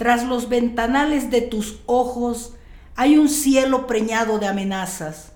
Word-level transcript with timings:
Tras 0.00 0.24
los 0.24 0.48
ventanales 0.48 1.30
de 1.30 1.42
tus 1.42 1.80
ojos 1.84 2.54
hay 2.96 3.18
un 3.18 3.28
cielo 3.28 3.86
preñado 3.86 4.38
de 4.38 4.46
amenazas, 4.46 5.32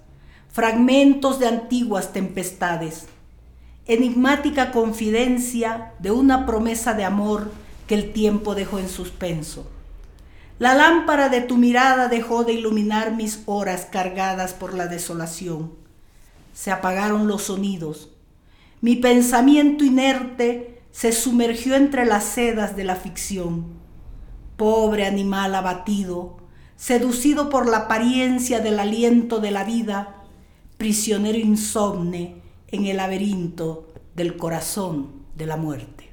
fragmentos 0.51 1.38
de 1.38 1.48
antiguas 1.48 2.14
tempestades, 2.14 3.04
enigmática 3.85 4.72
confidencia 4.72 5.92
de 5.98 6.12
una 6.12 6.46
promesa 6.46 6.95
de 6.95 7.04
amor 7.04 7.53
que 7.87 7.95
el 7.95 8.14
tiempo 8.14 8.54
dejó 8.54 8.79
en 8.79 8.88
suspenso. 8.88 9.71
La 10.59 10.73
lámpara 10.73 11.29
de 11.29 11.43
tu 11.43 11.59
mirada 11.59 12.09
dejó 12.09 12.45
de 12.45 12.55
iluminar 12.55 13.12
mis 13.12 13.43
horas 13.45 13.85
cargadas 13.85 14.55
por 14.55 14.73
la 14.73 14.87
desolación. 14.87 15.75
Se 16.55 16.71
apagaron 16.71 17.29
los 17.29 17.43
sonidos. 17.43 18.09
Mi 18.81 18.96
pensamiento 18.96 19.85
inerte 19.85 20.81
se 20.91 21.12
sumergió 21.12 21.75
entre 21.75 22.07
las 22.07 22.25
sedas 22.25 22.77
de 22.77 22.85
la 22.85 22.96
ficción. 22.96 23.84
Pobre 24.57 25.07
animal 25.07 25.54
abatido, 25.54 26.36
seducido 26.76 27.50
por 27.50 27.68
la 27.68 27.79
apariencia 27.79 28.61
del 28.61 28.79
aliento 28.79 29.40
de 29.40 29.50
la 29.50 29.64
vida, 29.64 30.22
prisionero 30.77 31.39
insomne 31.39 32.42
en 32.69 32.86
el 32.86 32.98
laberinto 32.98 33.92
del 34.14 34.36
corazón 34.36 35.25
de 35.36 35.47
la 35.47 35.56
muerte. 35.56 36.11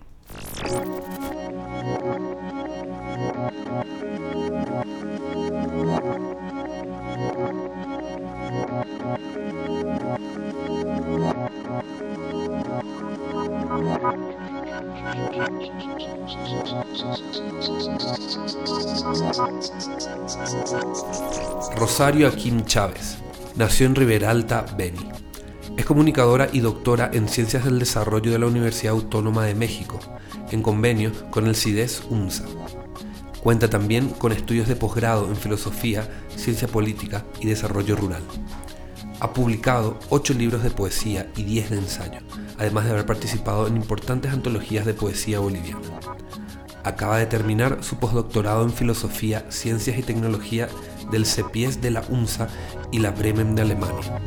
Rosario 21.75 22.27
Akim 22.27 22.63
Chávez 22.65 23.17
nació 23.55 23.87
en 23.87 23.95
Riberalta, 23.95 24.65
Beni. 24.77 25.09
Es 25.77 25.85
comunicadora 25.85 26.49
y 26.51 26.59
doctora 26.59 27.09
en 27.13 27.27
Ciencias 27.27 27.65
del 27.65 27.79
Desarrollo 27.79 28.31
de 28.31 28.39
la 28.39 28.45
Universidad 28.45 28.93
Autónoma 28.93 29.45
de 29.45 29.55
México, 29.55 29.99
en 30.51 30.61
convenio 30.61 31.11
con 31.31 31.47
el 31.47 31.55
CIDES 31.55 32.03
UNSA. 32.09 32.45
Cuenta 33.41 33.69
también 33.69 34.09
con 34.09 34.31
estudios 34.31 34.67
de 34.67 34.75
posgrado 34.75 35.27
en 35.27 35.35
Filosofía, 35.35 36.07
Ciencia 36.35 36.67
Política 36.67 37.25
y 37.39 37.47
Desarrollo 37.47 37.95
Rural. 37.95 38.21
Ha 39.19 39.33
publicado 39.33 39.99
ocho 40.09 40.33
libros 40.33 40.63
de 40.63 40.71
poesía 40.71 41.31
y 41.35 41.43
diez 41.43 41.69
de 41.69 41.77
ensayo, 41.77 42.19
además 42.61 42.85
de 42.85 42.91
haber 42.91 43.07
participado 43.07 43.65
en 43.65 43.75
importantes 43.75 44.31
antologías 44.31 44.85
de 44.85 44.93
poesía 44.93 45.39
boliviana. 45.39 45.81
Acaba 46.83 47.17
de 47.17 47.25
terminar 47.25 47.79
su 47.81 47.95
postdoctorado 47.97 48.63
en 48.63 48.71
Filosofía, 48.71 49.47
Ciencias 49.49 49.97
y 49.97 50.03
Tecnología 50.03 50.69
del 51.11 51.25
CEPIES 51.25 51.81
de 51.81 51.89
la 51.89 52.03
UNSA 52.07 52.49
y 52.91 52.99
la 52.99 53.09
Bremen 53.09 53.55
de 53.55 53.63
Alemania. 53.63 54.21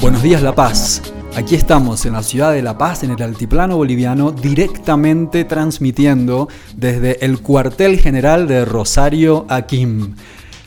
Buenos 0.00 0.22
días 0.24 0.42
La 0.42 0.56
Paz. 0.56 1.00
Aquí 1.36 1.54
estamos 1.54 2.04
en 2.04 2.14
la 2.14 2.24
ciudad 2.24 2.52
de 2.52 2.62
La 2.62 2.76
Paz, 2.76 3.04
en 3.04 3.12
el 3.12 3.22
altiplano 3.22 3.76
boliviano, 3.76 4.32
directamente 4.32 5.44
transmitiendo 5.44 6.48
desde 6.76 7.24
el 7.24 7.40
cuartel 7.40 8.00
general 8.00 8.48
de 8.48 8.64
Rosario 8.64 9.46
Akim. 9.48 10.16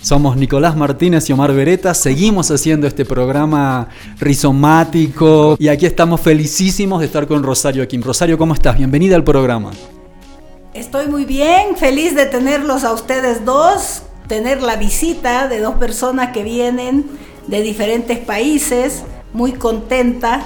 Somos 0.06 0.38
Nicolás 0.38 0.76
Martínez 0.76 1.28
y 1.32 1.34
Omar 1.34 1.52
Beretta, 1.52 1.96
seguimos 1.96 2.52
haciendo 2.52 2.86
este 2.86 3.06
programa 3.06 3.88
rizomático 4.20 5.56
y 5.58 5.68
aquí 5.68 5.88
estamos 5.88 6.22
felicísimos 6.22 7.00
de 7.00 7.08
estar 7.08 7.26
con 7.26 7.42
Rosario 7.42 7.82
Akim. 7.82 8.04
Rosario, 8.04 8.38
¿cómo 8.38 8.54
estás? 8.54 8.78
Bienvenida 8.78 9.16
al 9.16 9.24
programa. 9.24 9.72
Estoy 10.76 11.08
muy 11.08 11.26
bien, 11.26 11.76
feliz 11.76 12.14
de 12.14 12.28
tenerlos 12.28 12.84
a 12.84 12.94
ustedes 12.94 13.46
dos, 13.46 14.04
tener 14.28 14.62
la 14.62 14.76
visita 14.76 15.48
de 15.48 15.60
dos 15.60 15.74
personas 15.78 16.34
que 16.34 16.44
vienen 16.44 17.08
de 17.48 17.64
diferentes 17.64 18.20
países 18.20 19.02
muy 19.34 19.54
contenta 19.54 20.46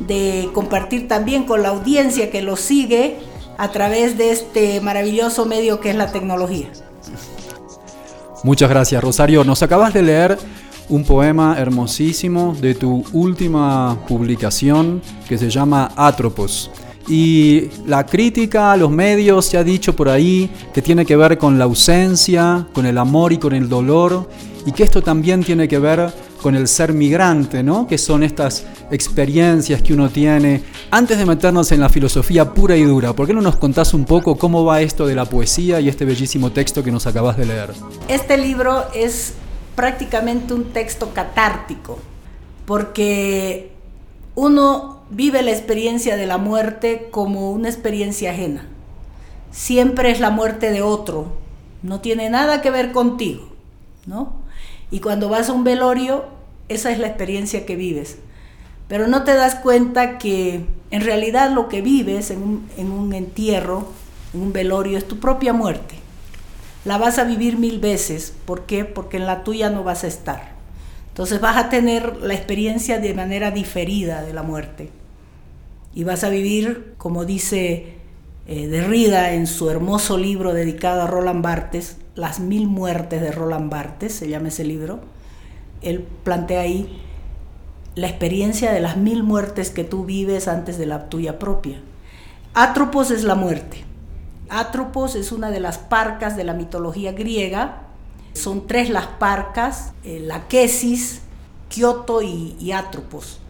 de 0.00 0.50
compartir 0.52 1.06
también 1.06 1.44
con 1.44 1.62
la 1.62 1.68
audiencia 1.68 2.32
que 2.32 2.42
lo 2.42 2.56
sigue 2.56 3.18
a 3.56 3.70
través 3.70 4.18
de 4.18 4.32
este 4.32 4.80
maravilloso 4.80 5.46
medio 5.46 5.78
que 5.78 5.90
es 5.90 5.96
la 5.96 6.10
tecnología. 6.10 6.66
Muchas 8.46 8.70
gracias, 8.70 9.02
Rosario. 9.02 9.42
Nos 9.42 9.60
acabas 9.64 9.92
de 9.92 10.02
leer 10.02 10.38
un 10.88 11.02
poema 11.02 11.56
hermosísimo 11.58 12.56
de 12.60 12.76
tu 12.76 13.02
última 13.12 13.98
publicación 14.06 15.02
que 15.28 15.36
se 15.36 15.50
llama 15.50 15.90
Atropos. 15.96 16.70
Y 17.08 17.64
la 17.88 18.06
crítica 18.06 18.70
a 18.70 18.76
los 18.76 18.88
medios 18.88 19.46
se 19.46 19.58
ha 19.58 19.64
dicho 19.64 19.96
por 19.96 20.08
ahí 20.08 20.48
que 20.72 20.80
tiene 20.80 21.04
que 21.04 21.16
ver 21.16 21.38
con 21.38 21.58
la 21.58 21.64
ausencia, 21.64 22.68
con 22.72 22.86
el 22.86 22.98
amor 22.98 23.32
y 23.32 23.38
con 23.38 23.52
el 23.52 23.68
dolor, 23.68 24.30
y 24.64 24.70
que 24.70 24.84
esto 24.84 25.02
también 25.02 25.42
tiene 25.42 25.66
que 25.66 25.80
ver 25.80 26.12
con 26.46 26.54
el 26.54 26.68
ser 26.68 26.92
migrante, 26.92 27.64
¿no? 27.64 27.88
Que 27.88 27.98
son 27.98 28.22
estas 28.22 28.64
experiencias 28.92 29.82
que 29.82 29.92
uno 29.92 30.10
tiene. 30.10 30.62
Antes 30.92 31.18
de 31.18 31.26
meternos 31.26 31.72
en 31.72 31.80
la 31.80 31.88
filosofía 31.88 32.54
pura 32.54 32.76
y 32.76 32.84
dura, 32.84 33.12
¿por 33.14 33.26
qué 33.26 33.34
no 33.34 33.40
nos 33.40 33.56
contás 33.56 33.92
un 33.94 34.04
poco 34.04 34.38
cómo 34.38 34.64
va 34.64 34.80
esto 34.80 35.08
de 35.08 35.16
la 35.16 35.24
poesía 35.24 35.80
y 35.80 35.88
este 35.88 36.04
bellísimo 36.04 36.52
texto 36.52 36.84
que 36.84 36.92
nos 36.92 37.04
acabas 37.08 37.36
de 37.36 37.46
leer? 37.46 37.70
Este 38.06 38.38
libro 38.38 38.84
es 38.94 39.34
prácticamente 39.74 40.54
un 40.54 40.66
texto 40.66 41.12
catártico, 41.12 41.98
porque 42.64 43.72
uno 44.36 45.00
vive 45.10 45.42
la 45.42 45.50
experiencia 45.50 46.16
de 46.16 46.26
la 46.26 46.38
muerte 46.38 47.08
como 47.10 47.50
una 47.50 47.68
experiencia 47.68 48.30
ajena. 48.30 48.68
Siempre 49.50 50.12
es 50.12 50.20
la 50.20 50.30
muerte 50.30 50.70
de 50.70 50.82
otro, 50.82 51.26
no 51.82 51.98
tiene 51.98 52.30
nada 52.30 52.62
que 52.62 52.70
ver 52.70 52.92
contigo, 52.92 53.48
¿no? 54.06 54.34
Y 54.92 55.00
cuando 55.00 55.28
vas 55.28 55.48
a 55.48 55.52
un 55.52 55.64
velorio, 55.64 56.35
esa 56.68 56.90
es 56.90 56.98
la 56.98 57.08
experiencia 57.08 57.64
que 57.66 57.76
vives. 57.76 58.18
Pero 58.88 59.08
no 59.08 59.24
te 59.24 59.34
das 59.34 59.56
cuenta 59.56 60.18
que 60.18 60.64
en 60.90 61.00
realidad 61.00 61.50
lo 61.50 61.68
que 61.68 61.82
vives 61.82 62.30
en 62.30 62.42
un, 62.42 63.12
entierro, 63.12 63.88
en 64.32 64.42
un 64.42 64.52
velorio, 64.52 64.96
es 64.96 65.08
tu 65.08 65.18
propia 65.18 65.52
muerte. 65.52 65.96
La 66.84 66.98
vas 66.98 67.18
a 67.18 67.24
vivir 67.24 67.58
mil 67.58 67.80
veces. 67.80 68.32
¿Por 68.44 68.64
qué? 68.66 68.84
Porque 68.84 69.16
en 69.16 69.26
la 69.26 69.42
tuya 69.42 69.70
no 69.70 69.82
vas 69.82 70.04
a 70.04 70.06
estar. 70.06 70.54
Entonces 71.08 71.40
vas 71.40 71.56
a 71.56 71.68
tener 71.68 72.18
la 72.18 72.34
experiencia 72.34 73.00
de 73.00 73.14
manera 73.14 73.50
diferida 73.50 74.22
de 74.22 74.32
la 74.32 74.42
muerte. 74.42 74.90
Y 75.94 76.04
vas 76.04 76.22
a 76.22 76.28
vivir, 76.28 76.94
como 76.98 77.24
dice 77.24 77.94
eh, 78.46 78.68
Derrida 78.68 79.32
en 79.32 79.48
su 79.48 79.68
hermoso 79.70 80.16
libro 80.16 80.52
dedicado 80.52 81.02
a 81.02 81.06
Roland 81.06 81.42
Barthes, 81.42 81.96
Las 82.14 82.38
mil 82.38 82.68
muertes 82.68 83.20
de 83.20 83.32
Roland 83.32 83.70
Barthes, 83.70 84.12
se 84.12 84.28
llama 84.28 84.48
ese 84.48 84.62
libro 84.62 85.15
él 85.82 86.06
plantea 86.24 86.62
ahí 86.62 87.02
la 87.94 88.08
experiencia 88.08 88.72
de 88.72 88.80
las 88.80 88.96
mil 88.96 89.22
muertes 89.22 89.70
que 89.70 89.84
tú 89.84 90.04
vives 90.04 90.48
antes 90.48 90.78
de 90.78 90.86
la 90.86 91.08
tuya 91.08 91.38
propia. 91.38 91.80
Atropos 92.54 93.10
es 93.10 93.24
la 93.24 93.34
muerte. 93.34 93.84
Atropos 94.48 95.14
es 95.14 95.32
una 95.32 95.50
de 95.50 95.60
las 95.60 95.78
parcas 95.78 96.36
de 96.36 96.44
la 96.44 96.54
mitología 96.54 97.12
griega. 97.12 97.82
Son 98.34 98.66
tres 98.66 98.90
las 98.90 99.06
parcas, 99.06 99.92
eh, 100.04 100.20
la 100.20 100.46
Quesis, 100.46 101.22
Kioto 101.68 102.22
y, 102.22 102.54
y 102.60 102.72
Atropos. 102.72 103.40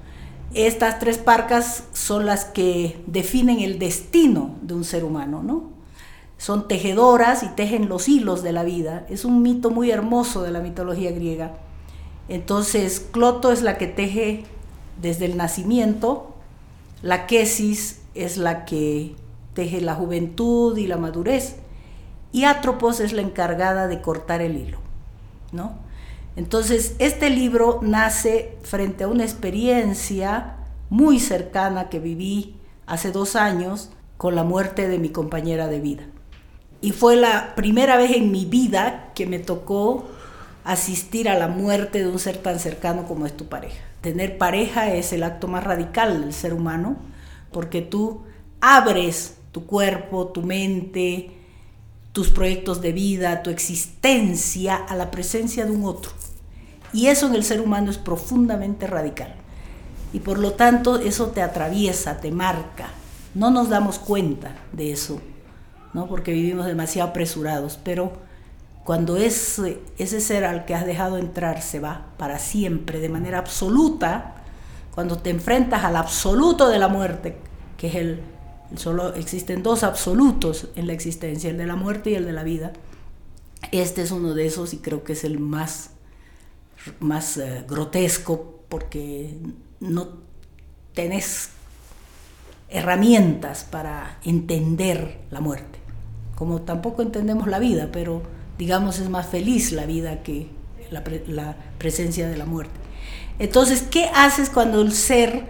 Estas 0.54 1.00
tres 1.00 1.18
parcas 1.18 1.84
son 1.92 2.24
las 2.24 2.44
que 2.44 3.02
definen 3.06 3.60
el 3.60 3.78
destino 3.78 4.54
de 4.62 4.74
un 4.74 4.84
ser 4.84 5.04
humano, 5.04 5.42
¿no? 5.42 5.70
Son 6.38 6.68
tejedoras 6.68 7.42
y 7.42 7.48
tejen 7.48 7.88
los 7.88 8.08
hilos 8.08 8.42
de 8.42 8.52
la 8.52 8.62
vida. 8.62 9.06
Es 9.08 9.24
un 9.24 9.42
mito 9.42 9.70
muy 9.70 9.90
hermoso 9.90 10.42
de 10.42 10.52
la 10.52 10.60
mitología 10.60 11.10
griega. 11.10 11.56
Entonces, 12.28 13.00
Cloto 13.00 13.52
es 13.52 13.62
la 13.62 13.78
que 13.78 13.86
teje 13.86 14.44
desde 15.00 15.26
el 15.26 15.36
nacimiento, 15.36 16.34
la 17.02 17.26
Quesis 17.26 18.00
es 18.14 18.36
la 18.36 18.64
que 18.64 19.14
teje 19.54 19.80
la 19.80 19.94
juventud 19.94 20.76
y 20.76 20.86
la 20.86 20.96
madurez, 20.96 21.56
y 22.32 22.44
Atropos 22.44 23.00
es 23.00 23.12
la 23.12 23.22
encargada 23.22 23.86
de 23.88 24.00
cortar 24.00 24.42
el 24.42 24.56
hilo, 24.56 24.78
¿no? 25.52 25.78
Entonces, 26.36 26.96
este 26.98 27.30
libro 27.30 27.78
nace 27.82 28.58
frente 28.62 29.04
a 29.04 29.08
una 29.08 29.24
experiencia 29.24 30.56
muy 30.90 31.18
cercana 31.18 31.88
que 31.88 31.98
viví 31.98 32.56
hace 32.86 33.10
dos 33.10 33.36
años 33.36 33.90
con 34.18 34.34
la 34.34 34.44
muerte 34.44 34.88
de 34.88 34.98
mi 34.98 35.08
compañera 35.08 35.66
de 35.68 35.80
vida. 35.80 36.04
Y 36.82 36.92
fue 36.92 37.16
la 37.16 37.54
primera 37.54 37.96
vez 37.96 38.12
en 38.12 38.30
mi 38.30 38.44
vida 38.44 39.12
que 39.14 39.26
me 39.26 39.38
tocó 39.38 40.04
asistir 40.66 41.28
a 41.28 41.38
la 41.38 41.46
muerte 41.46 42.00
de 42.00 42.08
un 42.08 42.18
ser 42.18 42.38
tan 42.38 42.58
cercano 42.58 43.06
como 43.06 43.24
es 43.24 43.36
tu 43.36 43.46
pareja. 43.46 43.82
Tener 44.00 44.36
pareja 44.36 44.92
es 44.92 45.12
el 45.12 45.22
acto 45.22 45.46
más 45.46 45.62
radical 45.62 46.20
del 46.20 46.32
ser 46.32 46.52
humano 46.52 46.96
porque 47.52 47.82
tú 47.82 48.22
abres 48.60 49.36
tu 49.52 49.64
cuerpo, 49.64 50.26
tu 50.26 50.42
mente, 50.42 51.30
tus 52.12 52.30
proyectos 52.30 52.80
de 52.80 52.92
vida, 52.92 53.42
tu 53.42 53.50
existencia 53.50 54.74
a 54.74 54.96
la 54.96 55.10
presencia 55.12 55.64
de 55.64 55.70
un 55.70 55.84
otro. 55.84 56.10
Y 56.92 57.06
eso 57.06 57.28
en 57.28 57.36
el 57.36 57.44
ser 57.44 57.60
humano 57.60 57.90
es 57.90 57.98
profundamente 57.98 58.88
radical. 58.88 59.34
Y 60.12 60.20
por 60.20 60.38
lo 60.38 60.52
tanto 60.54 60.98
eso 60.98 61.28
te 61.28 61.42
atraviesa, 61.42 62.20
te 62.20 62.30
marca, 62.30 62.90
No 63.34 63.50
nos 63.50 63.68
damos 63.68 63.98
cuenta 63.98 64.56
de 64.72 64.92
eso, 64.92 65.20
¿no? 65.92 66.06
porque 66.08 66.32
vivimos 66.32 66.66
demasiado 66.66 67.10
apresurados, 67.10 67.78
pero 67.84 68.25
cuando 68.86 69.16
ese, 69.16 69.80
ese 69.98 70.20
ser 70.20 70.44
al 70.44 70.64
que 70.64 70.72
has 70.72 70.86
dejado 70.86 71.18
entrar 71.18 71.60
se 71.60 71.80
va 71.80 72.06
para 72.18 72.38
siempre, 72.38 73.00
de 73.00 73.08
manera 73.08 73.38
absoluta, 73.38 74.36
cuando 74.94 75.18
te 75.18 75.30
enfrentas 75.30 75.82
al 75.82 75.96
absoluto 75.96 76.68
de 76.68 76.78
la 76.78 76.86
muerte, 76.86 77.36
que 77.76 77.88
es 77.88 77.96
el, 77.96 78.20
solo 78.76 79.12
existen 79.14 79.64
dos 79.64 79.82
absolutos 79.82 80.68
en 80.76 80.86
la 80.86 80.92
existencia, 80.92 81.50
el 81.50 81.58
de 81.58 81.66
la 81.66 81.74
muerte 81.74 82.10
y 82.10 82.14
el 82.14 82.26
de 82.26 82.32
la 82.32 82.44
vida. 82.44 82.74
Este 83.72 84.02
es 84.02 84.12
uno 84.12 84.34
de 84.34 84.46
esos 84.46 84.72
y 84.72 84.78
creo 84.78 85.02
que 85.02 85.14
es 85.14 85.24
el 85.24 85.40
más, 85.40 85.90
más 87.00 87.38
eh, 87.38 87.64
grotesco 87.68 88.60
porque 88.68 89.36
no 89.80 90.10
tenés 90.94 91.50
herramientas 92.68 93.64
para 93.64 94.20
entender 94.22 95.22
la 95.32 95.40
muerte, 95.40 95.80
como 96.36 96.62
tampoco 96.62 97.02
entendemos 97.02 97.48
la 97.48 97.58
vida, 97.58 97.88
pero 97.90 98.35
digamos 98.58 98.98
es 98.98 99.08
más 99.08 99.26
feliz 99.26 99.72
la 99.72 99.86
vida 99.86 100.22
que 100.22 100.48
la, 100.90 101.56
presencia 101.78 102.28
de 102.28 102.36
la 102.36 102.46
muerte. 102.46 102.74
Entonces, 103.38 103.82
¿qué 103.82 104.10
haces 104.14 104.50
cuando 104.50 104.80
el 104.80 104.92
ser 104.92 105.44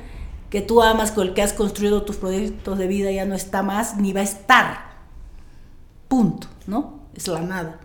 que 0.50 0.60
tú 0.60 0.82
amas, 0.82 1.12
con 1.12 1.28
el 1.28 1.34
que 1.34 1.42
has 1.42 1.52
construido 1.52 2.02
tus 2.02 2.16
proyectos 2.16 2.78
de 2.78 2.86
vida 2.86 3.10
ya 3.10 3.24
no 3.24 3.34
está 3.34 3.62
más, 3.62 3.96
ni 3.96 4.12
va 4.12 4.20
a 4.20 4.24
estar? 4.24 4.86
Punto, 6.08 6.48
¿no? 6.66 7.00
Es 7.14 7.28
la 7.28 7.40
nada. 7.40 7.80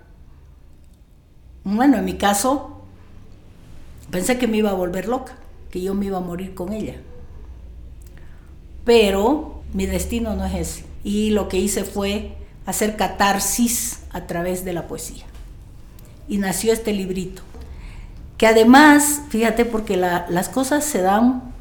Bueno, 1.63 1.97
en 1.97 2.05
mi 2.05 2.17
caso, 2.17 2.81
pensé 4.09 4.37
que 4.37 4.47
me 4.47 4.57
iba 4.57 4.71
a 4.71 4.73
volver 4.73 5.07
loca, 5.07 5.35
que 5.69 5.81
yo 5.81 5.93
me 5.93 6.07
iba 6.07 6.17
a 6.17 6.21
morir 6.21 6.55
con 6.55 6.73
ella. 6.73 6.95
Pero 8.83 9.61
mi 9.73 9.85
destino 9.85 10.35
no 10.35 10.45
es 10.45 10.55
ese. 10.55 10.85
Y 11.03 11.31
lo 11.31 11.47
que 11.47 11.57
hice 11.57 11.83
fue 11.83 12.35
hacer 12.71 12.97
catarsis 12.97 13.99
a 14.11 14.27
través 14.27 14.65
de 14.65 14.73
la 14.73 14.87
poesía. 14.87 15.25
Y 16.27 16.37
nació 16.37 16.73
este 16.73 16.93
librito, 16.93 17.43
que 18.37 18.47
además, 18.47 19.21
fíjate, 19.29 19.65
porque 19.65 19.97
las 19.97 20.49
cosas 20.49 20.83
se 20.83 21.01
dan, 21.01 21.53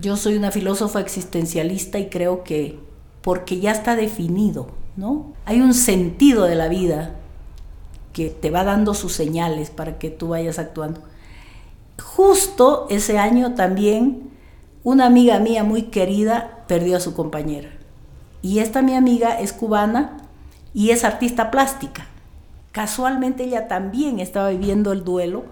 yo 0.00 0.16
soy 0.16 0.36
una 0.36 0.50
filósofa 0.50 1.00
existencialista 1.00 1.98
y 1.98 2.08
creo 2.08 2.44
que 2.44 2.78
porque 3.22 3.60
ya 3.60 3.70
está 3.72 3.96
definido, 3.96 4.68
¿no? 4.96 5.32
Hay 5.44 5.60
un 5.60 5.74
sentido 5.74 6.44
de 6.44 6.56
la 6.56 6.68
vida 6.68 7.14
que 8.12 8.28
te 8.28 8.50
va 8.50 8.64
dando 8.64 8.94
sus 8.94 9.12
señales 9.12 9.70
para 9.70 9.98
que 9.98 10.10
tú 10.10 10.28
vayas 10.28 10.58
actuando. 10.58 11.00
Justo 12.02 12.86
ese 12.90 13.18
año 13.18 13.54
también 13.54 14.30
una 14.84 15.06
amiga 15.06 15.38
mía 15.38 15.62
muy 15.62 15.82
querida 15.84 16.64
perdió 16.66 16.96
a 16.96 17.00
su 17.00 17.14
compañera. 17.14 17.70
Y 18.42 18.58
esta 18.58 18.82
mi 18.82 18.94
amiga 18.94 19.40
es 19.40 19.52
cubana 19.52 20.18
y 20.74 20.90
es 20.90 21.04
artista 21.04 21.50
plástica. 21.50 22.06
Casualmente 22.72 23.44
ella 23.44 23.68
también 23.68 24.18
estaba 24.18 24.50
viviendo 24.50 24.92
el 24.92 25.04
duelo 25.04 25.44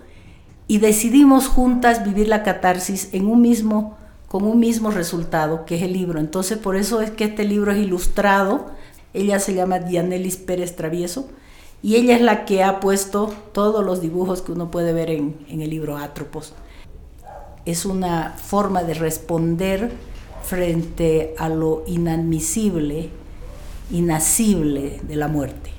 y 0.66 0.78
decidimos 0.78 1.48
juntas 1.48 2.04
vivir 2.04 2.28
la 2.28 2.42
catarsis 2.42 3.10
en 3.12 3.26
un 3.26 3.40
mismo 3.40 3.96
con 4.30 4.44
un 4.44 4.60
mismo 4.60 4.92
resultado, 4.92 5.64
que 5.64 5.74
es 5.74 5.82
el 5.82 5.92
libro. 5.92 6.20
Entonces, 6.20 6.56
por 6.56 6.76
eso 6.76 7.00
es 7.00 7.10
que 7.10 7.24
este 7.24 7.42
libro 7.42 7.72
es 7.72 7.78
ilustrado. 7.78 8.66
Ella 9.12 9.40
se 9.40 9.54
llama 9.54 9.80
Dianelis 9.80 10.36
Pérez 10.36 10.76
Travieso 10.76 11.26
y 11.82 11.96
ella 11.96 12.14
es 12.14 12.22
la 12.22 12.44
que 12.44 12.62
ha 12.62 12.78
puesto 12.78 13.34
todos 13.52 13.84
los 13.84 14.00
dibujos 14.00 14.42
que 14.42 14.52
uno 14.52 14.70
puede 14.70 14.92
ver 14.92 15.10
en, 15.10 15.44
el 15.48 15.68
libro 15.68 15.96
Atropos. 15.96 16.52
Es 17.64 17.84
una 17.84 18.34
forma 18.36 18.84
de 18.84 18.94
responder 18.94 19.90
frente 20.42 21.34
a 21.38 21.48
lo 21.48 21.84
inadmisible, 21.86 23.10
inasible 23.90 25.00
de 25.06 25.16
la 25.16 25.28
muerte. 25.28 25.70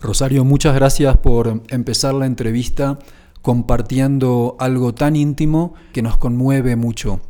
Rosario, 0.00 0.44
muchas 0.44 0.74
gracias 0.74 1.16
por 1.16 1.62
empezar 1.68 2.14
la 2.14 2.26
entrevista 2.26 2.98
compartiendo 3.40 4.56
algo 4.58 4.94
tan 4.94 5.16
íntimo 5.16 5.74
que 5.92 6.02
nos 6.02 6.16
conmueve 6.16 6.76
mucho. 6.76 7.20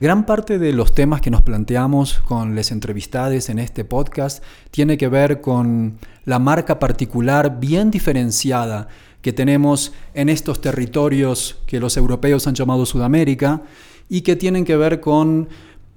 Gran 0.00 0.26
parte 0.26 0.58
de 0.58 0.72
los 0.72 0.94
temas 0.94 1.20
que 1.20 1.30
nos 1.30 1.42
planteamos 1.42 2.18
con 2.20 2.54
las 2.54 2.72
entrevistades 2.72 3.48
en 3.48 3.58
este 3.58 3.84
podcast 3.84 4.42
tiene 4.70 4.98
que 4.98 5.08
ver 5.08 5.40
con 5.40 5.98
la 6.24 6.38
marca 6.38 6.78
particular 6.78 7.58
bien 7.60 7.90
diferenciada 7.90 8.88
que 9.22 9.32
tenemos 9.32 9.92
en 10.12 10.28
estos 10.28 10.60
territorios 10.60 11.60
que 11.66 11.80
los 11.80 11.96
europeos 11.96 12.46
han 12.46 12.54
llamado 12.54 12.84
Sudamérica 12.84 13.62
y 14.10 14.20
que 14.20 14.36
tienen 14.36 14.66
que 14.66 14.76
ver 14.76 15.00
con 15.00 15.48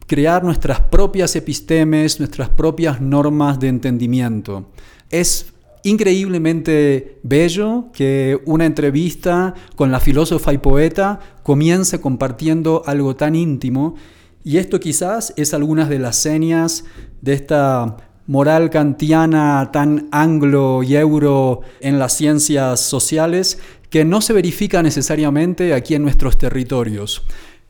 crear 0.08 0.44
nuestras 0.44 0.80
propias 0.80 1.36
epistemes, 1.36 2.20
nuestras 2.20 2.50
propias 2.50 3.02
normas 3.02 3.60
de 3.60 3.68
entendimiento. 3.68 4.72
Es 5.10 5.54
increíblemente 5.84 7.20
bello 7.24 7.86
que 7.94 8.42
una 8.46 8.66
entrevista 8.66 9.54
con 9.76 9.92
la 9.92 10.00
filósofa 10.00 10.54
y 10.54 10.58
poeta 10.58 11.20
comience 11.44 12.02
compartiendo 12.02 12.84
algo 12.86 13.16
tan 13.16 13.36
íntimo 13.36 13.96
y 14.44 14.58
esto 14.58 14.80
quizás 14.80 15.34
es 15.36 15.54
algunas 15.54 15.90
de 15.90 16.00
las 16.00 16.16
señas 16.16 16.86
de 17.22 17.34
esta 17.34 17.98
moral 18.28 18.70
kantiana 18.70 19.70
tan 19.72 20.08
anglo 20.12 20.84
y 20.84 20.96
euro 20.96 21.62
en 21.80 22.00
las 22.00 22.14
ciencias 22.14 22.80
sociales 22.80 23.60
que 23.90 24.04
no 24.04 24.22
se 24.22 24.34
verifica 24.34 24.84
necesariamente 24.84 25.74
aquí 25.74 25.96
en 25.96 26.04
nuestros 26.04 26.38
territorios. 26.38 27.26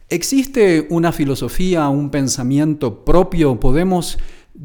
¿Existe 0.09 0.87
una 0.89 1.11
filosofía, 1.11 1.89
un 1.89 2.09
pensamiento 2.09 3.03
propio? 3.03 3.59
¿Podemos 3.59 4.17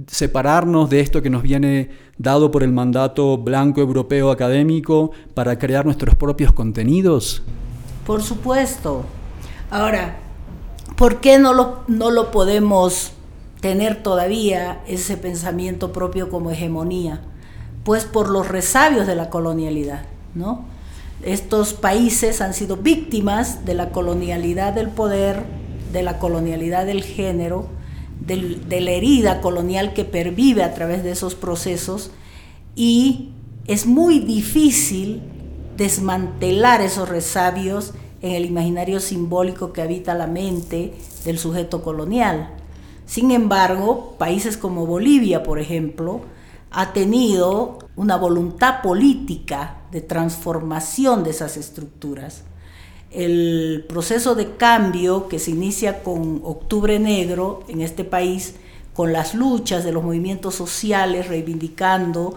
separarnos 0.06 0.88
de 0.88 1.00
esto 1.00 1.20
que 1.20 1.30
nos 1.30 1.42
viene 1.42 1.90
dado 2.16 2.52
por 2.52 2.62
el 2.62 2.70
mandato 2.70 3.38
blanco 3.38 3.80
europeo 3.80 4.30
académico 4.30 5.10
para 5.34 5.58
crear 5.58 5.84
nuestros 5.84 6.14
propios 6.14 6.52
contenidos? 6.52 7.42
Por 8.06 8.22
supuesto. 8.22 9.04
Ahora, 9.68 10.20
¿por 10.94 11.20
qué 11.20 11.40
no 11.40 11.54
lo, 11.54 11.80
no 11.88 12.12
lo 12.12 12.30
podemos 12.30 13.10
tener 13.60 14.00
todavía 14.00 14.84
ese 14.86 15.16
pensamiento 15.16 15.92
propio 15.92 16.30
como 16.30 16.52
hegemonía? 16.52 17.20
Pues 17.82 18.04
por 18.04 18.30
los 18.30 18.46
resabios 18.46 19.08
de 19.08 19.16
la 19.16 19.28
colonialidad, 19.28 20.04
¿no? 20.36 20.66
Estos 21.22 21.72
países 21.72 22.40
han 22.40 22.52
sido 22.52 22.76
víctimas 22.76 23.64
de 23.64 23.74
la 23.74 23.90
colonialidad 23.90 24.72
del 24.72 24.88
poder, 24.88 25.44
de 25.92 26.02
la 26.02 26.18
colonialidad 26.18 26.84
del 26.86 27.04
género, 27.04 27.68
de 28.20 28.80
la 28.80 28.90
herida 28.90 29.40
colonial 29.40 29.94
que 29.94 30.04
pervive 30.04 30.62
a 30.62 30.74
través 30.74 31.02
de 31.02 31.10
esos 31.10 31.34
procesos 31.34 32.10
y 32.76 33.30
es 33.66 33.86
muy 33.86 34.20
difícil 34.20 35.22
desmantelar 35.76 36.80
esos 36.80 37.08
resabios 37.08 37.94
en 38.20 38.32
el 38.32 38.44
imaginario 38.44 39.00
simbólico 39.00 39.72
que 39.72 39.82
habita 39.82 40.14
la 40.14 40.26
mente 40.26 40.94
del 41.24 41.38
sujeto 41.38 41.82
colonial. 41.82 42.50
Sin 43.06 43.30
embargo, 43.30 44.14
países 44.18 44.56
como 44.56 44.86
Bolivia, 44.86 45.42
por 45.42 45.58
ejemplo, 45.58 46.20
ha 46.70 46.92
tenido 46.92 47.78
una 47.96 48.16
voluntad 48.16 48.82
política 48.82 49.82
de 49.90 50.00
transformación 50.00 51.24
de 51.24 51.30
esas 51.30 51.56
estructuras 51.56 52.44
el 53.12 53.84
proceso 53.88 54.34
de 54.34 54.56
cambio 54.56 55.28
que 55.28 55.38
se 55.38 55.50
inicia 55.50 56.02
con 56.02 56.40
Octubre 56.44 56.98
Negro 56.98 57.62
en 57.68 57.82
este 57.82 58.04
país, 58.04 58.54
con 58.94 59.12
las 59.12 59.34
luchas 59.34 59.84
de 59.84 59.92
los 59.92 60.02
movimientos 60.02 60.54
sociales 60.54 61.28
reivindicando 61.28 62.34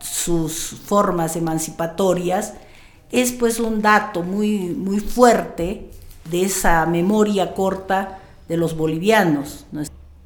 sus 0.00 0.70
formas 0.84 1.36
emancipatorias, 1.36 2.54
es 3.10 3.32
pues 3.32 3.60
un 3.60 3.82
dato 3.82 4.22
muy, 4.22 4.58
muy 4.70 5.00
fuerte 5.00 5.90
de 6.30 6.42
esa 6.42 6.84
memoria 6.86 7.54
corta 7.54 8.18
de 8.48 8.56
los 8.56 8.76
bolivianos. 8.76 9.66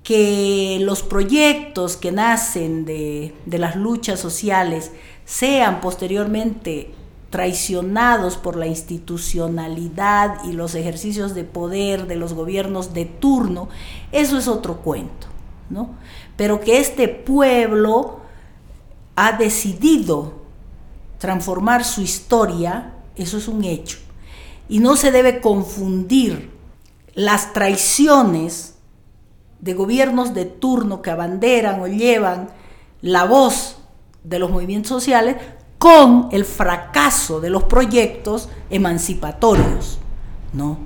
Que 0.03 0.79
los 0.81 1.03
proyectos 1.03 1.97
que 1.97 2.13
nacen 2.13 2.85
de, 2.85 3.35
de 3.47 3.59
las 3.59 3.77
luchas 3.77 4.19
sociales 4.19 4.93
sean 5.25 5.81
posteriormente 5.81 6.93
traicionados 7.31 8.37
por 8.37 8.57
la 8.57 8.67
institucionalidad 8.67 10.45
y 10.45 10.53
los 10.53 10.75
ejercicios 10.75 11.35
de 11.35 11.45
poder 11.45 12.09
de 12.09 12.17
los 12.17 12.35
gobiernos 12.35 12.93
de 12.93 13.05
turno, 13.05 13.69
eso 14.11 14.37
es 14.37 14.49
otro 14.49 14.79
cuento, 14.79 15.29
¿no? 15.71 15.91
Pero 16.37 16.61
que 16.61 16.79
este 16.79 17.07
pueblo 17.07 18.21
ha 19.15 19.33
decidido 19.33 20.41
transformar 21.19 21.85
su 21.85 22.01
historia, 22.01 22.95
eso 23.15 23.37
es 23.39 23.47
un 23.47 23.65
hecho. 23.65 23.99
Y 24.69 24.81
no 24.81 24.97
se 24.97 25.13
debe 25.13 25.41
confundir 25.41 26.51
las 27.15 27.53
traiciones 27.53 28.70
de 29.61 29.75
gobiernos 29.75 30.35
de 30.35 30.45
turno 30.45 31.03
que 31.03 31.11
abanderan 31.11 31.81
o 31.81 31.87
llevan 31.87 32.49
la 33.03 33.25
voz 33.25 33.77
de 34.25 34.39
los 34.39 34.51
movimientos 34.51 34.89
sociales 34.89 35.37
con 35.79 36.29
el 36.33 36.45
fracaso 36.45 37.41
de 37.41 37.51
los 37.51 37.65
proyectos 37.65 38.49
emancipatorios, 38.69 39.99
¿no? 40.53 40.79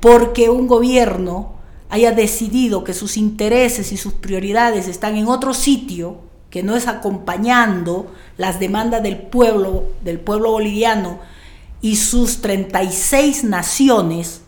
Porque 0.00 0.48
un 0.48 0.68
gobierno 0.68 1.54
haya 1.90 2.12
decidido 2.12 2.84
que 2.84 2.94
sus 2.94 3.16
intereses 3.16 3.92
y 3.92 3.96
sus 3.96 4.12
prioridades 4.12 4.86
están 4.86 5.16
en 5.16 5.26
otro 5.26 5.54
sitio, 5.54 6.18
que 6.50 6.62
no 6.62 6.76
es 6.76 6.86
acompañando 6.86 8.12
las 8.36 8.60
demandas 8.60 9.02
del 9.02 9.18
pueblo, 9.18 9.84
del 10.02 10.20
pueblo 10.20 10.52
boliviano 10.52 11.18
y 11.80 11.96
sus 11.96 12.40
36 12.40 13.44
naciones, 13.44 14.42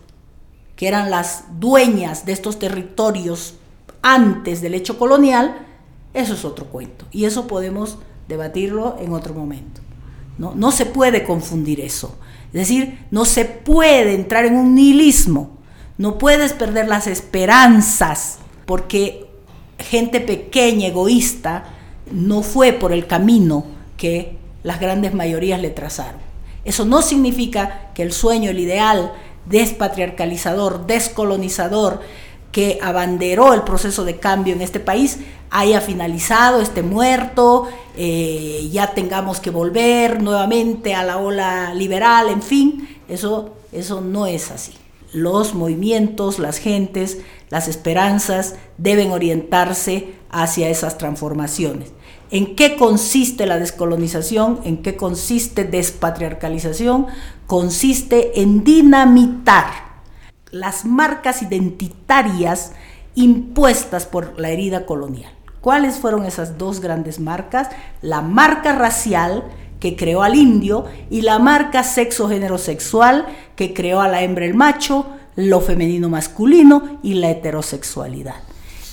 que 0.77 0.89
eran 0.89 1.11
las 1.11 1.45
dueñas 1.59 2.25
de 2.27 2.33
estos 2.33 2.59
territorios 2.59 3.55
antes 4.03 4.61
del 4.61 4.75
hecho 4.75 4.99
colonial, 4.99 5.67
eso 6.15 6.35
es 6.35 6.45
otro 6.45 6.67
cuento. 6.67 7.07
Y 7.11 7.25
eso 7.25 7.47
podemos 7.47 7.99
debatirlo 8.29 8.97
en 9.01 9.13
otro 9.13 9.35
momento. 9.35 9.81
No, 10.39 10.55
no 10.55 10.71
se 10.71 10.87
puede 10.87 11.25
confundir 11.25 11.81
eso. 11.81 12.17
Es 12.49 12.61
decir, 12.61 13.07
no 13.11 13.25
se 13.25 13.45
puede 13.45 14.15
entrar 14.15 14.45
en 14.45 14.57
un 14.57 14.75
nihilismo. 14.75 15.59
No 15.99 16.19
puedes 16.19 16.53
perder 16.53 16.89
las 16.89 17.07
esperanzas 17.07 18.39
porque 18.67 19.27
gente 19.79 20.21
pequeña, 20.21 20.89
egoísta, 20.89 21.65
no 22.11 22.43
fue 22.43 22.73
por 22.73 22.93
el 22.93 23.07
camino 23.07 23.65
que 23.97 24.39
las 24.63 24.81
grandes 24.81 25.15
mayorías 25.15 25.61
le 25.61 25.71
trazaron. 25.71 26.21
Eso 26.65 26.85
no 26.85 27.03
significa 27.03 27.91
que 27.95 28.03
el 28.03 28.13
sueño, 28.13 28.51
el 28.51 28.59
ideal 28.59 29.13
despatriarcalizador, 29.47 30.87
descolonizador, 30.87 32.01
que 32.53 32.79
abanderó 32.83 33.55
el 33.55 33.63
proceso 33.63 34.05
de 34.05 34.19
cambio 34.19 34.55
en 34.55 34.63
este 34.63 34.81
país 34.81 35.19
haya 35.51 35.81
finalizado, 35.81 36.61
esté 36.61 36.83
muerto, 36.83 37.69
eh, 37.97 38.69
ya 38.73 38.95
tengamos 38.95 39.41
que 39.41 39.51
volver 39.51 40.23
nuevamente 40.23 40.95
a 40.95 41.03
la 41.03 41.19
ola 41.19 41.75
liberal, 41.75 42.29
en 42.29 42.43
fin, 42.43 42.89
eso, 43.09 43.57
eso 43.73 44.01
no 44.01 44.27
es 44.27 44.51
así. 44.51 44.73
Los 45.13 45.55
movimientos, 45.55 46.39
las 46.39 46.59
gentes, 46.59 47.19
las 47.49 47.67
esperanzas 47.67 48.55
deben 48.79 49.11
orientarse 49.11 50.15
hacia 50.31 50.69
esas 50.69 50.99
transformaciones. 50.99 51.91
¿En 52.31 52.55
qué 52.55 52.77
consiste 52.77 53.45
la 53.47 53.59
descolonización? 53.59 54.61
¿En 54.63 54.83
qué 54.83 54.95
consiste 54.97 55.65
despatriarcalización? 55.65 57.09
Consiste 57.49 58.41
en 58.41 58.63
dinamitar 58.63 59.90
las 60.51 60.85
marcas 60.85 61.43
identitarias 61.43 62.73
impuestas 63.15 64.07
por 64.07 64.39
la 64.39 64.51
herida 64.51 64.87
colonial. 64.87 65.33
¿Cuáles 65.61 65.99
fueron 65.99 66.25
esas 66.25 66.57
dos 66.59 66.81
grandes 66.81 67.21
marcas? 67.21 67.69
La 68.01 68.23
marca 68.23 68.75
racial 68.75 69.45
que 69.79 69.97
creó 69.97 70.23
al 70.23 70.35
indio 70.35 70.87
y 71.11 71.23
la 71.23 71.39
marca 71.39 71.83
sexo-género 71.83 72.59
sexual 72.59 73.27
que 73.57 73.75
creó 73.75 74.01
a 74.01 74.09
la 74.09 74.23
hembra 74.23 74.45
el 74.45 74.55
macho, 74.55 75.07
lo 75.37 75.61
femenino 75.61 76.09
masculino 76.09 76.99
y 77.03 77.15
la 77.15 77.31
heterosexualidad. 77.31 78.37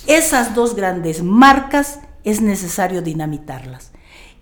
Esas 0.06 0.54
dos 0.54 0.74
grandes 0.74 1.22
marcas 1.22 2.00
es 2.24 2.40
necesario 2.40 3.02
dinamitarlas 3.02 3.92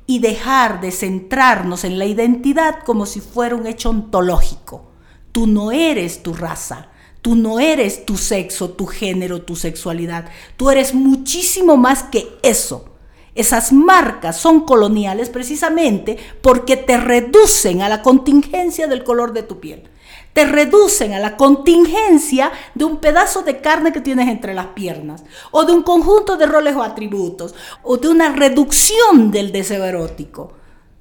y 0.06 0.20
dejar 0.20 0.80
de 0.80 0.92
centrarnos 0.92 1.85
en 1.85 1.99
la 1.99 2.06
identidad 2.06 2.80
como 2.85 3.06
si 3.06 3.20
fuera 3.20 3.56
un 3.56 3.66
hecho 3.66 3.90
ontológico. 3.90 4.90
Tú 5.32 5.46
no 5.46 5.73
eres 5.73 6.23
tu 6.23 6.32
raza, 6.32 6.88
Tú 7.26 7.35
no 7.35 7.59
eres 7.59 8.06
tu 8.06 8.16
sexo, 8.16 8.71
tu 8.71 8.87
género, 8.87 9.42
tu 9.42 9.56
sexualidad. 9.56 10.26
Tú 10.56 10.71
eres 10.71 10.95
muchísimo 10.95 11.76
más 11.76 12.04
que 12.04 12.28
eso. 12.45 12.85
Esas 13.35 13.73
marcas 13.73 14.37
son 14.37 14.61
coloniales 14.61 15.28
precisamente 15.28 16.18
porque 16.40 16.76
te 16.76 16.97
reducen 16.97 17.83
a 17.83 17.88
la 17.88 18.00
contingencia 18.00 18.87
del 18.87 19.02
color 19.02 19.33
de 19.33 19.42
tu 19.42 19.59
piel. 19.59 19.83
Te 20.35 20.45
reducen 20.45 21.14
a 21.14 21.18
la 21.18 21.37
contingencia 21.37 22.52
de 22.76 22.85
un 22.85 22.99
pedazo 22.99 23.42
de 23.42 23.61
carne 23.61 23.92
que 23.92 24.00
tienes 24.00 24.28
entre 24.28 24.54
las 24.54 24.66
piernas, 24.66 25.25
o 25.50 25.64
de 25.64 25.73
un 25.73 25.83
conjunto 25.83 26.37
de 26.37 26.47
roles 26.47 26.76
o 26.76 26.83
atributos, 26.85 27.56
o 27.83 27.97
de 27.97 28.06
una 28.06 28.37
reducción 28.37 29.33
del 29.33 29.50
deseo 29.50 29.85
erótico. 29.85 30.52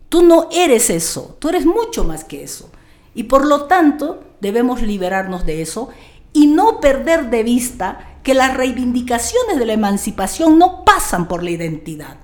Tú 0.09 0.23
no 0.23 0.49
eres 0.51 0.89
eso, 0.89 1.37
tú 1.37 1.49
eres 1.49 1.67
mucho 1.67 2.03
más 2.03 2.23
que 2.23 2.41
eso. 2.43 2.71
Y 3.13 3.25
por 3.25 3.45
lo 3.45 3.65
tanto, 3.65 4.23
debemos 4.41 4.81
liberarnos 4.81 5.45
de 5.45 5.61
eso 5.61 5.89
y 6.35 6.47
no 6.47 6.81
perder 6.81 7.29
de 7.29 7.43
vista 7.43 8.17
que 8.21 8.33
las 8.33 8.57
reivindicaciones 8.57 9.57
de 9.57 9.65
la 9.65 9.71
emancipación 9.71 10.59
no 10.59 10.83
pasan 10.83 11.29
por 11.29 11.41
la 11.41 11.51
identidad, 11.51 12.17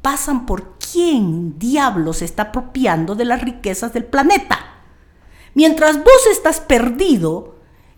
pasan 0.00 0.46
por 0.46 0.78
quién 0.78 1.58
diablos 1.58 2.22
está 2.22 2.44
apropiando 2.44 3.16
de 3.16 3.24
las 3.24 3.42
riquezas 3.42 3.92
del 3.92 4.04
planeta. 4.04 4.60
Mientras 5.54 5.98
vos 5.98 6.26
estás 6.30 6.60
perdido 6.60 7.56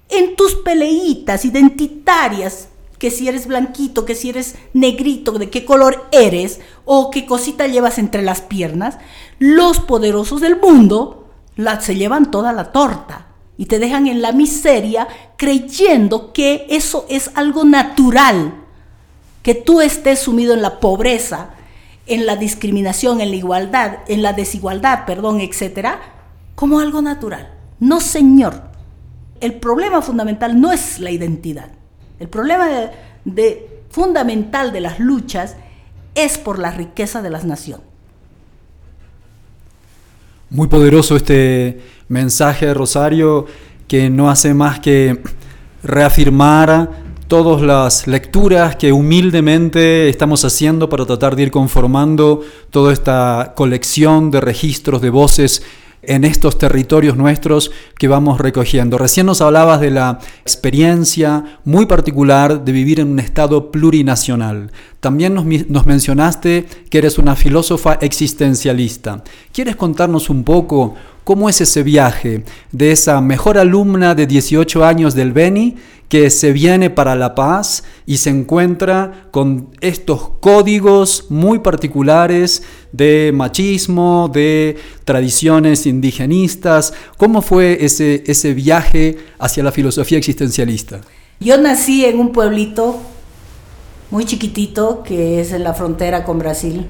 en 0.09 0.35
tus 0.35 0.55
peleitas 0.55 1.45
identitarias, 1.45 2.71
que 2.99 3.11
si 3.11 3.29
eres 3.29 3.47
blanquito, 3.47 4.07
que 4.07 4.15
si 4.15 4.31
eres 4.31 4.55
negrito, 4.73 5.33
de 5.33 5.51
qué 5.51 5.67
color 5.67 6.09
eres 6.11 6.61
o 6.87 7.11
qué 7.11 7.27
cosita 7.27 7.67
llevas 7.67 7.99
entre 7.99 8.23
las 8.23 8.41
piernas, 8.41 8.97
los 9.39 9.79
poderosos 9.79 10.41
del 10.41 10.59
mundo 10.59 11.29
la, 11.55 11.83
se 11.83 11.97
llevan 11.97 12.31
toda 12.31 12.55
la 12.55 12.73
torta 12.73 13.28
y 13.59 13.67
te 13.67 13.81
dejan 13.81 14.07
en 14.07 14.23
la 14.23 14.33
miseria 14.33 15.09
creyendo 15.37 16.33
que 16.33 16.67
eso 16.71 17.05
es 17.11 17.33
algo 17.35 17.65
natural, 17.65 18.55
que 19.43 19.55
tú 19.55 19.81
estés 19.81 20.21
sumido 20.21 20.55
en 20.55 20.63
la 20.63 20.79
pobreza, 20.79 21.51
en 22.07 22.25
la 22.25 22.37
discriminación, 22.37 23.21
en 23.21 23.31
la 23.31 23.37
igualdad, 23.37 23.99
en 24.07 24.23
la 24.23 24.33
desigualdad, 24.33 25.05
perdón, 25.05 25.41
etcétera, 25.41 26.01
como 26.55 26.79
algo 26.79 27.03
natural. 27.03 27.53
No, 27.81 28.01
señor. 28.01 28.63
El 29.41 29.55
problema 29.55 30.03
fundamental 30.03 30.61
no 30.61 30.73
es 30.73 31.01
la 31.01 31.11
identidad. 31.11 31.69
El 32.19 32.29
problema 32.29 32.69
fundamental 33.91 34.73
de 34.73 34.81
las 34.81 35.01
luchas 35.01 35.57
es 36.15 36.39
por 36.39 36.59
la 36.59 36.71
riqueza 36.71 37.23
de 37.23 37.31
las 37.31 37.45
naciones. 37.45 37.88
Muy 40.51 40.69
poderoso 40.69 41.15
este 41.15 41.79
mensaje 42.09 42.65
de 42.65 42.73
Rosario 42.73 43.45
que 43.87 44.09
no 44.09 44.31
hace 44.31 44.55
más 44.55 44.81
que 44.81 45.21
reafirmar 45.83 46.91
todas 47.27 47.61
las 47.61 48.07
lecturas 48.07 48.75
que 48.77 48.91
humildemente 48.91 50.09
estamos 50.09 50.47
haciendo 50.47 50.89
para 50.89 51.05
tratar 51.05 51.37
de 51.37 51.43
ir 51.43 51.51
conformando 51.51 52.41
toda 52.71 52.95
esta 52.95 53.53
colección 53.55 54.31
de 54.31 54.41
registros 54.41 55.03
de 55.03 55.11
voces 55.11 55.63
en 56.03 56.25
estos 56.25 56.59
territorios 56.59 57.17
nuestros 57.17 57.71
que 57.99 58.09
vamos 58.09 58.41
recogiendo. 58.41 58.99
Recién 58.99 59.27
nos 59.27 59.41
hablabas 59.41 59.81
de 59.81 59.91
la 59.91 60.19
experiencia 60.43 61.59
muy 61.65 61.87
particular 61.87 62.65
de 62.65 62.73
vivir 62.73 63.01
en 63.01 63.09
un 63.09 63.19
estado 63.19 63.71
plurinacional. 63.71 64.71
También 65.01 65.35
nos, 65.35 65.45
nos, 65.69 65.87
mencionaste 65.87 66.67
que 66.91 66.99
eres 66.99 67.19
una 67.19 67.37
filósofa 67.37 67.95
existencialista. 68.01 69.23
¿Quieres 69.53 69.77
contarnos 69.77 70.31
un 70.31 70.45
poco 70.45 70.95
cómo 71.25 71.49
es 71.49 71.61
ese 71.61 71.83
viaje 71.83 72.45
de 72.73 72.91
esa 72.91 73.21
mejor 73.21 73.59
alumna 73.59 74.15
de 74.15 74.27
18 74.27 74.85
años 74.85 75.15
del 75.15 75.33
Beni 75.33 75.77
que 76.09 76.31
se 76.31 76.53
viene 76.53 76.91
para 76.91 77.15
La 77.15 77.35
Paz 77.35 77.85
y 78.07 78.17
se 78.17 78.31
encuentra 78.31 79.29
con 79.31 79.69
estos 79.81 80.31
códigos 80.41 81.27
muy 81.29 81.59
particulares 81.59 82.63
de 82.93 83.31
machismo, 83.35 84.31
de 84.33 84.77
tradiciones 85.05 85.87
indigenistas. 85.87 86.95
¿Cómo 87.19 87.43
fue 87.43 87.85
ese, 87.85 88.25
ese 88.27 88.55
viaje 88.55 89.19
hacia 89.39 89.63
la 89.63 89.73
filosofía 89.73 90.19
existencialista? 90.19 91.01
Yo 91.41 91.59
nací 91.59 92.05
en 92.05 92.19
un 92.19 92.33
pueblito 92.33 92.99
muy 94.11 94.25
chiquitito 94.25 95.03
que 95.03 95.41
es 95.41 95.53
en 95.53 95.63
la 95.63 95.75
frontera 95.75 96.25
con 96.25 96.39
Brasil. 96.39 96.87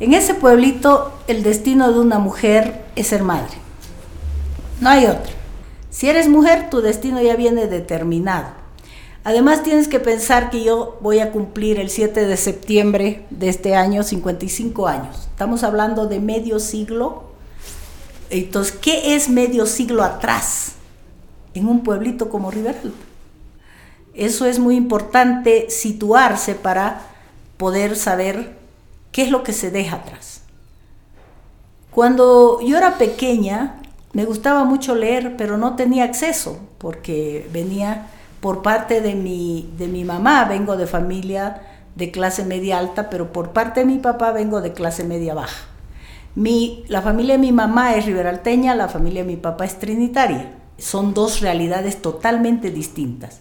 En 0.00 0.12
ese 0.12 0.34
pueblito 0.34 1.12
el 1.26 1.42
destino 1.42 1.90
de 1.92 2.00
una 2.00 2.18
mujer 2.18 2.84
es 2.94 3.06
ser 3.06 3.22
madre. 3.22 3.56
No 4.80 4.90
hay 4.90 5.06
otro. 5.06 5.43
Si 5.94 6.08
eres 6.08 6.28
mujer, 6.28 6.70
tu 6.70 6.80
destino 6.80 7.22
ya 7.22 7.36
viene 7.36 7.68
determinado. 7.68 8.48
Además 9.22 9.62
tienes 9.62 9.86
que 9.86 10.00
pensar 10.00 10.50
que 10.50 10.64
yo 10.64 10.98
voy 11.00 11.20
a 11.20 11.30
cumplir 11.30 11.78
el 11.78 11.88
7 11.88 12.26
de 12.26 12.36
septiembre 12.36 13.24
de 13.30 13.48
este 13.48 13.76
año 13.76 14.02
55 14.02 14.88
años. 14.88 15.28
Estamos 15.30 15.62
hablando 15.62 16.08
de 16.08 16.18
medio 16.18 16.58
siglo. 16.58 17.22
Entonces, 18.28 18.74
¿qué 18.74 19.14
es 19.14 19.28
medio 19.28 19.66
siglo 19.66 20.02
atrás 20.02 20.72
en 21.54 21.68
un 21.68 21.84
pueblito 21.84 22.28
como 22.28 22.50
Riveralta? 22.50 22.90
Eso 24.14 24.46
es 24.46 24.58
muy 24.58 24.74
importante 24.74 25.70
situarse 25.70 26.56
para 26.56 27.02
poder 27.56 27.94
saber 27.94 28.56
qué 29.12 29.22
es 29.22 29.30
lo 29.30 29.44
que 29.44 29.52
se 29.52 29.70
deja 29.70 29.98
atrás. 29.98 30.40
Cuando 31.92 32.60
yo 32.62 32.76
era 32.76 32.98
pequeña, 32.98 33.80
me 34.14 34.24
gustaba 34.24 34.64
mucho 34.64 34.94
leer, 34.94 35.36
pero 35.36 35.58
no 35.58 35.76
tenía 35.76 36.04
acceso, 36.04 36.58
porque 36.78 37.48
venía 37.52 38.06
por 38.40 38.62
parte 38.62 39.00
de 39.00 39.14
mi, 39.14 39.70
de 39.76 39.88
mi 39.88 40.04
mamá, 40.04 40.44
vengo 40.44 40.76
de 40.76 40.86
familia 40.86 41.60
de 41.94 42.10
clase 42.10 42.44
media 42.44 42.78
alta, 42.78 43.10
pero 43.10 43.32
por 43.32 43.50
parte 43.50 43.80
de 43.80 43.86
mi 43.86 43.98
papá 43.98 44.32
vengo 44.32 44.60
de 44.60 44.72
clase 44.72 45.04
media 45.04 45.34
baja. 45.34 45.66
Mi, 46.34 46.84
la 46.88 47.02
familia 47.02 47.34
de 47.34 47.40
mi 47.40 47.52
mamá 47.52 47.94
es 47.94 48.06
riberalteña, 48.06 48.74
la 48.74 48.88
familia 48.88 49.22
de 49.22 49.28
mi 49.28 49.36
papá 49.36 49.64
es 49.64 49.78
trinitaria. 49.78 50.52
son 50.76 51.14
dos 51.14 51.40
realidades 51.40 52.02
totalmente 52.02 52.70
distintas. 52.70 53.40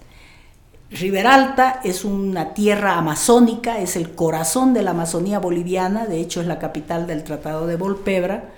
Riberalta 0.92 1.82
es 1.84 2.06
una 2.06 2.54
tierra 2.54 3.00
amazónica, 3.00 3.80
es 3.80 3.96
el 3.96 4.12
corazón 4.14 4.76
de 4.76 4.84
la 4.84 4.92
Amazonía 4.92 5.40
boliviana, 5.40 6.06
de 6.06 6.20
hecho 6.20 6.40
es 6.42 6.46
la 6.46 6.60
capital 6.60 7.08
del 7.08 7.24
Tratado 7.24 7.66
de 7.66 7.78
Volpebra. 7.78 8.52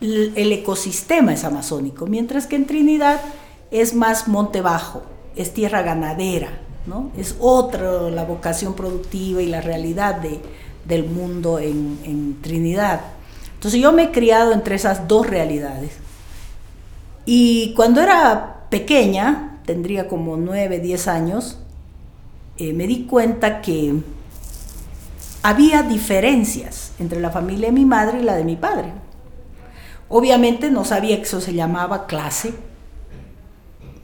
El 0.00 0.52
ecosistema 0.52 1.32
es 1.32 1.44
amazónico, 1.44 2.06
mientras 2.06 2.46
que 2.46 2.56
en 2.56 2.66
Trinidad 2.66 3.20
es 3.70 3.94
más 3.94 4.28
monte 4.28 4.62
bajo, 4.62 5.02
es 5.36 5.52
tierra 5.52 5.82
ganadera, 5.82 6.48
¿no? 6.86 7.10
es 7.16 7.36
otra 7.38 8.10
la 8.10 8.24
vocación 8.24 8.74
productiva 8.74 9.42
y 9.42 9.46
la 9.46 9.60
realidad 9.60 10.16
de, 10.16 10.40
del 10.86 11.04
mundo 11.04 11.58
en, 11.58 11.98
en 12.04 12.40
Trinidad. 12.40 13.00
Entonces 13.54 13.80
yo 13.80 13.92
me 13.92 14.04
he 14.04 14.10
criado 14.10 14.52
entre 14.52 14.76
esas 14.76 15.06
dos 15.06 15.26
realidades. 15.26 15.92
Y 17.26 17.74
cuando 17.74 18.00
era 18.00 18.66
pequeña, 18.70 19.60
tendría 19.66 20.08
como 20.08 20.36
9, 20.36 20.80
10 20.80 21.08
años, 21.08 21.58
eh, 22.56 22.72
me 22.72 22.86
di 22.86 23.04
cuenta 23.04 23.60
que 23.60 23.94
había 25.42 25.82
diferencias 25.82 26.92
entre 26.98 27.20
la 27.20 27.30
familia 27.30 27.68
de 27.68 27.72
mi 27.72 27.84
madre 27.84 28.20
y 28.20 28.22
la 28.22 28.34
de 28.34 28.44
mi 28.44 28.56
padre. 28.56 28.92
Obviamente 30.10 30.70
no 30.70 30.84
sabía 30.84 31.16
que 31.16 31.22
eso 31.22 31.40
se 31.40 31.54
llamaba 31.54 32.06
clase, 32.06 32.52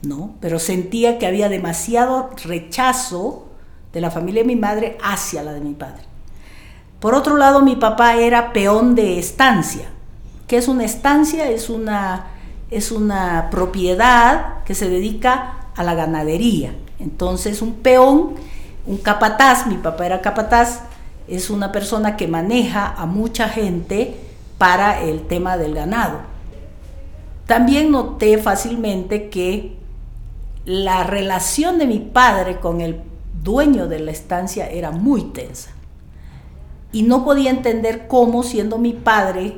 ¿no? 0.01 0.35
Pero 0.39 0.57
sentía 0.57 1.19
que 1.19 1.27
había 1.27 1.49
demasiado 1.49 2.31
rechazo 2.43 3.49
de 3.93 4.01
la 4.01 4.09
familia 4.09 4.41
de 4.41 4.47
mi 4.47 4.55
madre 4.55 4.97
hacia 5.03 5.43
la 5.43 5.53
de 5.53 5.59
mi 5.59 5.73
padre. 5.73 6.03
Por 6.99 7.13
otro 7.13 7.37
lado, 7.37 7.61
mi 7.61 7.75
papá 7.75 8.15
era 8.15 8.53
peón 8.53 8.95
de 8.95 9.19
estancia. 9.19 9.89
¿Qué 10.47 10.57
es 10.57 10.67
una 10.67 10.85
estancia? 10.85 11.49
Es 11.49 11.69
una 11.69 12.27
es 12.69 12.91
una 12.91 13.49
propiedad 13.49 14.63
que 14.65 14.75
se 14.75 14.89
dedica 14.89 15.67
a 15.75 15.83
la 15.83 15.93
ganadería. 15.93 16.73
Entonces 16.99 17.61
un 17.61 17.75
peón, 17.75 18.35
un 18.85 18.97
capataz, 18.97 19.67
mi 19.67 19.75
papá 19.75 20.05
era 20.05 20.21
capataz, 20.21 20.81
es 21.27 21.49
una 21.49 21.71
persona 21.71 22.17
que 22.17 22.27
maneja 22.27 22.93
a 22.97 23.05
mucha 23.05 23.49
gente 23.49 24.26
para 24.57 25.01
el 25.01 25.27
tema 25.27 25.57
del 25.57 25.73
ganado. 25.73 26.19
También 27.45 27.91
noté 27.91 28.37
fácilmente 28.37 29.29
que 29.29 29.77
la 30.65 31.03
relación 31.03 31.77
de 31.77 31.87
mi 31.87 31.99
padre 31.99 32.59
con 32.59 32.81
el 32.81 33.01
dueño 33.41 33.87
de 33.87 33.99
la 33.99 34.11
estancia 34.11 34.69
era 34.69 34.91
muy 34.91 35.23
tensa. 35.31 35.71
Y 36.91 37.03
no 37.03 37.23
podía 37.23 37.51
entender 37.51 38.07
cómo, 38.07 38.43
siendo 38.43 38.77
mi 38.77 38.93
padre, 38.93 39.55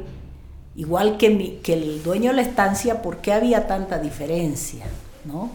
igual 0.75 1.17
que, 1.17 1.61
el 1.65 2.03
dueño 2.03 2.29
de 2.29 2.35
la 2.35 2.41
estancia, 2.41 3.01
por 3.01 3.17
qué 3.17 3.33
había 3.33 3.67
tanta 3.67 3.97
diferencia, 3.97 4.85
¿no? 5.25 5.49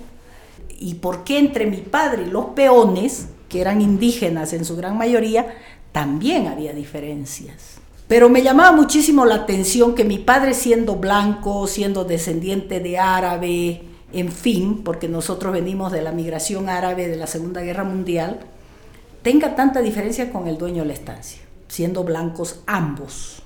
Y 0.80 0.94
por 0.94 1.22
qué 1.24 1.38
entre 1.38 1.66
mi 1.66 1.78
padre 1.78 2.24
y 2.26 2.30
los 2.30 2.46
peones, 2.46 3.28
que 3.48 3.60
eran 3.60 3.80
indígenas 3.80 4.52
en 4.52 4.64
su 4.64 4.76
gran 4.76 4.98
mayoría, 4.98 5.54
también 5.92 6.48
había 6.48 6.72
diferencias. 6.72 7.73
Pero 8.14 8.28
me 8.28 8.42
llamaba 8.42 8.70
muchísimo 8.70 9.24
la 9.24 9.34
atención 9.34 9.96
que 9.96 10.04
mi 10.04 10.18
padre 10.18 10.54
siendo 10.54 10.94
blanco, 10.94 11.66
siendo 11.66 12.04
descendiente 12.04 12.78
de 12.78 12.96
árabe, 12.96 13.82
en 14.12 14.30
fin, 14.30 14.84
porque 14.84 15.08
nosotros 15.08 15.52
venimos 15.52 15.90
de 15.90 16.00
la 16.00 16.12
migración 16.12 16.68
árabe 16.68 17.08
de 17.08 17.16
la 17.16 17.26
Segunda 17.26 17.62
Guerra 17.62 17.82
Mundial, 17.82 18.38
tenga 19.22 19.56
tanta 19.56 19.80
diferencia 19.80 20.30
con 20.30 20.46
el 20.46 20.58
dueño 20.58 20.82
de 20.82 20.86
la 20.86 20.94
estancia, 20.94 21.42
siendo 21.66 22.04
blancos 22.04 22.60
ambos 22.68 23.42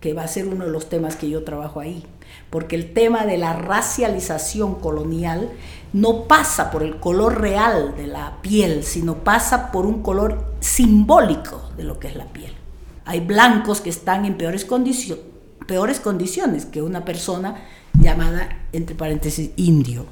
que 0.00 0.14
va 0.14 0.22
a 0.22 0.28
ser 0.28 0.48
uno 0.48 0.64
de 0.64 0.70
los 0.70 0.88
temas 0.88 1.16
que 1.16 1.28
yo 1.28 1.44
trabajo 1.44 1.80
ahí, 1.80 2.02
porque 2.48 2.74
el 2.74 2.94
tema 2.94 3.26
de 3.26 3.36
la 3.36 3.52
racialización 3.52 4.76
colonial 4.76 5.50
no 5.92 6.22
pasa 6.22 6.70
por 6.70 6.82
el 6.82 7.00
color 7.00 7.38
real 7.38 7.94
de 7.98 8.06
la 8.06 8.38
piel, 8.40 8.82
sino 8.82 9.16
pasa 9.16 9.70
por 9.70 9.84
un 9.84 10.02
color 10.02 10.54
simbólico 10.60 11.68
de 11.76 11.84
lo 11.84 12.00
que 12.00 12.08
es 12.08 12.16
la 12.16 12.32
piel. 12.32 12.54
Hay 13.06 13.20
blancos 13.20 13.80
que 13.80 13.88
están 13.88 14.26
en 14.26 14.36
peores, 14.36 14.66
peores 15.66 16.00
condiciones 16.00 16.66
que 16.66 16.82
una 16.82 17.04
persona 17.06 17.64
llamada, 17.98 18.66
entre 18.72 18.94
paréntesis, 18.94 19.50
indio. 19.56 20.04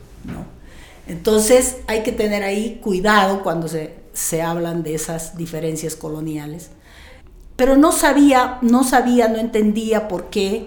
Entonces 1.06 1.78
hay 1.86 2.02
que 2.02 2.12
tener 2.12 2.42
ahí 2.42 2.80
cuidado 2.82 3.42
cuando 3.42 3.68
se, 3.68 3.94
se 4.14 4.40
hablan 4.40 4.82
de 4.82 4.94
esas 4.94 5.36
diferencias 5.36 5.96
coloniales 5.96 6.70
pero 7.56 7.76
no 7.76 7.92
sabía, 7.92 8.58
no 8.62 8.84
sabía, 8.84 9.28
no 9.28 9.38
entendía 9.38 10.08
por 10.08 10.26
qué, 10.26 10.66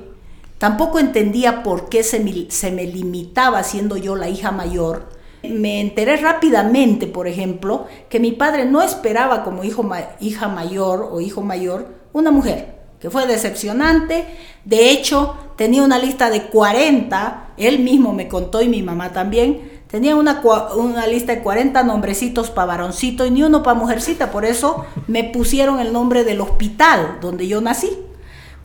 tampoco 0.58 1.00
entendía 1.00 1.64
por 1.64 1.90
qué 1.90 2.04
se 2.04 2.20
me, 2.20 2.84
limitaba 2.86 3.64
siendo 3.64 3.98
yo 3.98 4.16
la 4.16 4.30
hija 4.30 4.52
mayor. 4.52 5.10
Me 5.44 5.82
enteré 5.82 6.18
rápidamente, 6.18 7.08
por 7.08 7.28
ejemplo, 7.28 7.88
que 8.10 8.20
mi 8.20 8.32
padre 8.32 8.66
no 8.66 8.82
esperaba 8.82 9.44
como 9.44 9.64
hijo, 9.64 9.88
hija 10.20 10.48
mayor 10.48 11.10
o 11.12 11.22
hijo 11.22 11.42
mayor 11.42 11.97
una 12.18 12.32
mujer, 12.32 12.76
que 13.00 13.10
fue 13.10 13.28
decepcionante. 13.28 14.26
De 14.66 14.90
hecho, 14.90 15.36
tenía 15.56 15.84
una 15.84 16.00
lista 16.00 16.30
de 16.30 16.44
40, 16.44 17.54
él 17.58 17.80
mismo 17.80 18.14
me 18.14 18.28
contó 18.28 18.62
y 18.62 18.68
mi 18.68 18.82
mamá 18.84 19.14
también, 19.14 19.78
Tenía 19.88 20.18
una, 20.18 20.42
una, 20.76 21.08
lista 21.08 21.34
de 21.34 21.42
40 21.42 21.82
nombrecitos 21.84 22.50
para 22.50 22.68
varoncito 22.68 23.26
y 23.26 23.32
ni 23.32 23.44
uno 23.44 23.64
para 23.64 23.80
mujercita. 23.80 24.32
Por 24.32 24.44
eso 24.44 24.86
me 25.08 25.24
pusieron 25.24 25.80
el 25.80 25.94
nombre 25.94 26.26
del 26.26 26.42
hospital 26.42 27.20
donde 27.22 27.48
yo 27.48 27.62
nací. 27.62 27.98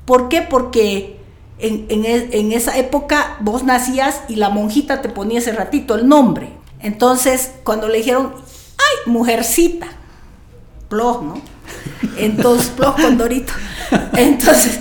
¿Por 0.04 0.28
qué? 0.28 0.42
Porque 0.42 1.20
en, 1.60 1.86
en, 1.88 2.52
esa 2.52 2.76
época 2.76 3.36
vos 3.40 3.62
nacías 3.62 4.22
y 4.28 4.34
la 4.34 4.48
monjita 4.48 5.00
te 5.00 5.08
ponía 5.08 5.38
ese 5.38 5.52
ratito 5.52 5.94
el 5.94 6.08
nombre. 6.08 6.48
Entonces, 6.80 7.54
cuando 7.62 7.86
le 7.86 7.98
dijeron, 7.98 8.32
¡ay, 8.36 9.12
mujercita! 9.12 9.86
Plos, 10.92 11.22
¿no? 11.22 11.40
Entonces, 12.18 12.68
Plos 12.68 12.94
con 12.96 13.16
Dorito. 13.16 13.55
Entonces, 14.14 14.78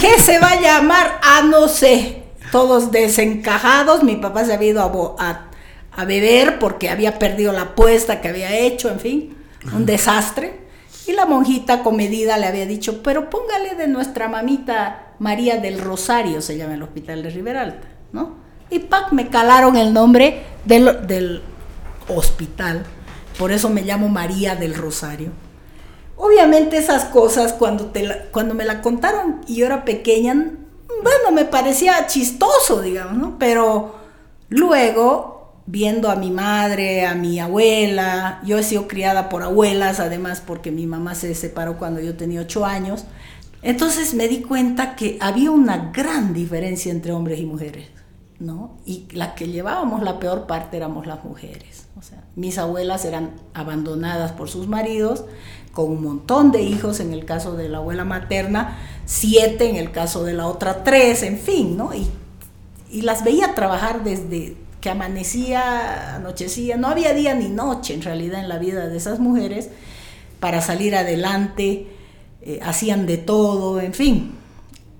¿qué 0.00 0.18
se 0.18 0.38
va 0.38 0.52
a 0.52 0.60
llamar? 0.60 1.20
Ah, 1.22 1.42
no 1.44 1.68
sé. 1.68 2.22
Todos 2.50 2.90
desencajados. 2.90 4.02
Mi 4.02 4.16
papá 4.16 4.46
se 4.46 4.54
había 4.54 4.70
ido 4.70 4.80
a, 4.80 5.22
a 5.22 5.50
a 5.92 6.04
beber 6.04 6.58
porque 6.58 6.88
había 6.88 7.18
perdido 7.18 7.52
la 7.52 7.62
apuesta 7.62 8.20
que 8.20 8.28
había 8.28 8.56
hecho, 8.56 8.88
en 8.88 9.00
fin, 9.00 9.36
un 9.74 9.86
desastre. 9.86 10.60
Y 11.06 11.12
la 11.12 11.26
monjita 11.26 11.82
comedida 11.82 12.38
le 12.38 12.46
había 12.46 12.66
dicho, 12.66 13.02
pero 13.02 13.30
póngale 13.30 13.74
de 13.74 13.88
nuestra 13.88 14.28
mamita 14.28 15.14
María 15.18 15.56
del 15.58 15.80
Rosario, 15.80 16.40
se 16.40 16.56
llama 16.56 16.74
el 16.74 16.82
hospital 16.82 17.22
de 17.22 17.30
Riberalta, 17.30 17.88
¿no? 18.12 18.36
Y 18.70 18.78
pac, 18.78 19.12
me 19.12 19.28
calaron 19.28 19.76
el 19.76 19.92
nombre 19.92 20.42
del, 20.64 21.06
del 21.06 21.42
hospital, 22.08 22.84
por 23.38 23.50
eso 23.50 23.68
me 23.70 23.82
llamo 23.82 24.08
María 24.08 24.54
del 24.54 24.74
Rosario. 24.74 25.32
Obviamente 26.22 26.76
esas 26.76 27.06
cosas 27.06 27.54
cuando, 27.54 27.86
te 27.86 28.06
cuando 28.30 28.54
me 28.54 28.66
la 28.66 28.82
contaron 28.82 29.40
y 29.46 29.56
yo 29.56 29.64
era 29.64 29.86
pequeña, 29.86 30.34
bueno, 31.02 31.32
me 31.32 31.46
parecía 31.46 32.06
chistoso, 32.06 32.82
digamos. 32.82 33.36
Pero 33.38 33.94
luego 34.50 35.54
viendo 35.64 36.10
a 36.10 36.16
mi 36.16 36.30
madre, 36.30 37.06
a 37.06 37.14
mi 37.14 37.38
abuela. 37.38 38.42
Yo 38.44 38.58
he 38.58 38.62
sido 38.62 38.86
criada 38.86 39.30
por 39.30 39.42
abuelas, 39.42 39.98
además 39.98 40.42
porque 40.44 40.70
mi 40.70 40.86
mamá 40.86 41.14
se 41.14 41.34
separó 41.34 41.78
cuando 41.78 42.00
yo 42.00 42.16
tenía 42.16 42.42
ocho 42.42 42.66
años. 42.66 43.06
Entonces 43.62 44.12
me 44.12 44.28
di 44.28 44.42
cuenta 44.42 44.96
que 44.96 45.16
había 45.20 45.50
una 45.50 45.90
gran 45.90 46.34
diferencia 46.34 46.92
entre 46.92 47.12
hombres 47.12 47.40
y 47.40 47.46
mujeres, 47.46 47.88
¿no? 48.40 48.78
Y 48.86 49.06
la 49.12 49.34
que 49.34 49.48
llevábamos 49.48 50.02
la 50.02 50.18
peor 50.18 50.46
parte 50.46 50.78
éramos 50.78 51.06
las 51.06 51.24
mujeres. 51.24 51.86
O 51.98 52.02
sea, 52.02 52.24
mis 52.34 52.58
abuelas 52.58 53.04
eran 53.04 53.32
abandonadas 53.54 54.32
por 54.32 54.48
sus 54.48 54.66
maridos, 54.66 55.24
con 55.72 55.90
un 55.90 56.02
montón 56.02 56.50
de 56.50 56.62
hijos, 56.62 56.98
en 56.98 57.12
el 57.12 57.24
caso 57.24 57.54
de 57.54 57.68
la 57.68 57.78
abuela 57.78 58.04
materna, 58.04 58.78
siete, 59.04 59.68
en 59.68 59.76
el 59.76 59.92
caso 59.92 60.24
de 60.24 60.32
la 60.32 60.46
otra 60.46 60.82
tres, 60.82 61.22
en 61.22 61.38
fin, 61.38 61.76
¿no? 61.76 61.94
Y, 61.94 62.08
y 62.90 63.02
las 63.02 63.22
veía 63.22 63.54
trabajar 63.54 64.02
desde 64.02 64.56
que 64.80 64.90
amanecía, 64.90 66.16
anochecía, 66.16 66.76
no 66.76 66.88
había 66.88 67.12
día 67.12 67.34
ni 67.34 67.48
noche 67.48 67.94
en 67.94 68.02
realidad 68.02 68.40
en 68.40 68.48
la 68.48 68.58
vida 68.58 68.88
de 68.88 68.96
esas 68.96 69.20
mujeres 69.20 69.68
para 70.40 70.62
salir 70.62 70.96
adelante, 70.96 71.86
eh, 72.40 72.60
hacían 72.62 73.06
de 73.06 73.18
todo, 73.18 73.80
en 73.80 73.92
fin, 73.92 74.32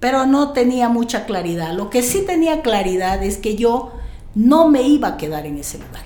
pero 0.01 0.27
no 0.27 0.53
tenía 0.53 0.89
mucha 0.89 1.27
claridad. 1.27 1.75
Lo 1.75 1.91
que 1.91 2.03
sí 2.03 2.25
tenía 2.27 2.63
claridad 2.63 3.23
es 3.23 3.37
que 3.37 3.55
yo 3.55 3.93
no 4.35 4.69
me 4.69 4.83
iba 4.83 5.09
a 5.09 5.17
quedar 5.17 5.47
en 5.47 5.59
ese 5.59 5.79
lugar. 5.79 6.05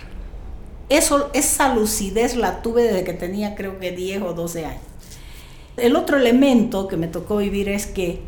Eso, 0.89 1.31
esa 1.33 1.75
lucidez 1.75 2.37
la 2.37 2.61
tuve 2.61 2.83
desde 2.83 3.05
que 3.05 3.15
tenía 3.15 3.55
creo 3.55 3.79
que 3.79 3.93
10 3.93 4.23
o 4.23 4.35
12 4.35 4.67
años. 4.67 4.83
El 5.77 5.97
otro 5.97 6.19
elemento 6.19 6.89
que 6.89 6.97
me 6.97 7.09
tocó 7.09 7.39
vivir 7.39 7.69
es 7.69 7.87
que 7.87 8.21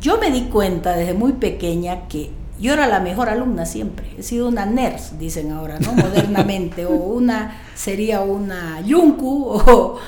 yo 0.00 0.18
me 0.18 0.30
di 0.30 0.44
cuenta 0.44 0.96
desde 0.96 1.12
muy 1.12 1.32
pequeña 1.34 2.08
que 2.08 2.30
yo 2.58 2.72
era 2.74 2.86
la 2.86 3.00
mejor 3.00 3.28
alumna 3.28 3.64
siempre, 3.64 4.10
he 4.18 4.22
sido 4.22 4.48
una 4.48 4.66
NERS, 4.66 5.18
dicen 5.18 5.50
ahora, 5.50 5.78
¿no? 5.78 5.92
Modernamente, 5.94 6.84
o 6.84 6.90
una, 6.90 7.58
sería 7.74 8.20
una 8.20 8.80
Yunku, 8.82 9.44
o, 9.50 9.98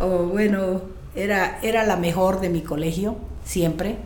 o 0.00 0.08
bueno, 0.26 0.82
era, 1.16 1.58
era 1.62 1.84
la 1.84 1.96
mejor 1.96 2.40
de 2.40 2.48
mi 2.48 2.60
colegio, 2.60 3.16
siempre. 3.44 3.96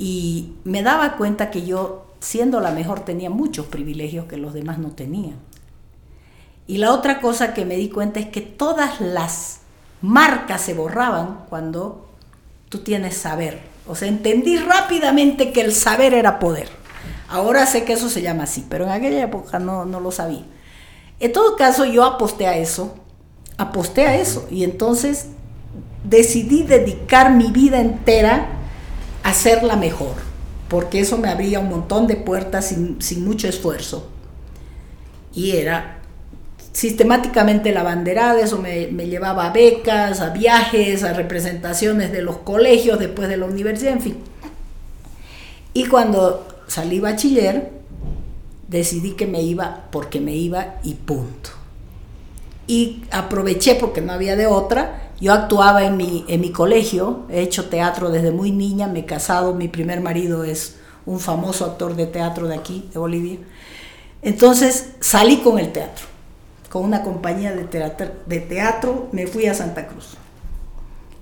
Y 0.00 0.54
me 0.64 0.82
daba 0.82 1.18
cuenta 1.18 1.50
que 1.50 1.66
yo 1.66 2.06
siendo 2.20 2.60
la 2.60 2.70
mejor 2.70 3.00
tenía 3.00 3.28
muchos 3.28 3.66
privilegios 3.66 4.24
que 4.24 4.38
los 4.38 4.54
demás 4.54 4.78
no 4.78 4.92
tenían. 4.92 5.36
Y 6.66 6.78
la 6.78 6.94
otra 6.94 7.20
cosa 7.20 7.52
que 7.52 7.66
me 7.66 7.76
di 7.76 7.90
cuenta 7.90 8.18
es 8.18 8.26
que 8.28 8.40
todas 8.40 9.02
las 9.02 9.60
marcas 10.00 10.62
se 10.62 10.72
borraban 10.72 11.44
cuando 11.50 12.08
tú 12.70 12.78
tienes 12.78 13.14
saber. 13.14 13.60
O 13.86 13.94
sea, 13.94 14.08
entendí 14.08 14.56
rápidamente 14.56 15.52
que 15.52 15.60
el 15.60 15.74
saber 15.74 16.14
era 16.14 16.38
poder. 16.38 16.70
Ahora 17.28 17.66
sé 17.66 17.84
que 17.84 17.92
eso 17.92 18.08
se 18.08 18.22
llama 18.22 18.44
así, 18.44 18.64
pero 18.70 18.86
en 18.86 18.92
aquella 18.92 19.24
época 19.24 19.58
no, 19.58 19.84
no 19.84 20.00
lo 20.00 20.12
sabía. 20.12 20.46
En 21.18 21.30
todo 21.34 21.56
caso, 21.56 21.84
yo 21.84 22.04
aposté 22.04 22.46
a 22.46 22.56
eso, 22.56 22.94
aposté 23.58 24.06
a 24.06 24.16
eso, 24.16 24.48
y 24.50 24.64
entonces 24.64 25.26
decidí 26.04 26.62
dedicar 26.62 27.34
mi 27.34 27.50
vida 27.50 27.80
entera 27.80 28.59
hacerla 29.22 29.76
mejor, 29.76 30.14
porque 30.68 31.00
eso 31.00 31.18
me 31.18 31.28
abría 31.28 31.60
un 31.60 31.68
montón 31.68 32.06
de 32.06 32.16
puertas 32.16 32.68
sin, 32.68 33.00
sin 33.00 33.24
mucho 33.24 33.48
esfuerzo. 33.48 34.08
Y 35.34 35.52
era 35.52 36.00
sistemáticamente 36.72 37.72
la 37.72 37.82
banderada, 37.82 38.40
eso 38.40 38.58
me, 38.58 38.86
llevaba 38.86 39.46
a 39.46 39.52
becas, 39.52 40.20
a 40.20 40.30
viajes, 40.30 41.02
a 41.02 41.12
representaciones 41.12 42.12
de 42.12 42.22
los 42.22 42.38
colegios 42.38 42.98
después 42.98 43.28
de 43.28 43.36
la 43.36 43.46
universidad, 43.46 43.92
en 43.92 44.00
fin. 44.00 44.16
Y 45.74 45.86
cuando 45.86 46.46
salí 46.66 47.00
bachiller, 47.00 47.70
decidí 48.68 49.12
que 49.12 49.26
me 49.26 49.42
iba 49.42 49.88
porque 49.90 50.20
me 50.20 50.34
iba 50.34 50.76
y 50.82 50.94
punto. 50.94 51.50
Y 52.66 53.02
aproveché 53.10 53.74
porque 53.74 54.00
no 54.00 54.12
había 54.12 54.36
de 54.36 54.46
otra. 54.46 55.09
Yo 55.20 55.32
actuaba 55.32 55.84
en 55.84 55.96
mi, 55.96 56.24
en 56.28 56.40
mi 56.40 56.50
colegio, 56.50 57.26
he 57.28 57.42
hecho 57.42 57.68
teatro 57.68 58.10
desde 58.10 58.30
muy 58.30 58.52
niña, 58.52 58.86
me 58.86 59.00
he 59.00 59.04
casado, 59.04 59.54
mi 59.54 59.68
primer 59.68 60.00
marido 60.00 60.44
es 60.44 60.76
un 61.04 61.20
famoso 61.20 61.64
actor 61.64 61.94
de 61.94 62.06
teatro 62.06 62.48
de 62.48 62.54
aquí, 62.54 62.88
de 62.92 62.98
Bolivia. 62.98 63.38
Entonces 64.22 64.92
salí 65.00 65.38
con 65.38 65.58
el 65.58 65.72
teatro 65.72 66.10
con 66.70 66.84
una 66.84 67.02
compañía 67.02 67.52
de 67.52 67.64
teatro, 68.40 69.08
me 69.10 69.26
fui 69.26 69.46
a 69.46 69.54
Santa 69.54 69.88
Cruz. 69.88 70.16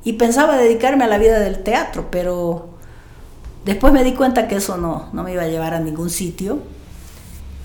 Y 0.05 0.13
pensaba 0.13 0.59
dedicarme 0.59 1.05
a 1.05 1.09
la 1.09 1.19
vida 1.19 1.41
del 1.41 1.63
teatro, 1.63 2.09
pero 2.11 2.69
después 3.65 3.93
me 3.93 4.05
di 4.05 4.13
cuenta 4.13 4.47
que 4.47 4.57
eso 4.57 4.77
no, 4.77 5.09
no 5.13 5.23
me 5.23 5.33
iba 5.33 5.43
a 5.43 5.49
llevar 5.49 5.73
a 5.73 5.81
ningún 5.81 6.11
sitio 6.11 6.61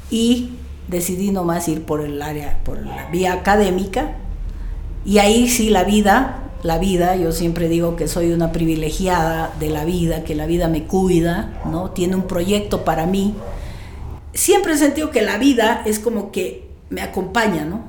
y 0.09 0.53
decidí 0.87 1.31
nomás 1.31 1.67
ir 1.67 1.85
por 1.85 1.99
el 1.99 2.21
área, 2.21 2.59
por 2.63 2.83
la 2.85 3.09
vía 3.09 3.33
académica. 3.33 4.15
Y 5.05 5.17
ahí 5.17 5.49
sí 5.49 5.69
la 5.69 5.83
vida, 5.83 6.51
la 6.63 6.77
vida, 6.77 7.15
yo 7.15 7.31
siempre 7.31 7.67
digo 7.67 7.95
que 7.95 8.07
soy 8.07 8.31
una 8.31 8.51
privilegiada 8.51 9.53
de 9.59 9.69
la 9.69 9.83
vida, 9.83 10.23
que 10.23 10.33
la 10.33 10.45
vida 10.45 10.67
me 10.67 10.85
cuida, 10.85 11.61
¿no? 11.65 11.91
Tiene 11.91 12.15
un 12.15 12.23
proyecto 12.23 12.85
para 12.85 13.05
mí. 13.05 13.35
Siempre 14.33 14.73
he 14.73 14.77
sentido 14.77 15.11
que 15.11 15.21
la 15.21 15.37
vida 15.37 15.83
es 15.85 15.99
como 15.99 16.31
que 16.31 16.69
me 16.89 17.01
acompaña, 17.01 17.65
¿no? 17.65 17.81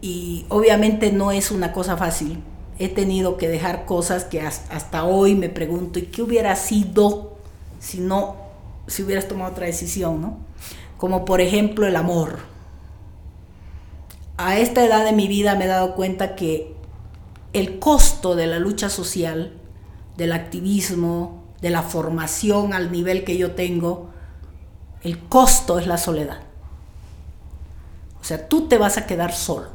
Y 0.00 0.46
obviamente 0.48 1.10
no 1.10 1.32
es 1.32 1.50
una 1.50 1.72
cosa 1.72 1.96
fácil. 1.96 2.38
He 2.78 2.88
tenido 2.88 3.36
que 3.36 3.48
dejar 3.48 3.84
cosas 3.84 4.24
que 4.24 4.40
hasta 4.40 5.04
hoy 5.04 5.34
me 5.34 5.48
pregunto, 5.48 5.98
¿y 5.98 6.02
qué 6.02 6.22
hubiera 6.22 6.54
sido 6.54 7.38
si 7.80 7.98
no, 7.98 8.36
si 8.86 9.02
hubieras 9.02 9.26
tomado 9.26 9.50
otra 9.50 9.66
decisión, 9.66 10.20
¿no? 10.20 10.38
Como 10.96 11.24
por 11.24 11.40
ejemplo 11.40 11.86
el 11.86 11.96
amor. 11.96 12.38
A 14.38 14.56
esta 14.56 14.84
edad 14.84 15.04
de 15.04 15.12
mi 15.12 15.26
vida 15.26 15.56
me 15.56 15.64
he 15.64 15.68
dado 15.68 15.96
cuenta 15.96 16.36
que 16.36 16.72
el 17.52 17.80
costo 17.80 18.36
de 18.36 18.46
la 18.46 18.60
lucha 18.60 18.88
social, 18.88 19.52
del 20.16 20.32
activismo, 20.32 21.42
de 21.60 21.70
la 21.70 21.82
formación 21.82 22.72
al 22.72 22.92
nivel 22.92 23.24
que 23.24 23.36
yo 23.36 23.56
tengo, 23.56 24.10
el 25.02 25.18
costo 25.18 25.80
es 25.80 25.88
la 25.88 25.98
soledad. 25.98 26.38
O 28.20 28.24
sea, 28.24 28.48
tú 28.48 28.68
te 28.68 28.78
vas 28.78 28.96
a 28.96 29.06
quedar 29.06 29.32
solo. 29.32 29.70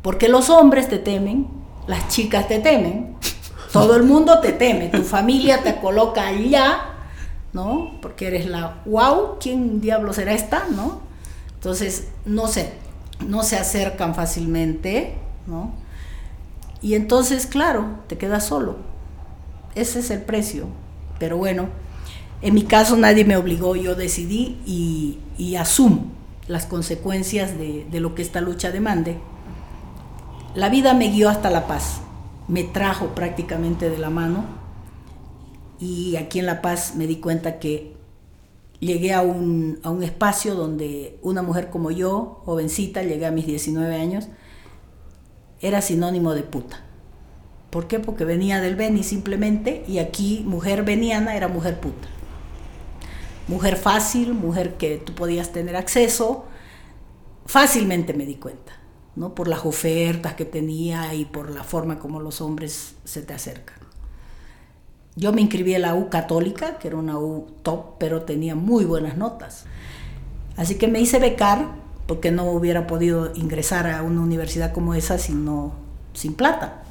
Porque 0.00 0.28
los 0.28 0.48
hombres 0.48 0.88
te 0.88 0.98
temen, 0.98 1.48
las 1.88 2.06
chicas 2.06 2.46
te 2.46 2.60
temen, 2.60 3.16
todo 3.72 3.96
el 3.96 4.04
mundo 4.04 4.38
te 4.38 4.52
teme, 4.52 4.90
tu 4.90 5.02
familia 5.02 5.64
te 5.64 5.80
coloca 5.80 6.28
allá, 6.28 6.82
¿no? 7.52 7.98
Porque 8.00 8.28
eres 8.28 8.46
la 8.46 8.82
wow, 8.86 9.38
¿quién 9.40 9.80
diablo 9.80 10.12
será 10.12 10.34
esta, 10.34 10.66
no? 10.70 11.00
Entonces, 11.54 12.06
no 12.24 12.46
sé, 12.46 12.85
no 13.24 13.42
se 13.42 13.56
acercan 13.56 14.14
fácilmente, 14.14 15.14
¿no? 15.46 15.72
Y 16.82 16.94
entonces, 16.94 17.46
claro, 17.46 18.00
te 18.06 18.18
quedas 18.18 18.46
solo. 18.46 18.76
Ese 19.74 20.00
es 20.00 20.10
el 20.10 20.22
precio. 20.22 20.66
Pero 21.18 21.36
bueno, 21.36 21.68
en 22.42 22.54
mi 22.54 22.62
caso 22.62 22.96
nadie 22.96 23.24
me 23.24 23.36
obligó, 23.36 23.76
yo 23.76 23.94
decidí 23.94 24.58
y, 24.66 25.56
asumo 25.56 26.04
las 26.48 26.66
consecuencias 26.66 27.58
de, 27.58 27.86
lo 28.00 28.14
que 28.14 28.22
esta 28.22 28.40
lucha 28.40 28.70
demande. 28.70 29.18
La 30.54 30.68
vida 30.68 30.94
me 30.94 31.08
guió 31.08 31.28
hasta 31.28 31.50
La 31.50 31.66
Paz, 31.66 32.00
me 32.46 32.62
trajo 32.62 33.14
prácticamente 33.14 33.90
de 33.90 33.98
la 33.98 34.10
mano 34.10 34.44
y 35.80 36.16
aquí 36.16 36.38
en 36.38 36.46
La 36.46 36.62
Paz 36.62 36.94
me 36.94 37.06
di 37.06 37.16
cuenta 37.16 37.58
que 37.58 37.95
llegué 38.80 39.12
a 39.12 39.22
un, 39.22 39.78
a 39.82 39.90
un 39.90 40.02
espacio 40.02 40.54
donde 40.54 41.18
una 41.22 41.42
mujer 41.42 41.70
como 41.70 41.90
yo, 41.90 42.42
jovencita, 42.44 43.02
llegué 43.02 43.26
a 43.26 43.30
mis 43.30 43.46
19 43.46 43.94
años, 43.96 44.28
era 45.60 45.80
sinónimo 45.80 46.34
de 46.34 46.42
puta. 46.42 46.82
¿Por 47.70 47.88
qué? 47.88 47.98
Porque 47.98 48.24
venía 48.24 48.60
del 48.60 48.76
Beni 48.76 49.02
simplemente 49.02 49.84
y 49.88 49.98
aquí 49.98 50.44
mujer 50.46 50.84
veniana 50.84 51.36
era 51.36 51.48
mujer 51.48 51.80
puta 51.80 52.08
mujer 53.48 53.76
fácil, 53.76 54.34
mujer 54.34 54.76
que 54.76 54.98
tú 54.98 55.14
podías 55.14 55.52
tener 55.52 55.76
acceso, 55.76 56.44
fácilmente 57.46 58.12
me 58.14 58.26
di 58.26 58.36
cuenta, 58.36 58.72
¿no? 59.14 59.34
Por 59.34 59.48
las 59.48 59.64
ofertas 59.64 60.34
que 60.34 60.44
tenía 60.44 61.14
y 61.14 61.24
por 61.24 61.50
la 61.50 61.64
forma 61.64 61.98
como 61.98 62.20
los 62.20 62.40
hombres 62.40 62.96
se 63.04 63.22
te 63.22 63.34
acercan. 63.34 63.85
Yo 65.16 65.32
me 65.32 65.40
inscribí 65.40 65.74
en 65.74 65.82
la 65.82 65.94
U 65.94 66.10
católica, 66.10 66.78
que 66.78 66.88
era 66.88 66.98
una 66.98 67.18
U 67.18 67.46
top, 67.62 67.96
pero 67.98 68.22
tenía 68.22 68.54
muy 68.54 68.84
buenas 68.84 69.16
notas. 69.16 69.64
Así 70.56 70.76
que 70.76 70.88
me 70.88 71.00
hice 71.00 71.18
becar, 71.18 71.68
porque 72.06 72.30
no 72.30 72.50
hubiera 72.50 72.86
podido 72.86 73.34
ingresar 73.34 73.88
a 73.88 74.02
una 74.02 74.20
universidad 74.20 74.72
como 74.72 74.94
esa 74.94 75.18
sino, 75.18 75.72
sin 76.12 76.34
plata. 76.34 76.82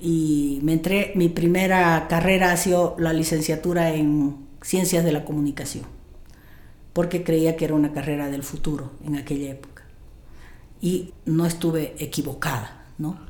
Y 0.00 0.60
me 0.62 0.74
entré, 0.74 1.12
mi 1.16 1.28
primera 1.30 2.06
carrera 2.08 2.52
ha 2.52 2.56
sido 2.56 2.94
la 2.98 3.12
licenciatura 3.12 3.94
en 3.94 4.36
ciencias 4.62 5.04
de 5.04 5.12
la 5.12 5.24
comunicación, 5.24 5.86
porque 6.92 7.24
creía 7.24 7.56
que 7.56 7.64
era 7.64 7.74
una 7.74 7.92
carrera 7.92 8.28
del 8.28 8.42
futuro 8.42 8.92
en 9.04 9.16
aquella 9.16 9.50
época. 9.50 9.84
Y 10.80 11.14
no 11.24 11.46
estuve 11.46 11.94
equivocada, 11.98 12.84
¿no? 12.98 13.27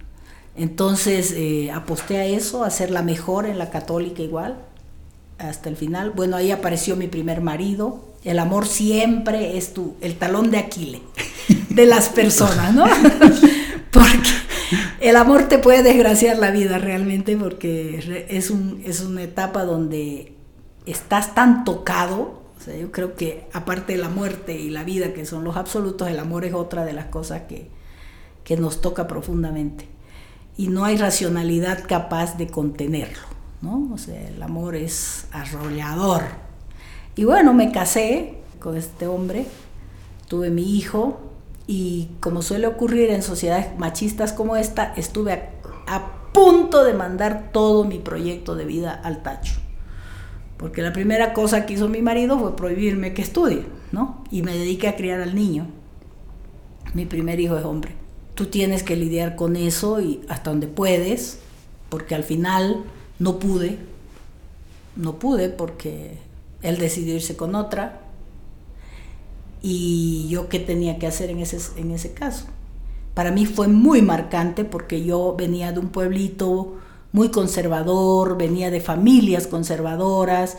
Entonces 0.59 1.33
eh, 1.37 1.71
aposté 1.71 2.19
a 2.19 2.27
eso, 2.27 2.65
a 2.65 2.71
ser 2.71 2.91
la 2.91 3.03
mejor 3.03 3.47
en 3.47 3.59
la 3.59 3.71
católica 3.71 4.23
igual, 4.23 4.59
hasta 5.39 5.69
el 5.69 5.77
final. 5.77 6.11
Bueno, 6.11 6.37
ahí 6.37 6.51
apareció 6.51 6.97
mi 6.97 7.07
primer 7.07 7.41
marido. 7.41 8.05
El 8.25 8.41
amor 8.41 8.67
siempre 8.67 9.57
es 9.57 9.73
tu, 9.73 9.95
el 10.01 10.17
talón 10.17 10.51
de 10.51 10.59
Aquiles 10.59 11.01
de 11.69 11.87
las 11.87 12.09
personas, 12.09 12.75
¿no? 12.75 12.85
porque 13.93 14.29
el 15.01 15.15
amor 15.15 15.49
te 15.49 15.59
puede 15.59 15.85
desgraciar 15.85 16.39
la 16.39 16.51
vida 16.51 16.79
realmente, 16.79 17.37
porque 17.37 18.27
es, 18.29 18.51
un, 18.51 18.83
es 18.85 19.01
una 19.01 19.23
etapa 19.23 19.65
donde 19.65 20.33
estás 20.87 21.37
tan 21.37 21.65
tocado, 21.65 22.43
o 22.59 22.61
sea, 22.61 22.77
yo 22.77 22.91
creo 22.91 23.15
que 23.15 23.47
aparte 23.53 23.93
de 23.93 24.01
la 24.01 24.09
muerte 24.09 24.59
y 24.59 24.71
la 24.71 24.83
vida, 24.83 25.13
que 25.13 25.25
son 25.25 25.45
los 25.45 25.57
absolutos, 25.57 26.09
el 26.09 26.19
amor 26.19 26.45
es 26.45 26.55
otra 26.55 26.85
de 26.85 26.93
las 26.93 27.07
cosas 27.07 27.43
que, 27.43 27.71
que 28.43 28.57
nos 28.57 28.81
toca 28.81 29.07
profundamente. 29.07 29.87
Y 30.59 30.69
no 30.69 30.85
hay 30.85 30.99
racionalidad 30.99 31.87
capaz 31.87 32.37
de 32.37 32.49
contenerlo, 32.49 33.27
¿no? 33.63 33.89
O 33.95 33.97
sea, 33.97 34.21
el 34.29 34.43
amor 34.43 34.77
es 34.77 35.27
arrollador. 35.33 36.25
Y 37.17 37.25
bueno, 37.25 37.55
me 37.55 37.73
casé 37.73 38.35
con 38.61 38.77
este 38.77 39.07
hombre, 39.07 39.47
tuve 40.29 40.51
mi 40.51 40.77
hijo 40.77 41.21
y 41.67 42.11
como 42.21 42.43
suele 42.43 42.67
ocurrir 42.67 43.11
en 43.11 43.23
sociedades 43.23 43.79
machistas 43.79 44.33
como 44.33 44.57
esta, 44.57 44.93
estuve 44.97 45.33
a, 45.87 46.15
punto 46.31 46.85
de 46.85 46.93
mandar 46.93 47.51
todo 47.53 47.85
mi 47.85 47.99
proyecto 47.99 48.55
de 48.55 48.67
vida 48.67 48.93
al 48.93 49.23
tacho 49.23 49.55
porque 50.59 50.83
la 50.83 50.93
primera 50.93 51.33
cosa 51.33 51.65
que 51.65 51.73
hizo 51.73 51.89
mi 51.89 52.03
marido 52.03 52.39
fue 52.39 52.55
prohibirme 52.55 53.15
que 53.15 53.23
estudie, 53.23 53.65
¿no? 53.93 54.23
Y 54.31 54.43
me 54.43 54.53
dediqué 54.53 54.89
a 54.89 54.97
criar 54.97 55.21
al 55.21 55.35
niño. 55.35 55.69
Mi 56.95 57.07
primer 57.07 57.39
hijo 57.41 57.57
es 57.57 57.65
hombre. 57.65 57.95
Tú 58.39 58.47
tienes 58.47 58.85
que 58.85 58.95
lidiar 58.95 59.35
con 59.35 59.57
eso 59.57 60.01
y 60.01 60.21
hasta 60.29 60.51
donde 60.51 60.69
puedes, 60.69 61.41
porque 61.89 62.15
al 62.15 62.23
final 62.23 62.85
no 63.19 63.41
pude, 63.41 63.79
no 64.95 65.19
pude 65.19 65.49
porque 65.49 66.19
él 66.63 66.79
decidió 66.79 67.17
irse 67.17 67.37
con 67.37 67.57
otra. 67.57 68.03
Y 69.61 70.29
yo 70.29 70.49
qué 70.49 70.61
tenía 70.61 71.01
que 71.01 71.09
hacer 71.09 71.31
en 71.31 71.41
ese, 71.41 71.59
en 71.81 71.91
ese 71.91 72.13
caso. 72.13 72.45
Para 73.13 73.33
mí 73.33 73.45
fue 73.45 73.67
muy 73.67 74.03
marcante 74.03 74.65
porque 74.65 75.03
yo 75.03 75.35
venía 75.37 75.73
de 75.73 75.81
un 75.81 75.89
pueblito 75.89 76.77
muy 77.11 77.31
conservador, 77.31 78.39
venía 78.39 78.71
de 78.71 78.81
familias 78.81 79.49
conservadoras 79.49 80.59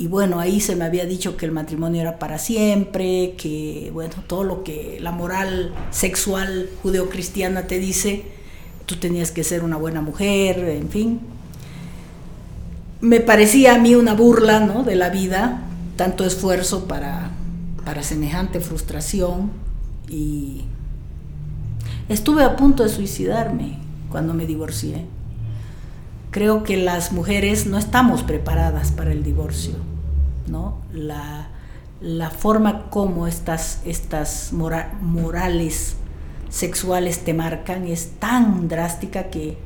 y 0.00 0.06
bueno, 0.06 0.38
ahí 0.38 0.60
se 0.60 0.76
me 0.76 0.84
había 0.84 1.06
dicho 1.06 1.36
que 1.36 1.44
el 1.44 1.50
matrimonio 1.50 2.00
era 2.00 2.20
para 2.20 2.38
siempre, 2.38 3.34
que 3.36 3.90
bueno, 3.92 4.14
todo 4.28 4.44
lo 4.44 4.62
que 4.62 4.98
la 5.00 5.10
moral 5.10 5.74
sexual 5.90 6.70
judeocristiana 6.84 7.66
te 7.66 7.80
dice, 7.80 8.22
tú 8.86 8.94
tenías 8.94 9.32
que 9.32 9.42
ser 9.42 9.64
una 9.64 9.76
buena 9.76 10.00
mujer, 10.00 10.60
en 10.60 10.88
fin. 10.88 11.20
Me 13.00 13.18
parecía 13.18 13.74
a 13.74 13.78
mí 13.78 13.96
una 13.96 14.14
burla 14.14 14.60
¿no? 14.60 14.84
de 14.84 14.94
la 14.94 15.08
vida, 15.08 15.62
tanto 15.96 16.24
esfuerzo 16.24 16.86
para, 16.86 17.32
para 17.84 18.04
semejante 18.04 18.60
frustración 18.60 19.50
y 20.08 20.62
estuve 22.08 22.44
a 22.44 22.54
punto 22.54 22.84
de 22.84 22.88
suicidarme 22.88 23.80
cuando 24.10 24.32
me 24.32 24.46
divorcié. 24.46 25.06
Creo 26.30 26.62
que 26.62 26.76
las 26.76 27.12
mujeres 27.12 27.66
no 27.66 27.78
estamos 27.78 28.22
preparadas 28.22 28.92
para 28.92 29.12
el 29.12 29.22
divorcio, 29.22 29.74
¿no? 30.46 30.78
La, 30.92 31.50
forma 32.30 32.90
como 32.90 33.26
estas, 33.26 33.80
estas 33.84 34.52
morales 34.52 35.96
sexuales 36.48 37.24
te 37.24 37.34
marcan 37.34 37.86
es 37.86 38.12
tan 38.18 38.68
drástica 38.68 39.24
que 39.24 39.58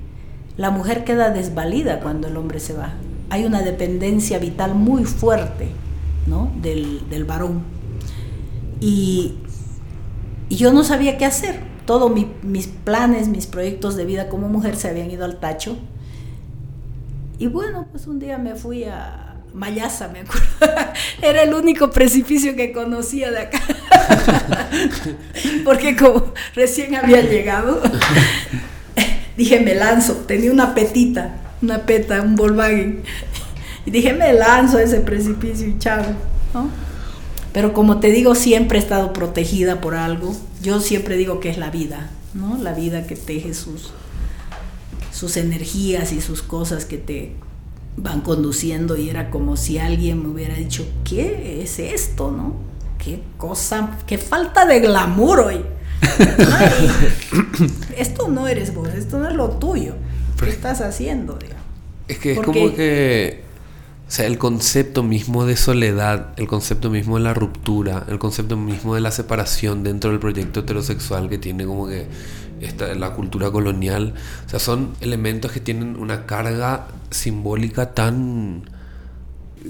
la 0.57 0.71
mujer 0.71 1.05
queda 1.05 1.31
desvalida 1.31 2.01
cuando 2.01 2.29
el 2.29 2.37
hombre 2.37 2.61
se 2.61 2.75
va. 2.75 2.93
Hay 3.31 3.45
una 3.45 3.63
dependencia 3.63 4.39
vital 4.39 4.75
muy 4.75 5.05
fuerte 5.05 5.69
¿no? 6.27 6.51
del, 6.61 7.25
varón. 7.27 7.63
Y, 8.81 9.39
yo 10.51 10.73
no 10.73 10.85
sabía 10.85 11.17
qué 11.17 11.25
hacer. 11.25 11.61
Todos 11.87 12.13
mis 12.43 12.69
planes, 12.69 13.29
mis 13.29 13.47
proyectos 13.47 13.97
de 13.97 14.05
vida 14.05 14.29
como 14.29 14.49
mujer 14.49 14.77
se 14.77 14.89
habían 14.89 15.11
ido 15.11 15.25
al 15.25 15.41
tacho. 15.41 15.79
Y 17.43 17.49
bueno, 17.49 17.89
pues 17.91 18.07
un 18.07 18.21
día 18.21 18.39
me 18.39 18.55
fui 18.55 18.85
a 18.85 19.35
Mayasa, 19.53 20.07
me 20.07 20.21
acuerdo. 20.21 20.47
Era 21.23 21.43
el 21.43 21.53
único 21.55 21.91
precipicio 21.91 22.55
que 22.55 22.71
conocía 22.71 23.33
de 23.33 23.39
acá. 23.41 23.61
Porque 25.65 25.97
como 25.97 26.35
recién 26.55 26.95
había 26.95 27.21
llegado, 27.23 27.83
dije, 29.37 29.59
me 29.59 29.75
lanzo. 29.75 30.19
Tenía 30.19 30.53
una 30.53 30.73
petita, 30.73 31.35
una 31.61 31.85
peta, 31.85 32.23
un 32.23 32.37
Volkswagen. 32.37 33.03
Y 33.87 33.91
dije, 33.91 34.13
me 34.13 34.33
lanzo 34.35 34.79
a 34.79 34.83
ese 34.83 35.01
precipicio 35.01 35.67
y 35.67 35.79
chao. 35.81 36.05
Pero 37.53 37.73
como 37.73 37.99
te 37.99 38.13
digo, 38.13 38.37
siempre 38.37 38.79
he 38.79 38.81
estado 38.81 39.13
protegida 39.13 39.81
por 39.81 39.97
algo. 39.97 40.33
Yo 40.63 40.79
siempre 40.79 41.17
digo 41.17 41.41
que 41.41 41.51
es 41.51 41.59
la 41.59 41.71
vida, 41.71 42.09
¿no? 42.35 42.57
La 42.63 42.73
vida 42.73 43.05
que 43.09 43.17
teje 43.17 43.53
sus, 43.53 43.93
sus 45.23 45.37
energías 45.37 46.13
y 46.13 46.21
sus 46.21 46.43
cosas 46.43 46.85
que 46.85 46.99
te 46.99 47.35
van 47.97 48.23
conduciendo 48.23 48.97
y 48.97 49.09
era 49.09 49.31
como 49.31 49.57
si 49.57 49.79
alguien 49.79 50.21
me 50.21 50.31
hubiera 50.31 50.57
dicho, 50.57 50.85
¿qué 51.05 51.63
es 51.63 51.79
esto, 51.79 52.33
no? 52.33 52.57
Qué 52.99 53.23
cosa, 53.37 53.99
qué 54.09 54.19
falta 54.19 54.67
de 54.67 54.81
glamour 54.81 55.39
hoy. 55.39 55.65
esto 57.97 58.27
no 58.27 58.49
eres 58.49 58.75
vos, 58.75 58.89
esto 58.89 59.21
no 59.21 59.29
es 59.29 59.37
lo 59.37 59.51
tuyo. 59.51 59.95
¿Qué 60.41 60.51
estás 60.51 60.81
haciendo? 60.81 61.39
Es 62.09 62.19
que 62.19 62.33
es 62.33 62.41
como 62.41 62.75
que 62.75 63.45
o 64.13 64.15
sea, 64.15 64.27
el 64.27 64.37
concepto 64.37 65.03
mismo 65.03 65.47
de 65.47 65.57
soledad, 65.57 66.35
el 66.37 66.49
concepto 66.49 66.91
mismo 66.91 67.17
de 67.17 67.23
la 67.23 67.33
ruptura, 67.33 68.05
el 68.09 68.19
concepto 68.19 68.57
mismo 68.57 68.97
de 68.97 69.01
la 69.01 69.13
separación 69.13 69.85
dentro 69.85 70.11
del 70.11 70.19
proyecto 70.19 70.61
heterosexual 70.61 71.31
que 71.31 71.39
tiene 71.39 71.65
como 71.65 71.87
que 71.87 72.09
esta, 72.63 72.95
la 72.95 73.13
cultura 73.13 73.51
colonial, 73.51 74.15
o 74.47 74.49
sea, 74.49 74.59
son 74.59 74.95
elementos 75.01 75.53
que 75.53 75.61
tienen 75.61 75.97
una 75.97 76.27
carga 76.27 76.89
simbólica 77.11 77.93
tan 77.95 78.65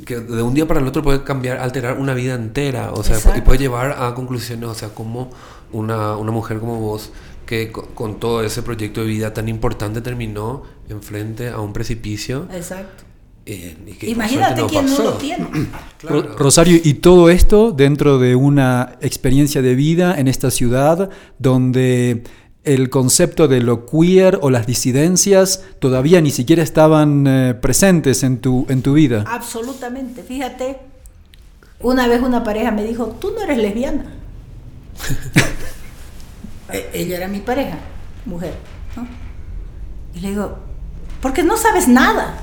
que 0.07 0.21
de 0.21 0.43
un 0.43 0.55
día 0.55 0.67
para 0.67 0.81
el 0.81 0.87
otro 0.87 1.03
puede 1.03 1.23
cambiar, 1.23 1.59
alterar 1.59 1.99
una 1.99 2.15
vida 2.15 2.35
entera, 2.35 2.93
o 2.93 3.03
sea, 3.03 3.19
y 3.37 3.43
puede 3.43 3.59
llevar 3.59 3.97
a 3.99 4.15
conclusiones, 4.15 4.69
o 4.69 4.75
sea, 4.75 4.89
como 4.89 5.31
una, 5.73 6.17
una 6.17 6.33
mujer 6.33 6.61
como 6.61 6.81
vos 6.81 7.13
que 7.47 7.71
con, 7.71 8.19
todo 8.19 8.43
ese 8.43 8.63
proyecto 8.63 9.03
de 9.03 9.07
vida 9.07 9.35
tan 9.35 9.49
importante 9.49 10.01
terminó 10.01 10.63
enfrente 10.89 11.49
a 11.49 11.61
un 11.61 11.73
precipicio. 11.73 12.47
Exacto. 12.53 13.05
Eh, 13.45 13.77
Imagínate 14.03 14.63
quién 14.67 14.87
no 14.87 14.99
lo 15.03 15.13
tiene. 15.15 15.49
Rosario, 16.39 16.79
y 16.83 16.95
todo 16.95 17.29
esto 17.29 17.73
dentro 17.73 18.19
de 18.19 18.37
una 18.37 18.97
experiencia 19.01 19.63
de 19.63 19.75
vida 19.75 20.19
en 20.19 20.29
esta 20.29 20.51
ciudad 20.53 21.11
donde 21.39 22.23
el 22.65 22.91
concepto 22.91 23.49
de 23.49 23.61
lo 23.61 23.87
queer 23.87 24.39
o 24.41 24.51
las 24.51 24.67
disidencias 24.67 25.65
todavía 25.81 26.21
ni 26.21 26.31
siquiera 26.31 26.63
estaban 26.63 27.27
eh, 27.27 27.55
presentes 27.55 28.23
en 28.23 28.39
tu, 28.39 28.67
en 28.69 28.83
tu 28.83 28.95
vida. 28.95 29.25
Absolutamente. 29.27 30.23
Fíjate, 30.23 30.79
una 31.81 32.07
vez 32.07 32.23
una 32.23 32.45
pareja 32.45 32.71
me 32.71 32.85
dijo, 32.85 33.17
tú 33.21 33.33
no 33.33 33.43
eres 33.43 33.59
lesbiana. 33.59 34.05
E, 36.73 36.89
ella 36.95 37.19
era 37.19 37.29
mi 37.29 37.41
pareja, 37.41 37.77
mujer. 38.25 38.55
Y 40.15 40.21
le 40.21 40.31
digo, 40.31 40.57
porque 41.21 41.43
no 41.43 41.59
sabes 41.59 41.87
nada, 41.87 42.39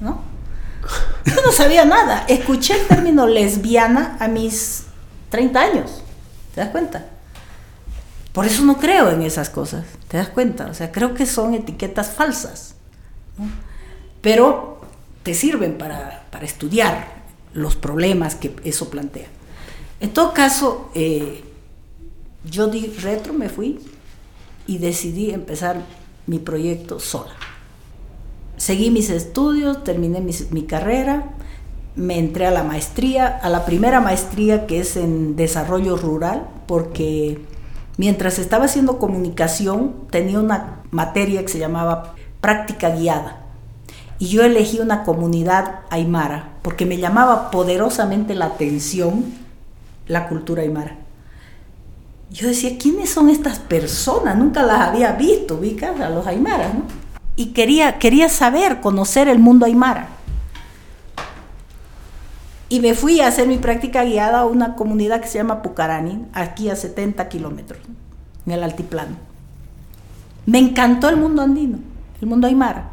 ¿no? 0.00 0.22
Yo 1.26 1.34
no 1.44 1.52
sabía 1.52 1.84
nada. 1.84 2.24
Escuché 2.26 2.80
el 2.80 2.86
término 2.86 3.26
lesbiana 3.26 4.16
a 4.18 4.28
mis 4.28 4.84
30 5.28 5.60
años. 5.60 6.02
¿Te 6.54 6.62
das 6.62 6.70
cuenta? 6.70 7.04
Por 8.36 8.46
eso 8.46 8.64
no 8.64 8.76
creo 8.78 9.10
en 9.10 9.22
esas 9.22 9.50
cosas. 9.50 9.84
¿Te 10.06 10.18
das 10.18 10.28
cuenta? 10.28 10.66
O 10.66 10.74
sea, 10.74 10.92
creo 10.92 11.12
que 11.12 11.26
son 11.26 11.54
etiquetas 11.54 12.12
falsas. 12.12 12.76
Pero 14.20 14.80
te 15.24 15.34
sirven 15.34 15.76
para, 15.76 16.22
estudiar 16.42 17.24
los 17.52 17.74
problemas 17.74 18.36
que 18.36 18.54
eso 18.62 18.90
plantea. 18.90 19.26
En 19.98 20.10
todo 20.10 20.32
caso, 20.32 20.90
eh, 20.94 21.42
yo 22.44 22.68
di 22.68 22.86
retro, 23.02 23.32
me 23.32 23.48
fui 23.48 23.80
y 24.68 24.78
decidí 24.78 25.30
empezar 25.30 25.80
mi 26.26 26.38
proyecto 26.38 27.00
sola 27.00 27.34
seguí 28.56 28.90
mis 28.90 29.10
estudios, 29.10 29.84
terminé 29.84 30.20
mi, 30.20 30.62
carrera, 30.62 31.30
me 31.94 32.18
entré 32.18 32.46
a 32.46 32.50
la 32.50 32.62
maestría, 32.62 33.26
a 33.26 33.48
la 33.48 33.64
primera 33.64 34.00
maestría 34.00 34.66
que 34.66 34.80
es 34.80 34.96
en 34.96 35.36
desarrollo 35.36 35.96
rural, 35.96 36.48
porque 36.66 37.38
mientras 37.96 38.38
estaba 38.38 38.66
haciendo 38.66 38.98
comunicación 38.98 39.94
tenía 40.10 40.40
una 40.40 40.80
materia 40.90 41.42
que 41.42 41.48
se 41.48 41.58
llamaba 41.58 42.14
práctica 42.40 42.90
guiada. 42.90 43.42
Y 44.18 44.28
yo 44.28 44.42
elegí 44.42 44.80
una 44.80 45.04
comunidad 45.04 45.80
aymara, 45.90 46.54
porque 46.62 46.86
me 46.86 46.98
llamaba 46.98 47.50
poderosamente 47.50 48.34
la 48.34 48.46
atención 48.46 49.24
la 50.06 50.28
cultura 50.28 50.62
aymara. 50.62 50.96
Yo 52.30 52.48
decía, 52.48 52.78
¿quiénes 52.78 53.10
son 53.10 53.28
estas 53.28 53.58
personas? 53.58 54.36
Nunca 54.36 54.62
las 54.62 54.80
había 54.80 55.12
visto, 55.12 55.56
ubicas 55.56 56.00
a 56.00 56.08
los 56.08 56.26
aymaras, 56.26 56.74
¿no? 56.74 56.82
y 57.36 57.46
quería, 57.52 57.98
quería 57.98 58.28
saber, 58.28 58.80
conocer 58.80 59.28
el 59.28 59.38
mundo 59.38 59.66
aymara. 59.66 60.08
Y 62.68 62.80
me 62.80 62.94
fui 62.94 63.20
a 63.20 63.28
hacer 63.28 63.46
mi 63.46 63.58
práctica 63.58 64.04
guiada 64.04 64.40
a 64.40 64.44
una 64.44 64.74
comunidad 64.74 65.20
que 65.20 65.28
se 65.28 65.38
llama 65.38 65.62
Pucarani, 65.62 66.26
aquí 66.32 66.68
a 66.68 66.76
70 66.76 67.28
kilómetros, 67.28 67.80
en 68.44 68.52
el 68.52 68.62
altiplano. 68.62 69.16
Me 70.46 70.58
encantó 70.58 71.08
el 71.08 71.16
mundo 71.16 71.42
andino, 71.42 71.78
el 72.20 72.26
mundo 72.26 72.46
aymara. 72.46 72.90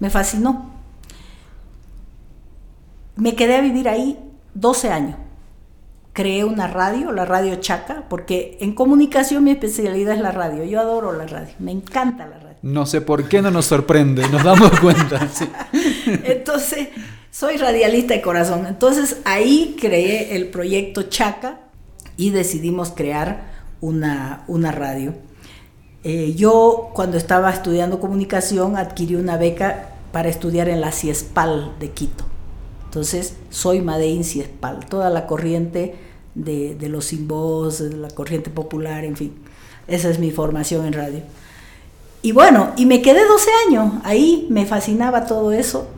Me 0.00 0.10
fascinó. 0.10 0.70
Me 3.16 3.34
quedé 3.34 3.56
a 3.56 3.60
vivir 3.60 3.88
ahí 3.88 4.18
12 4.54 4.90
años. 4.90 5.16
Creé 6.12 6.44
una 6.44 6.66
radio, 6.66 7.12
la 7.12 7.24
radio 7.24 7.56
Chaca, 7.56 8.04
porque 8.08 8.58
en 8.60 8.74
comunicación 8.74 9.44
mi 9.44 9.50
especialidad 9.52 10.14
es 10.14 10.20
la 10.20 10.32
radio. 10.32 10.64
Yo 10.64 10.80
adoro 10.80 11.12
la 11.12 11.26
radio, 11.26 11.54
me 11.58 11.72
encanta 11.72 12.26
la 12.26 12.38
radio. 12.38 12.56
No 12.62 12.86
sé 12.86 13.00
por 13.00 13.28
qué 13.28 13.40
no 13.40 13.50
nos 13.52 13.66
sorprende, 13.66 14.28
nos 14.28 14.42
damos 14.42 14.70
cuenta. 14.80 15.28
Entonces, 16.24 16.88
soy 17.30 17.56
radialista 17.56 18.14
de 18.14 18.22
corazón. 18.22 18.66
Entonces, 18.66 19.18
ahí 19.24 19.76
creé 19.80 20.36
el 20.36 20.48
proyecto 20.48 21.04
Chaca 21.04 21.60
y 22.16 22.30
decidimos 22.30 22.90
crear 22.90 23.58
una, 23.80 24.44
una 24.48 24.72
radio. 24.72 25.14
Eh, 26.04 26.34
yo, 26.34 26.90
cuando 26.94 27.16
estaba 27.16 27.50
estudiando 27.50 28.00
comunicación, 28.00 28.76
adquirí 28.76 29.16
una 29.16 29.36
beca 29.36 29.90
para 30.12 30.28
estudiar 30.28 30.68
en 30.68 30.80
la 30.80 30.92
CIESPAL 30.92 31.74
de 31.78 31.90
Quito. 31.90 32.24
Entonces, 32.84 33.34
soy 33.50 33.82
Madein 33.82 34.24
CIESPAL, 34.24 34.86
toda 34.86 35.10
la 35.10 35.26
corriente 35.26 35.96
de, 36.34 36.74
de 36.74 36.88
los 36.88 37.06
sin 37.06 37.28
voz, 37.28 37.80
la 37.80 38.08
corriente 38.08 38.50
popular, 38.50 39.04
en 39.04 39.16
fin. 39.16 39.34
Esa 39.86 40.08
es 40.08 40.18
mi 40.18 40.30
formación 40.30 40.86
en 40.86 40.92
radio. 40.92 41.20
Y 42.22 42.32
bueno, 42.32 42.72
y 42.76 42.86
me 42.86 43.02
quedé 43.02 43.26
12 43.26 43.50
años, 43.68 43.92
ahí 44.04 44.46
me 44.50 44.66
fascinaba 44.66 45.26
todo 45.26 45.52
eso. 45.52 45.88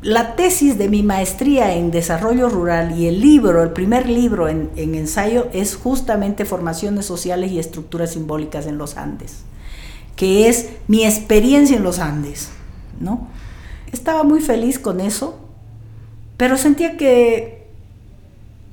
La 0.00 0.36
tesis 0.36 0.78
de 0.78 0.88
mi 0.88 1.02
maestría 1.02 1.74
en 1.74 1.90
desarrollo 1.90 2.48
rural 2.48 2.96
y 2.96 3.08
el 3.08 3.20
libro, 3.20 3.64
el 3.64 3.70
primer 3.70 4.08
libro 4.08 4.48
en, 4.48 4.70
ensayo, 4.76 5.48
es 5.52 5.74
justamente 5.74 6.44
Formaciones 6.44 7.04
Sociales 7.04 7.50
y 7.50 7.58
Estructuras 7.58 8.12
Simbólicas 8.12 8.66
en 8.66 8.78
los 8.78 8.96
Andes, 8.96 9.38
que 10.14 10.48
es 10.48 10.68
mi 10.86 11.04
experiencia 11.04 11.76
en 11.76 11.82
los 11.82 11.98
Andes, 11.98 12.50
¿no? 13.00 13.26
Estaba 13.90 14.22
muy 14.22 14.40
feliz 14.40 14.78
con 14.78 15.00
eso, 15.00 15.40
Pero 16.36 16.56
sentía 16.56 16.96
que... 16.96 17.66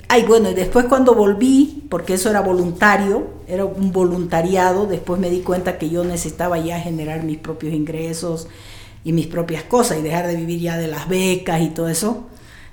Ay, 0.08 0.24
bueno, 0.28 0.52
y 0.52 0.54
después 0.54 0.86
cuando 0.86 1.16
volví, 1.16 1.88
porque 1.90 2.14
eso 2.14 2.30
era 2.30 2.42
voluntario, 2.42 3.26
era 3.48 3.66
un 3.66 3.92
voluntariado, 3.92 4.86
después 4.86 5.20
me 5.20 5.32
di 5.32 5.40
cuenta 5.40 5.80
que 5.80 5.90
yo 5.90 6.04
necesitaba 6.04 6.60
ya 6.60 6.80
generar 6.80 7.24
mis 7.24 7.40
propios 7.40 7.74
ingresos 7.74 8.48
y 9.06 9.14
mis 9.14 9.28
propias 9.28 9.64
cosas 9.64 10.00
y 10.00 10.02
dejar 10.02 10.28
de 10.28 10.36
vivir 10.36 10.60
ya 10.60 10.78
de 10.78 10.88
las 10.88 11.08
becas 11.08 11.62
y 11.62 11.70
todo 11.70 11.88
eso. 11.88 12.28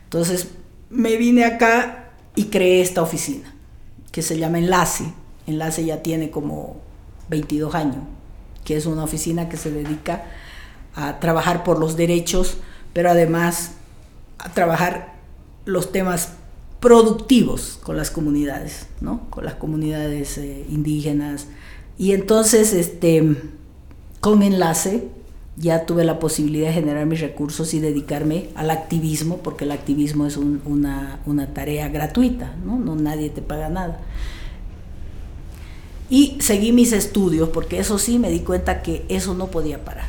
Entonces 0.05 0.49
me 0.91 1.17
vine 1.17 1.45
acá 1.45 2.11
y 2.35 2.45
creé 2.45 2.81
esta 2.81 3.03
oficina, 3.03 3.55
que 4.11 4.23
se 4.23 4.39
llama 4.39 4.59
Enlace. 4.59 5.05
Enlace 5.47 5.85
ya 5.85 6.03
tiene 6.03 6.31
como 6.31 6.81
22 7.29 7.75
años, 7.75 7.99
que 8.65 8.77
es 8.77 8.87
una 8.87 9.05
oficina 9.05 9.51
que 9.51 9.59
se 9.59 9.71
dedica 9.71 10.25
a 10.95 11.21
trabajar 11.21 11.65
por 11.65 11.79
los 11.79 11.97
derechos, 11.97 12.57
pero 12.95 13.11
además 13.11 13.73
a 14.39 14.53
trabajar 14.53 15.15
los 15.67 15.93
temas 15.93 16.31
productivos 16.81 17.79
con 17.83 17.99
las 17.99 18.11
comunidades, 18.11 18.87
¿no? 19.03 19.29
Con 19.29 19.45
las 19.45 19.55
comunidades 19.55 20.39
eh, 20.39 20.67
indígenas. 20.71 21.47
Y 21.99 22.13
entonces, 22.13 22.73
este, 22.73 23.37
con 24.21 24.43
enlace, 24.43 25.09
ya 25.57 25.85
tuve 25.85 26.05
la 26.05 26.19
posibilidad 26.19 26.69
de 26.69 26.75
generar 26.75 27.07
mis 27.07 27.21
recursos 27.21 27.75
y 27.75 27.81
dedicarme 27.81 28.49
al 28.55 28.71
activismo, 28.71 29.39
porque 29.39 29.65
el 29.65 29.73
activismo 29.73 30.27
es 30.27 30.37
una, 30.37 31.21
tarea 31.55 31.89
gratuita, 31.89 32.55
¿no? 32.65 32.79
Nadie 32.97 33.31
te 33.31 33.43
paga 33.43 33.69
nada. 33.69 34.01
Y 36.09 36.39
seguí 36.41 36.73
mis 36.73 36.93
estudios, 36.93 37.51
porque 37.51 37.79
eso 37.79 37.99
sí 37.99 38.19
me 38.19 38.31
di 38.31 38.41
cuenta 38.41 38.83
que 38.83 39.05
eso 39.09 39.35
no 39.35 39.49
podía 39.49 39.85
parar. 39.85 40.09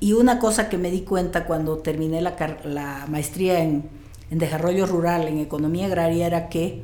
Y 0.00 0.12
una 0.12 0.38
cosa 0.38 0.68
que 0.68 0.78
me 0.78 0.90
di 0.90 1.00
cuenta 1.02 1.44
cuando 1.44 1.78
terminé 1.78 2.20
la, 2.20 3.06
maestría 3.08 3.60
en 3.60 3.88
desarrollo 4.30 4.86
rural, 4.86 5.28
en 5.28 5.38
economía 5.38 5.86
agraria, 5.86 6.26
era 6.26 6.48
que 6.48 6.82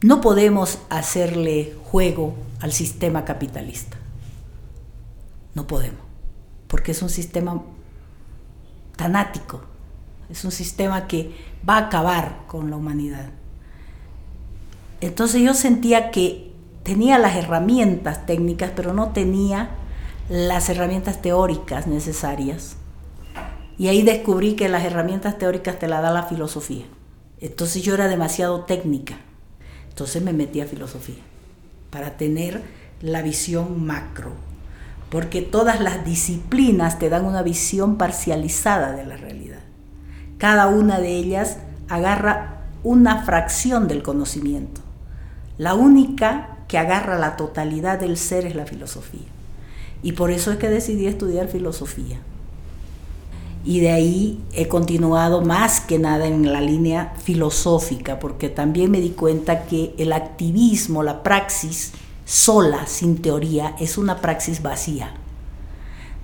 no 0.00 0.20
podemos 0.20 0.78
hacerle 0.90 1.72
juego 1.84 2.34
al 2.60 2.72
sistema 2.72 3.24
capitalista. 3.24 3.96
No 5.54 5.66
podemos, 5.66 6.03
porque 6.74 6.90
es 6.90 7.02
un 7.02 7.08
sistema 7.08 7.62
tanático, 8.96 9.60
es 10.28 10.44
un 10.44 10.50
sistema 10.50 11.06
que 11.06 11.32
va 11.68 11.76
a 11.76 11.86
acabar 11.86 12.38
con 12.48 12.68
la 12.68 12.74
humanidad. 12.74 13.30
Entonces 15.00 15.40
yo 15.40 15.54
sentía 15.54 16.10
que 16.10 16.50
tenía 16.82 17.16
las 17.20 17.36
herramientas 17.36 18.26
técnicas, 18.26 18.72
pero 18.74 18.92
no 18.92 19.10
tenía 19.10 19.70
las 20.28 20.68
herramientas 20.68 21.22
teóricas 21.22 21.86
necesarias. 21.86 22.74
Y 23.78 23.86
ahí 23.86 24.02
descubrí 24.02 24.56
que 24.56 24.68
las 24.68 24.82
herramientas 24.82 25.38
teóricas 25.38 25.78
te 25.78 25.86
las 25.86 26.02
da 26.02 26.10
la 26.10 26.24
filosofía. 26.24 26.86
Entonces 27.40 27.84
yo 27.84 27.94
era 27.94 28.08
demasiado 28.08 28.64
técnica. 28.64 29.14
Entonces 29.90 30.20
me 30.24 30.32
metí 30.32 30.60
a 30.60 30.66
filosofía 30.66 31.22
para 31.90 32.16
tener 32.16 32.64
la 33.00 33.22
visión 33.22 33.86
macro. 33.86 34.32
Porque 35.14 35.42
todas 35.42 35.80
las 35.80 36.04
disciplinas 36.04 36.98
te 36.98 37.08
dan 37.08 37.24
una 37.24 37.44
visión 37.44 37.98
parcializada 37.98 38.90
de 38.96 39.06
la 39.06 39.16
realidad. 39.16 39.60
Cada 40.38 40.66
una 40.66 40.98
de 40.98 41.10
ellas 41.10 41.58
agarra 41.88 42.62
una 42.82 43.22
fracción 43.22 43.86
del 43.86 44.02
conocimiento. 44.02 44.80
La 45.56 45.74
única 45.74 46.56
que 46.66 46.78
agarra 46.78 47.16
la 47.16 47.36
totalidad 47.36 48.00
del 48.00 48.16
ser 48.16 48.44
es 48.44 48.56
la 48.56 48.66
filosofía. 48.66 49.28
Y 50.02 50.14
por 50.14 50.32
eso 50.32 50.50
es 50.50 50.58
que 50.58 50.68
decidí 50.68 51.06
estudiar 51.06 51.46
filosofía. 51.46 52.18
Y 53.64 53.78
de 53.78 53.92
ahí 53.92 54.42
he 54.52 54.66
continuado 54.66 55.42
más 55.42 55.78
que 55.78 56.00
nada 56.00 56.26
en 56.26 56.52
la 56.52 56.60
línea 56.60 57.14
filosófica, 57.22 58.18
porque 58.18 58.48
también 58.48 58.90
me 58.90 59.00
di 59.00 59.10
cuenta 59.10 59.66
que 59.66 59.94
el 59.96 60.12
activismo, 60.12 61.04
la 61.04 61.22
praxis 61.22 61.92
sola, 62.24 62.86
sin 62.86 63.20
teoría, 63.20 63.74
es 63.78 63.98
una 63.98 64.20
praxis 64.20 64.62
vacía. 64.62 65.14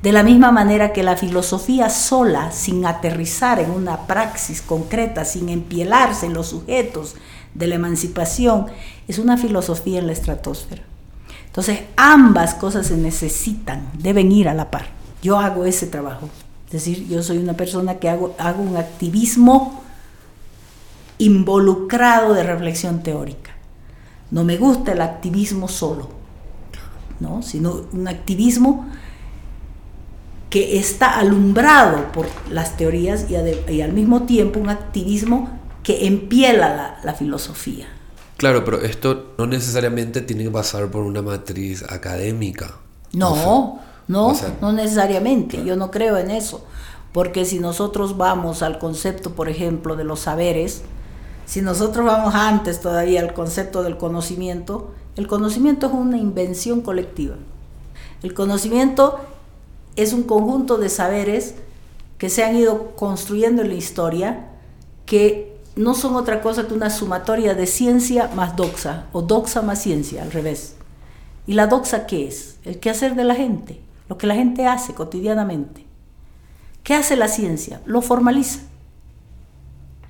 De 0.02 0.12
la 0.12 0.22
misma 0.22 0.50
manera 0.50 0.94
que 0.94 1.02
la 1.02 1.16
filosofía 1.16 1.90
sola, 1.90 2.52
sin 2.52 2.86
aterrizar 2.86 3.60
en 3.60 3.70
una 3.70 4.06
praxis 4.06 4.62
concreta, 4.62 5.26
sin 5.26 5.50
empielarse 5.50 6.24
en 6.24 6.32
los 6.32 6.48
sujetos 6.48 7.16
de 7.54 7.66
la 7.66 7.74
emancipación, 7.74 8.66
es 9.08 9.18
una 9.18 9.36
filosofía 9.36 9.98
en 9.98 10.06
la 10.06 10.14
estratosfera. 10.14 10.82
Entonces, 11.46 11.80
ambas 11.96 12.54
cosas 12.54 12.86
se 12.86 12.96
necesitan, 12.96 13.90
deben 13.98 14.32
ir 14.32 14.48
a 14.48 14.54
la 14.54 14.70
par. 14.70 14.86
Yo 15.20 15.38
hago 15.38 15.66
ese 15.66 15.86
trabajo. 15.86 16.30
Es 16.66 16.72
decir, 16.72 17.06
yo 17.08 17.22
soy 17.22 17.38
una 17.38 17.54
persona 17.54 17.96
que 17.96 18.08
hago, 18.08 18.34
hago 18.38 18.62
un 18.62 18.76
activismo 18.76 19.82
involucrado 21.18 22.32
de 22.32 22.42
reflexión 22.42 23.02
teórica. 23.02 23.50
No 24.30 24.44
me 24.44 24.56
gusta 24.56 24.92
el 24.92 25.00
activismo 25.00 25.68
solo, 25.68 26.08
¿no? 27.18 27.42
sino 27.42 27.82
un 27.92 28.08
activismo 28.08 28.86
que 30.48 30.78
está 30.78 31.18
alumbrado 31.18 32.10
por 32.12 32.26
las 32.50 32.76
teorías 32.76 33.26
y, 33.30 33.80
al 33.80 33.92
mismo 33.92 34.22
tiempo 34.22 34.58
un 34.58 34.68
activismo 34.68 35.48
que 35.82 36.06
empiela 36.06 37.00
la 37.02 37.14
filosofía. 37.14 37.86
Claro, 38.40 38.64
pero 38.64 38.80
esto 38.80 39.34
no 39.36 39.46
necesariamente 39.46 40.22
tiene 40.22 40.44
que 40.44 40.50
pasar 40.50 40.90
por 40.90 41.02
una 41.02 41.20
matriz 41.20 41.84
académica. 41.88 42.74
No, 43.12 43.80
no, 44.08 44.34
no 44.62 44.72
necesariamente. 44.72 45.62
Yo 45.62 45.76
no 45.76 45.90
creo 45.90 46.16
en 46.16 46.30
eso. 46.30 46.64
Porque 47.12 47.44
si 47.44 47.58
nosotros 47.58 48.16
vamos 48.16 48.62
al 48.62 48.78
concepto, 48.78 49.32
por 49.32 49.50
ejemplo, 49.50 49.94
de 49.94 50.04
los 50.04 50.20
saberes, 50.20 50.82
si 51.50 51.62
nosotros 51.62 52.06
vamos 52.06 52.36
antes 52.36 52.80
todavía 52.80 53.18
al 53.18 53.34
concepto 53.34 53.82
del 53.82 53.96
conocimiento, 53.96 54.92
el 55.16 55.26
conocimiento 55.26 55.88
es 55.88 55.92
una 55.92 56.16
invención 56.16 56.80
colectiva. 56.80 57.34
El 58.22 58.34
conocimiento 58.34 59.18
es 59.96 60.12
un 60.12 60.22
conjunto 60.22 60.78
de 60.78 60.88
saberes 60.88 61.56
que 62.18 62.30
se 62.30 62.44
han 62.44 62.54
ido 62.54 62.94
construyendo 62.94 63.62
en 63.62 63.68
la 63.70 63.74
historia 63.74 64.46
que 65.06 65.58
no 65.74 65.94
son 65.94 66.14
otra 66.14 66.40
cosa 66.40 66.68
que 66.68 66.74
una 66.74 66.88
sumatoria 66.88 67.54
de 67.54 67.66
ciencia 67.66 68.30
más 68.36 68.54
doxa, 68.54 69.06
o 69.12 69.20
doxa 69.20 69.60
más 69.60 69.82
ciencia, 69.82 70.22
al 70.22 70.30
revés. 70.30 70.76
¿Y 71.48 71.54
la 71.54 71.66
doxa 71.66 72.06
qué 72.06 72.28
es? 72.28 72.58
El 72.62 72.78
quehacer 72.78 73.16
de 73.16 73.24
la 73.24 73.34
gente, 73.34 73.80
lo 74.08 74.18
que 74.18 74.28
la 74.28 74.36
gente 74.36 74.68
hace 74.68 74.94
cotidianamente. 74.94 75.84
¿Qué 76.84 76.94
hace 76.94 77.16
la 77.16 77.26
ciencia? 77.26 77.80
Lo 77.86 78.02
formaliza. 78.02 78.69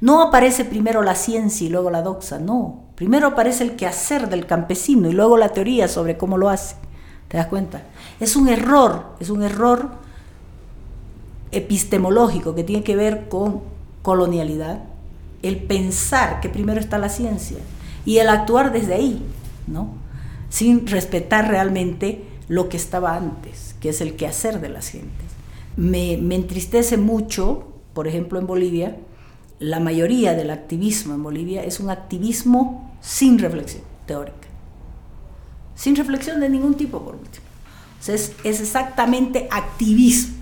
No 0.01 0.23
aparece 0.23 0.65
primero 0.65 1.03
la 1.03 1.15
ciencia 1.15 1.67
y 1.67 1.71
luego 1.71 1.91
la 1.91 2.03
doxa, 2.03 2.39
no. 2.39 2.85
Primero 2.95 3.29
aparece 3.29 3.65
el 3.65 3.77
quehacer 3.77 4.29
del 4.29 4.47
campesino 4.47 5.09
y 5.09 5.13
luego 5.13 5.37
la 5.37 5.51
teoría 5.51 5.89
sobre 5.89 6.17
cómo 6.17 6.39
lo 6.39 6.49
hace. 6.49 6.77
¿Te 7.29 7.37
das 7.37 7.47
cuenta? 7.47 7.83
Es 8.19 8.35
un 8.35 8.49
error, 8.49 9.15
es 9.21 9.31
un 9.31 9.43
error 9.43 9.91
epistemológico 11.53 12.55
que 12.55 12.65
tiene 12.65 12.83
que 12.83 12.97
ver 12.97 13.29
con 13.29 13.61
colonialidad, 14.03 14.81
el 15.43 15.59
pensar 15.63 16.41
que 16.41 16.49
primero 16.49 16.81
está 16.81 16.99
la 16.99 17.09
ciencia 17.09 17.59
y 18.05 18.19
el 18.19 18.29
actuar 18.29 18.73
desde 18.73 18.95
ahí, 18.95 19.23
¿no? 19.67 19.89
Sin 20.49 20.87
respetar 20.87 21.49
realmente 21.49 22.25
lo 22.49 22.69
que 22.69 22.77
estaba 22.77 23.15
antes, 23.15 23.75
que 23.81 23.91
es 23.91 24.01
el 24.01 24.17
quehacer 24.17 24.61
de 24.61 24.69
las 24.69 24.89
gentes. 24.89 25.27
Me, 25.77 26.17
me 26.17 26.35
entristece 26.35 26.97
mucho, 26.97 27.69
por 27.95 28.09
ejemplo, 28.09 28.39
en 28.39 28.47
Bolivia, 28.47 28.97
la 29.61 29.79
mayoría 29.79 30.33
del 30.35 30.51
activismo 30.51 31.15
en 31.15 31.23
Bolivia 31.23 31.63
es 31.63 31.81
un 31.81 31.91
activismo 31.91 32.91
sin 33.01 33.39
reflexión 33.39 33.85
teórica. 34.07 34.49
Sin 35.75 35.95
reflexión 35.97 36.41
de 36.41 36.49
ningún 36.49 36.75
tipo, 36.75 37.01
por 37.03 37.15
último. 37.15 37.45
es, 38.01 38.33
es 38.43 38.61
exactamente 38.61 39.47
activismo 39.51 40.35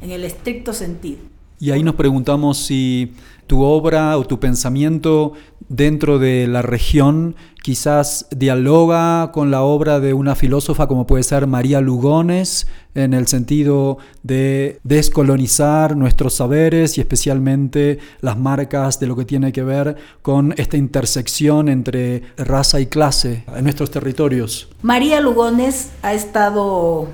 en 0.00 0.10
el 0.10 0.24
estricto 0.24 0.72
sentido. 0.72 1.18
Y 1.60 1.70
ahí 1.70 1.82
nos 1.82 1.94
preguntamos 1.94 2.58
si 2.58 3.12
tu 3.46 3.62
obra 3.62 4.18
o 4.18 4.24
tu 4.24 4.40
pensamiento 4.40 5.34
dentro 5.72 6.18
de 6.18 6.46
la 6.46 6.60
región 6.60 7.34
quizás 7.62 8.26
dialoga 8.30 9.32
con 9.32 9.50
la 9.50 9.62
obra 9.62 10.00
de 10.00 10.12
una 10.12 10.34
filósofa 10.34 10.86
como 10.86 11.06
puede 11.06 11.22
ser 11.22 11.46
María 11.46 11.80
Lugones 11.80 12.66
en 12.94 13.14
el 13.14 13.26
sentido 13.26 13.96
de 14.22 14.80
descolonizar 14.84 15.96
nuestros 15.96 16.34
saberes 16.34 16.98
y 16.98 17.00
especialmente 17.00 17.98
las 18.20 18.36
marcas 18.36 19.00
de 19.00 19.06
lo 19.06 19.16
que 19.16 19.24
tiene 19.24 19.50
que 19.50 19.62
ver 19.62 19.96
con 20.20 20.52
esta 20.58 20.76
intersección 20.76 21.70
entre 21.70 22.22
raza 22.36 22.78
y 22.78 22.86
clase 22.86 23.44
en 23.56 23.64
nuestros 23.64 23.90
territorios. 23.90 24.68
María 24.82 25.22
Lugones 25.22 25.90
ha 26.02 26.12
estado 26.12 27.08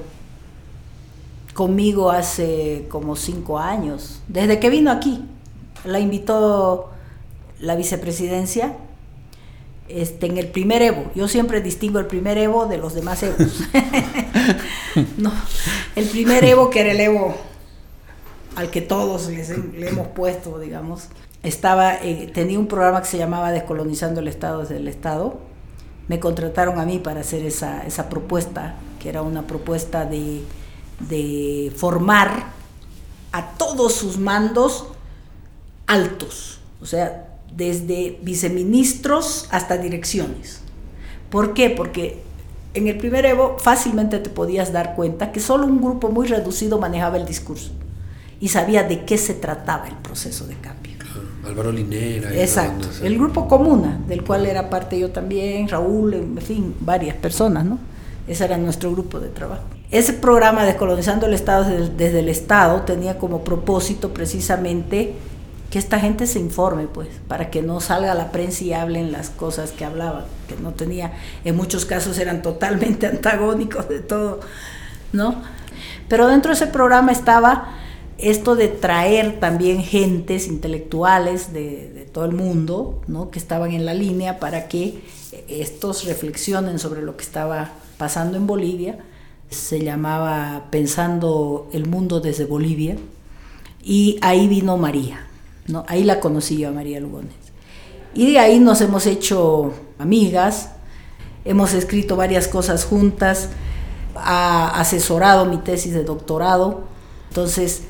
conmigo 1.55 2.11
hace 2.11 2.87
como 2.89 3.15
cinco 3.15 3.61
años, 3.61 4.21
desde 4.27 4.59
que 4.59 4.69
vino 4.69 4.91
aquí 4.91 5.23
la 5.85 6.01
invitó 6.01 6.91
la 7.61 7.77
vicepresidencia 7.77 8.77
este, 9.89 10.27
en 10.27 10.39
el 10.39 10.49
primer 10.49 10.83
Evo. 10.83 11.11
Yo 11.15 11.29
siempre 11.29 11.61
distingo 11.61 11.99
el 11.99 12.07
primer 12.07 12.39
Evo 12.39 12.67
de 12.67 12.79
los 12.79 12.95
demás 12.95 13.23
Evos. 13.23 13.39
no, 15.17 15.33
el 15.97 16.07
primer 16.07 16.45
Evo 16.45 16.71
que 16.71 16.81
era 16.81 16.93
el 16.93 17.01
Evo 17.01 17.35
al 18.57 18.71
que 18.71 18.81
todos 18.81 19.29
le 19.29 19.89
hemos 19.89 20.09
puesto, 20.09 20.59
digamos, 20.59 21.05
estaba, 21.45 21.95
eh, 21.95 22.31
tenía 22.35 22.59
un 22.59 22.67
programa 22.67 23.01
que 23.01 23.09
se 23.09 23.17
llamaba 23.17 23.53
Descolonizando 23.53 24.21
el 24.21 24.27
Estado 24.27 24.63
desde 24.63 24.79
el 24.79 24.89
Estado. 24.89 25.39
Me 26.09 26.19
contrataron 26.19 26.81
a 26.81 26.85
mí 26.85 26.99
para 26.99 27.21
hacer 27.21 27.47
esa, 27.47 27.87
esa 27.87 28.09
propuesta, 28.09 28.75
que 28.99 29.09
era 29.11 29.23
una 29.23 29.47
propuesta 29.47 30.05
de, 30.05 30.43
de 31.01 31.73
formar 31.77 32.47
a 33.31 33.53
todos 33.53 33.95
sus 33.95 34.19
mandos 34.19 34.89
altos, 35.87 36.61
o 36.81 36.87
sea, 36.87 37.28
desde 37.59 38.19
viceministros 38.23 39.49
hasta 39.51 39.77
direcciones. 39.77 40.61
¿Por 41.29 41.55
qué? 41.55 41.71
Porque 41.71 42.23
en 42.73 42.87
el 42.87 42.97
primer 42.97 43.27
Evo 43.27 43.57
fácilmente 43.59 44.21
te 44.21 44.31
podías 44.31 44.73
dar 44.73 44.95
cuenta 44.95 45.33
que 45.33 45.41
solo 45.41 45.67
un 45.67 45.83
grupo 45.83 46.09
muy 46.09 46.29
reducido 46.29 46.79
manejaba 46.79 47.17
el 47.17 47.27
discurso 47.27 47.73
y 48.39 48.49
sabía 48.49 48.85
de 48.85 49.05
qué 49.05 49.19
se 49.19 49.35
trataba 49.35 49.89
el 49.89 49.97
proceso 49.97 50.47
de 50.47 50.55
cambio. 50.55 50.89
Álvaro 51.45 51.73
Linera. 51.73 52.33
Exacto. 52.35 52.89
El 53.03 53.19
grupo 53.19 53.49
Comuna, 53.49 54.01
del 54.07 54.23
cual 54.23 54.47
era 54.47 54.71
parte 54.71 54.99
yo 54.99 55.11
también, 55.11 55.69
Raúl, 55.69 56.15
en 56.15 56.39
fin, 56.39 56.75
varias 56.81 57.17
personas, 57.17 57.65
¿no? 57.65 57.79
Ese 58.29 58.45
era 58.45 58.59
nuestro 58.59 58.93
grupo 58.93 59.19
de 59.19 59.29
trabajo. 59.31 59.63
Ese 59.91 60.13
programa 60.13 60.65
Descolonizando 60.65 61.27
el 61.27 61.33
Estado 61.33 61.65
desde, 61.97 62.21
el 62.21 62.29
Estado 62.29 62.83
tenía 62.83 63.19
como 63.19 63.43
propósito 63.43 64.13
precisamente 64.13 65.15
que 65.71 65.79
esta 65.79 66.01
gente 66.01 66.27
se 66.27 66.39
informe, 66.39 66.87
pues, 66.87 67.09
para 67.29 67.51
que 67.51 67.63
no 67.63 67.81
salga 67.81 68.13
a 68.13 68.15
la 68.15 68.33
prensa 68.33 68.65
y 68.65 68.73
hablen 68.73 69.13
las 69.13 69.31
cosas 69.31 69.73
que 69.73 69.85
hablaban, 69.85 70.25
que 70.49 70.57
no 70.57 70.73
tenía, 70.73 71.13
en 71.45 71.57
muchos 71.57 71.85
casos 71.85 72.19
eran 72.19 72.43
totalmente 72.43 73.07
antagónicos 73.09 73.89
de 73.89 74.01
todo, 74.01 74.41
¿no? 75.13 75.43
Pero 76.09 76.27
dentro 76.27 76.51
de 76.51 76.57
ese 76.57 76.67
programa 76.67 77.13
estaba 77.13 77.75
esto 78.19 78.57
de 78.57 78.69
traer 78.69 79.39
también 79.39 79.83
gentes 79.83 80.49
intelectuales 80.49 81.53
de, 81.53 82.09
todo 82.13 82.25
el 82.25 82.33
mundo, 82.33 83.01
¿no? 83.07 83.31
que 83.31 83.39
estaban 83.39 83.73
en 83.73 83.85
la 83.85 83.95
línea 83.95 84.41
para 84.41 84.67
que 84.67 85.03
estos 85.47 86.05
reflexionen 86.05 86.79
sobre 86.79 87.03
lo 87.03 87.17
que 87.17 87.23
estaba 87.23 87.73
pasando 87.97 88.39
en 88.39 88.47
Bolivia. 88.47 88.99
Se 89.51 89.81
llamaba 89.81 90.65
Pensando 90.71 91.69
el 91.73 91.87
Mundo 91.87 92.21
desde 92.21 92.45
Bolivia. 92.45 92.97
Y 93.83 94.19
ahí 94.23 94.49
vino 94.49 94.77
María, 94.79 95.28
¿no? 95.69 95.85
ahí 95.89 96.05
la 96.05 96.21
conocí 96.21 96.59
yo 96.59 96.69
a 96.69 96.73
María 96.73 97.01
Lugones. 97.01 97.33
Y 98.15 98.33
de 98.33 98.39
ahí 98.39 98.59
nos 98.59 98.81
hemos 98.81 99.07
hecho 99.07 99.73
amigas, 99.99 100.71
hemos 101.45 101.73
escrito 101.75 102.17
varias 102.17 102.49
cosas 102.49 102.85
juntas, 102.85 103.51
ha 104.17 104.81
asesorado 104.81 105.45
mi 105.45 105.59
tesis 105.59 105.93
de 105.95 106.05
doctorado. 106.05 106.83
Entonces, 107.29 107.83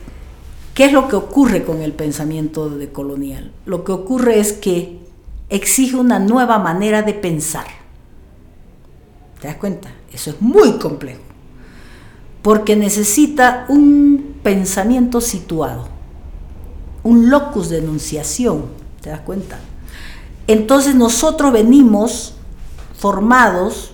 ¿Qué 0.79 0.85
es 0.85 0.93
lo 0.93 1.09
que 1.09 1.17
ocurre 1.17 1.65
con 1.65 1.83
el 1.83 1.93
pensamiento 1.93 2.71
decolonial? 2.71 3.51
Lo 3.67 3.83
que 3.83 3.91
ocurre 3.91 4.39
es 4.39 4.53
que 4.53 5.01
exige 5.49 5.97
una 5.97 6.21
nueva 6.21 6.61
manera 6.61 7.03
de 7.03 7.15
pensar. 7.15 7.67
¿Te 9.41 9.49
das 9.49 9.57
cuenta? 9.57 9.91
Eso 10.13 10.31
es 10.31 10.41
muy 10.41 10.79
complejo. 10.79 11.19
Porque 12.43 12.77
necesita 12.77 13.67
un 13.69 14.37
pensamiento 14.45 15.21
situado, 15.21 15.89
un 17.03 17.31
locus 17.31 17.69
de 17.69 17.79
enunciación. 17.79 18.67
¿Te 19.01 19.11
das 19.11 19.21
cuenta? 19.21 19.59
Entonces 20.47 20.95
nosotros 20.95 21.53
venimos 21.53 22.35
formados 22.97 23.93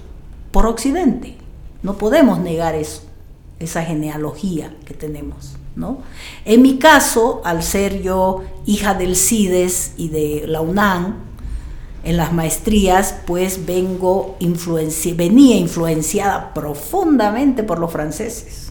por 0.51 0.67
Occidente. 0.67 1.37
No 1.83 1.99
podemos 1.99 2.39
negar 2.39 2.75
eso, 2.75 3.03
esa 3.59 3.83
genealogía 3.83 4.75
que 4.87 4.95
tenemos. 4.95 5.57
En 6.45 6.63
mi 6.63 6.79
caso, 6.79 7.43
al 7.45 7.63
ser 7.63 8.01
yo 8.01 8.43
hija 8.65 8.95
del 8.95 9.17
CIDES 9.17 9.95
y 9.97 10.09
de 10.09 10.45
la 10.47 10.61
UNAM, 10.61 11.17
en 12.05 12.17
las 12.17 12.33
maestrías, 12.33 13.17
pues 13.27 13.67
vengo 13.67 14.37
venía 15.17 15.57
influenciada 15.57 16.55
profundamente 16.55 17.63
por 17.63 17.79
los 17.79 17.91
franceses, 17.91 18.64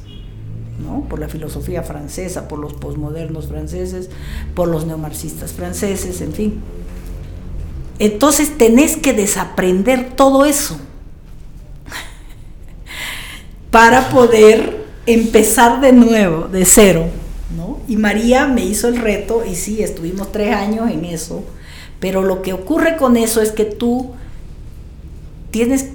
por 1.09 1.19
la 1.19 1.28
filosofía 1.28 1.84
francesa, 1.84 2.47
por 2.47 2.59
los 2.59 2.74
posmodernos 2.74 3.47
franceses, 3.47 4.09
por 4.55 4.67
los 4.67 4.86
neomarxistas 4.86 5.53
franceses, 5.53 6.21
en 6.21 6.34
fin. 6.34 6.61
Entonces 7.99 8.57
tenés 8.57 8.97
que 8.97 9.13
desaprender 9.13 10.15
todo 10.15 10.45
eso 10.45 10.78
para 13.71 14.09
poder 14.09 14.86
empezar 15.05 15.80
de 15.82 15.93
nuevo, 15.93 16.47
de 16.47 16.65
cero. 16.65 17.05
¿no? 17.55 17.80
Y 17.88 17.97
María 17.97 18.47
me 18.47 18.65
hizo 18.65 18.88
el 18.88 18.97
reto 18.97 19.43
y 19.45 19.55
sí, 19.55 19.84
estuvimos 19.84 20.32
tres 20.32 20.55
años 20.55 20.89
en 20.89 21.05
eso, 21.05 21.43
pero 21.99 22.24
lo 22.24 22.41
que 22.41 22.53
ocurre 22.53 22.97
con 22.97 23.15
eso 23.15 23.41
es 23.41 23.51
que 23.51 23.65
tú 23.65 24.11
tienes 25.51 25.89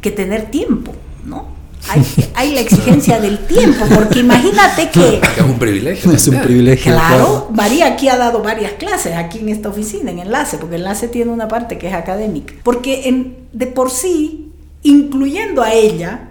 que 0.00 0.10
tener 0.10 0.50
tiempo, 0.50 0.92
¿no? 1.24 1.61
Hay, 1.92 2.30
hay 2.34 2.54
la 2.54 2.60
exigencia 2.60 3.20
del 3.20 3.38
tiempo, 3.46 3.84
porque 3.94 4.20
imagínate 4.20 4.90
que... 4.90 5.20
Es 5.36 5.42
un 5.42 5.58
privilegio. 5.58 6.12
Es 6.12 6.28
un 6.28 6.40
privilegio. 6.40 6.92
Claro, 6.92 7.48
María 7.52 7.86
aquí 7.86 8.08
ha 8.08 8.16
dado 8.16 8.42
varias 8.42 8.72
clases, 8.72 9.16
aquí 9.16 9.38
en 9.38 9.48
esta 9.48 9.68
oficina, 9.68 10.10
en 10.10 10.18
Enlace, 10.18 10.58
porque 10.58 10.76
Enlace 10.76 11.08
tiene 11.08 11.30
una 11.30 11.48
parte 11.48 11.78
que 11.78 11.88
es 11.88 11.94
académica. 11.94 12.54
Porque 12.62 13.08
en, 13.08 13.48
de 13.52 13.66
por 13.66 13.90
sí, 13.90 14.52
incluyendo 14.82 15.62
a 15.62 15.72
ella, 15.72 16.28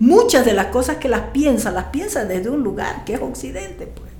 Muchas 0.00 0.44
de 0.44 0.52
las 0.52 0.66
cosas 0.66 0.96
que 0.96 1.08
las 1.08 1.30
piensa, 1.32 1.70
las 1.70 1.86
piensa 1.86 2.24
desde 2.24 2.50
un 2.50 2.62
lugar 2.62 3.04
que 3.04 3.14
es 3.14 3.20
Occidente, 3.22 3.86
pues. 3.86 4.10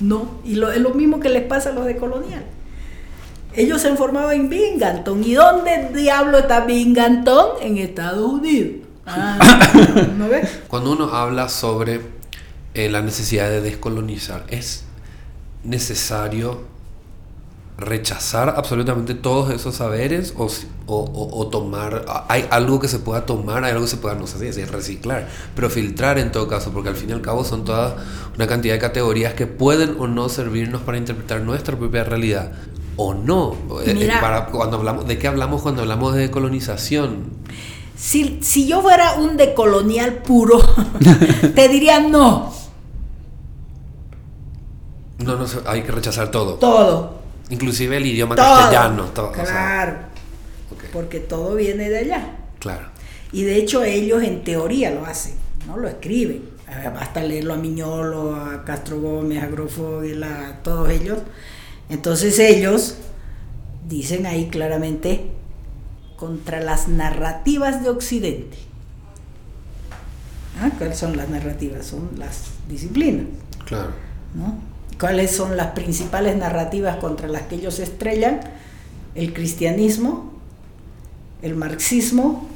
No, 0.00 0.40
y 0.44 0.54
lo, 0.54 0.72
es 0.72 0.80
lo 0.80 0.90
mismo 0.90 1.20
que 1.20 1.28
les 1.28 1.44
pasa 1.44 1.70
a 1.70 1.72
los 1.72 1.84
de 1.84 1.96
colonial. 1.96 2.42
Ellos 3.54 3.82
se 3.82 3.88
han 3.88 3.96
formado 3.96 4.30
en 4.30 4.48
Binghamton. 4.48 5.22
¿Y 5.24 5.34
dónde 5.34 5.90
diablo 5.94 6.38
está 6.38 6.64
Binghamton? 6.64 7.60
En 7.60 7.78
Estados 7.78 8.32
Unidos. 8.32 8.87
Ah, 9.08 9.72
¿no 10.16 10.28
ves? 10.28 10.60
Cuando 10.68 10.92
uno 10.92 11.14
habla 11.14 11.48
sobre 11.48 12.00
eh, 12.74 12.90
la 12.90 13.00
necesidad 13.00 13.48
de 13.48 13.60
descolonizar, 13.60 14.44
es 14.48 14.84
necesario 15.64 16.62
rechazar 17.78 18.54
absolutamente 18.56 19.14
todos 19.14 19.50
esos 19.52 19.76
saberes 19.76 20.34
o, 20.36 20.48
o, 20.86 21.46
tomar, 21.46 22.04
hay 22.28 22.44
algo 22.50 22.80
que 22.80 22.88
se 22.88 22.98
pueda 22.98 23.24
tomar, 23.24 23.62
hay 23.62 23.70
algo 23.70 23.84
que 23.84 23.90
se 23.90 23.98
pueda, 23.98 24.16
no 24.16 24.26
sé 24.26 24.52
si 24.52 24.64
reciclar, 24.64 25.28
pero 25.54 25.70
filtrar 25.70 26.18
en 26.18 26.32
todo 26.32 26.48
caso, 26.48 26.72
porque 26.72 26.88
al 26.88 26.96
fin 26.96 27.10
y 27.10 27.12
al 27.12 27.20
cabo 27.20 27.44
son 27.44 27.64
toda 27.64 27.96
una 28.34 28.48
cantidad 28.48 28.74
de 28.74 28.80
categorías 28.80 29.34
que 29.34 29.46
pueden 29.46 29.94
o 30.00 30.08
no 30.08 30.28
servirnos 30.28 30.82
para 30.82 30.98
interpretar 30.98 31.40
nuestra 31.42 31.78
propia 31.78 32.02
realidad 32.02 32.50
o 32.96 33.14
no. 33.14 33.52
Eh, 33.86 33.96
eh, 33.96 34.10
para, 34.20 34.46
cuando 34.46 34.76
hablamos, 34.76 35.06
¿De 35.06 35.16
qué 35.18 35.28
hablamos 35.28 35.62
cuando 35.62 35.82
hablamos 35.82 36.14
de 36.16 36.30
colonización? 36.32 37.30
Si, 37.98 38.38
si 38.42 38.68
yo 38.68 38.80
fuera 38.80 39.14
un 39.14 39.36
decolonial 39.36 40.22
puro, 40.22 40.60
te 41.54 41.68
diría 41.68 42.00
no. 42.00 42.54
No, 45.18 45.36
no, 45.36 45.46
hay 45.66 45.82
que 45.82 45.90
rechazar 45.90 46.30
todo. 46.30 46.54
Todo. 46.54 47.18
Inclusive 47.50 47.96
el 47.96 48.06
idioma 48.06 48.36
castellano. 48.36 49.06
Todo, 49.06 49.32
claro. 49.32 49.96
Porque 50.92 51.18
todo 51.18 51.56
viene 51.56 51.90
de 51.90 51.98
allá. 51.98 52.36
Claro. 52.60 52.86
Y 53.32 53.42
de 53.42 53.56
hecho 53.56 53.82
ellos 53.82 54.22
en 54.22 54.44
teoría 54.44 54.90
lo 54.92 55.04
hacen, 55.04 55.34
¿no? 55.66 55.76
Lo 55.76 55.88
escriben. 55.88 56.50
Basta 56.94 57.22
leerlo 57.22 57.54
a 57.54 57.56
Miñolo, 57.56 58.36
a 58.36 58.64
Castro 58.64 59.00
Gómez, 59.00 59.42
a 59.42 59.46
Grofogel, 59.46 60.22
a 60.22 60.60
todos 60.62 60.88
ellos. 60.90 61.18
Entonces 61.88 62.38
ellos 62.38 62.96
dicen 63.88 64.26
ahí 64.26 64.48
claramente 64.48 65.32
contra 66.18 66.60
las 66.60 66.88
narrativas 66.88 67.82
de 67.82 67.90
Occidente. 67.90 68.58
¿Ah? 70.60 70.70
¿Cuáles 70.76 70.98
son 70.98 71.16
las 71.16 71.28
narrativas? 71.28 71.86
Son 71.86 72.10
las 72.18 72.42
disciplinas. 72.68 73.26
Claro. 73.64 73.92
¿no? 74.34 74.58
¿Cuáles 74.98 75.30
son 75.30 75.56
las 75.56 75.68
principales 75.68 76.36
narrativas 76.36 76.96
contra 76.96 77.28
las 77.28 77.42
que 77.42 77.54
ellos 77.54 77.78
estrellan? 77.78 78.40
El 79.14 79.32
cristianismo, 79.32 80.32
el 81.42 81.54
marxismo 81.54 82.48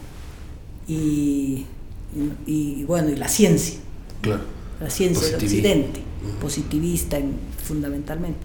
y, 0.88 1.66
bueno, 2.86 3.10
y 3.10 3.16
la 3.16 3.28
ciencia. 3.28 3.78
Claro. 4.20 4.42
La 4.80 4.90
ciencia 4.90 5.28
del 5.28 5.36
occidente, 5.36 6.00
positivista 6.40 7.18
fundamentalmente. 7.64 8.40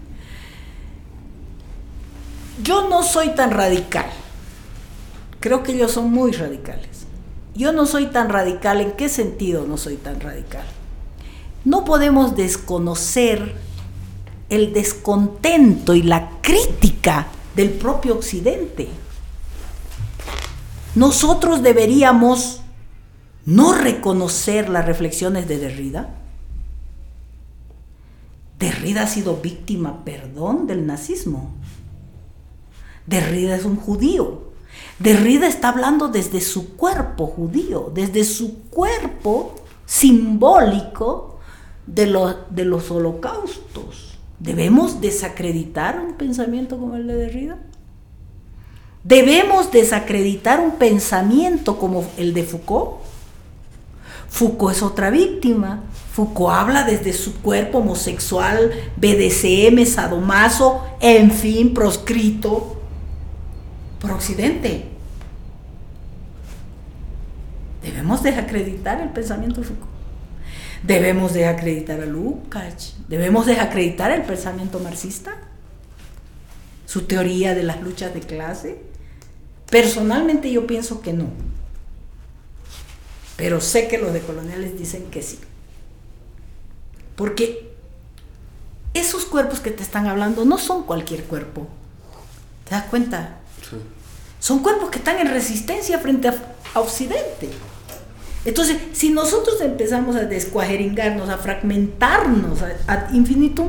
Yo 2.62 2.88
no 2.88 3.02
soy 3.02 3.34
tan 3.34 3.50
radical. 3.50 4.06
Creo 5.40 5.62
que 5.62 5.72
ellos 5.72 5.92
son 5.92 6.10
muy 6.10 6.32
radicales. 6.32 7.06
Yo 7.54 7.72
no 7.72 7.86
soy 7.86 8.06
tan 8.06 8.28
radical. 8.28 8.80
¿En 8.80 8.92
qué 8.92 9.08
sentido 9.08 9.66
no 9.66 9.76
soy 9.76 9.96
tan 9.96 10.20
radical? 10.20 10.64
No 11.64 11.84
podemos 11.84 12.36
desconocer 12.36 13.54
el 14.48 14.72
descontento 14.72 15.94
y 15.94 16.02
la 16.02 16.30
crítica 16.40 17.26
del 17.54 17.70
propio 17.70 18.14
Occidente. 18.14 18.88
Nosotros 20.94 21.62
deberíamos 21.62 22.60
no 23.44 23.72
reconocer 23.72 24.68
las 24.68 24.86
reflexiones 24.86 25.48
de 25.48 25.58
Derrida. 25.58 26.14
Derrida 28.58 29.02
ha 29.02 29.06
sido 29.06 29.36
víctima, 29.36 30.04
perdón, 30.04 30.66
del 30.66 30.86
nazismo. 30.86 31.54
Derrida 33.06 33.56
es 33.56 33.64
un 33.64 33.76
judío. 33.76 34.47
Derrida 34.98 35.46
está 35.46 35.68
hablando 35.68 36.08
desde 36.08 36.40
su 36.40 36.74
cuerpo 36.76 37.26
judío, 37.26 37.92
desde 37.94 38.24
su 38.24 38.62
cuerpo 38.64 39.54
simbólico 39.86 41.38
de, 41.86 42.34
de 42.50 42.64
los 42.64 42.90
holocaustos. 42.90 44.18
¿Debemos 44.40 45.00
desacreditar 45.00 46.00
un 46.00 46.14
pensamiento 46.14 46.78
como 46.78 46.96
el 46.96 47.06
de 47.06 47.14
Derrida? 47.14 47.58
¿Debemos 49.04 49.70
desacreditar 49.70 50.60
un 50.60 50.72
pensamiento 50.72 51.78
como 51.78 52.04
el 52.16 52.34
de 52.34 52.42
Foucault? 52.42 52.98
Foucault 54.28 54.76
es 54.76 54.82
otra 54.82 55.10
víctima. 55.10 55.84
Foucault 56.12 56.54
habla 56.54 56.84
desde 56.84 57.12
su 57.12 57.34
cuerpo 57.40 57.78
homosexual, 57.78 58.72
BDSM, 58.96 59.84
sadomaso, 59.86 60.84
en 61.00 61.30
fin, 61.30 61.72
proscrito 61.72 62.77
por 64.00 64.12
Occidente. 64.12 64.88
Debemos 67.82 68.22
desacreditar 68.22 69.00
el 69.00 69.10
pensamiento 69.10 69.62
Foucault. 69.62 69.98
Debemos 70.82 71.32
desacreditar 71.32 72.00
a 72.00 72.06
Lukács. 72.06 72.96
Debemos 73.08 73.46
desacreditar 73.46 74.10
el 74.10 74.22
pensamiento 74.22 74.78
marxista. 74.78 75.36
Su 76.86 77.02
teoría 77.02 77.54
de 77.54 77.62
las 77.62 77.82
luchas 77.82 78.14
de 78.14 78.20
clase. 78.20 78.80
Personalmente 79.70 80.50
yo 80.50 80.66
pienso 80.66 81.02
que 81.02 81.12
no. 81.12 81.26
Pero 83.36 83.60
sé 83.60 83.88
que 83.88 83.98
los 83.98 84.12
decoloniales 84.12 84.78
dicen 84.78 85.04
que 85.10 85.22
sí. 85.22 85.38
Porque 87.16 87.72
esos 88.94 89.24
cuerpos 89.24 89.60
que 89.60 89.70
te 89.70 89.82
están 89.82 90.06
hablando 90.06 90.44
no 90.44 90.58
son 90.58 90.84
cualquier 90.84 91.24
cuerpo. 91.24 91.66
¿Te 92.64 92.74
das 92.74 92.84
cuenta? 92.84 93.37
Son 94.38 94.60
cuerpos 94.60 94.90
que 94.90 94.98
están 94.98 95.18
en 95.18 95.28
resistencia 95.28 95.98
frente 95.98 96.28
a, 96.28 96.34
Occidente. 96.74 97.48
Entonces, 98.44 98.76
si 98.92 99.10
nosotros 99.10 99.60
empezamos 99.62 100.14
a 100.16 100.26
descuajeringarnos, 100.26 101.28
a 101.28 101.38
fragmentarnos 101.38 102.60
ad 102.86 103.12
infinitum, 103.12 103.68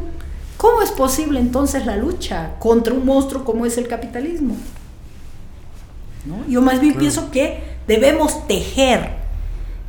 ¿cómo 0.57 0.82
es 0.82 0.91
posible 0.91 1.39
entonces 1.39 1.86
la 1.86 1.95
lucha 1.95 2.55
contra 2.59 2.93
un 2.93 3.05
monstruo 3.05 3.45
como 3.45 3.65
es 3.65 3.78
el 3.78 3.88
capitalismo? 3.88 4.55
Yo 6.47 6.61
más 6.61 6.82
bien 6.82 6.95
pienso 6.95 7.32
que 7.32 7.63
debemos 7.88 8.47
tejer 8.47 9.20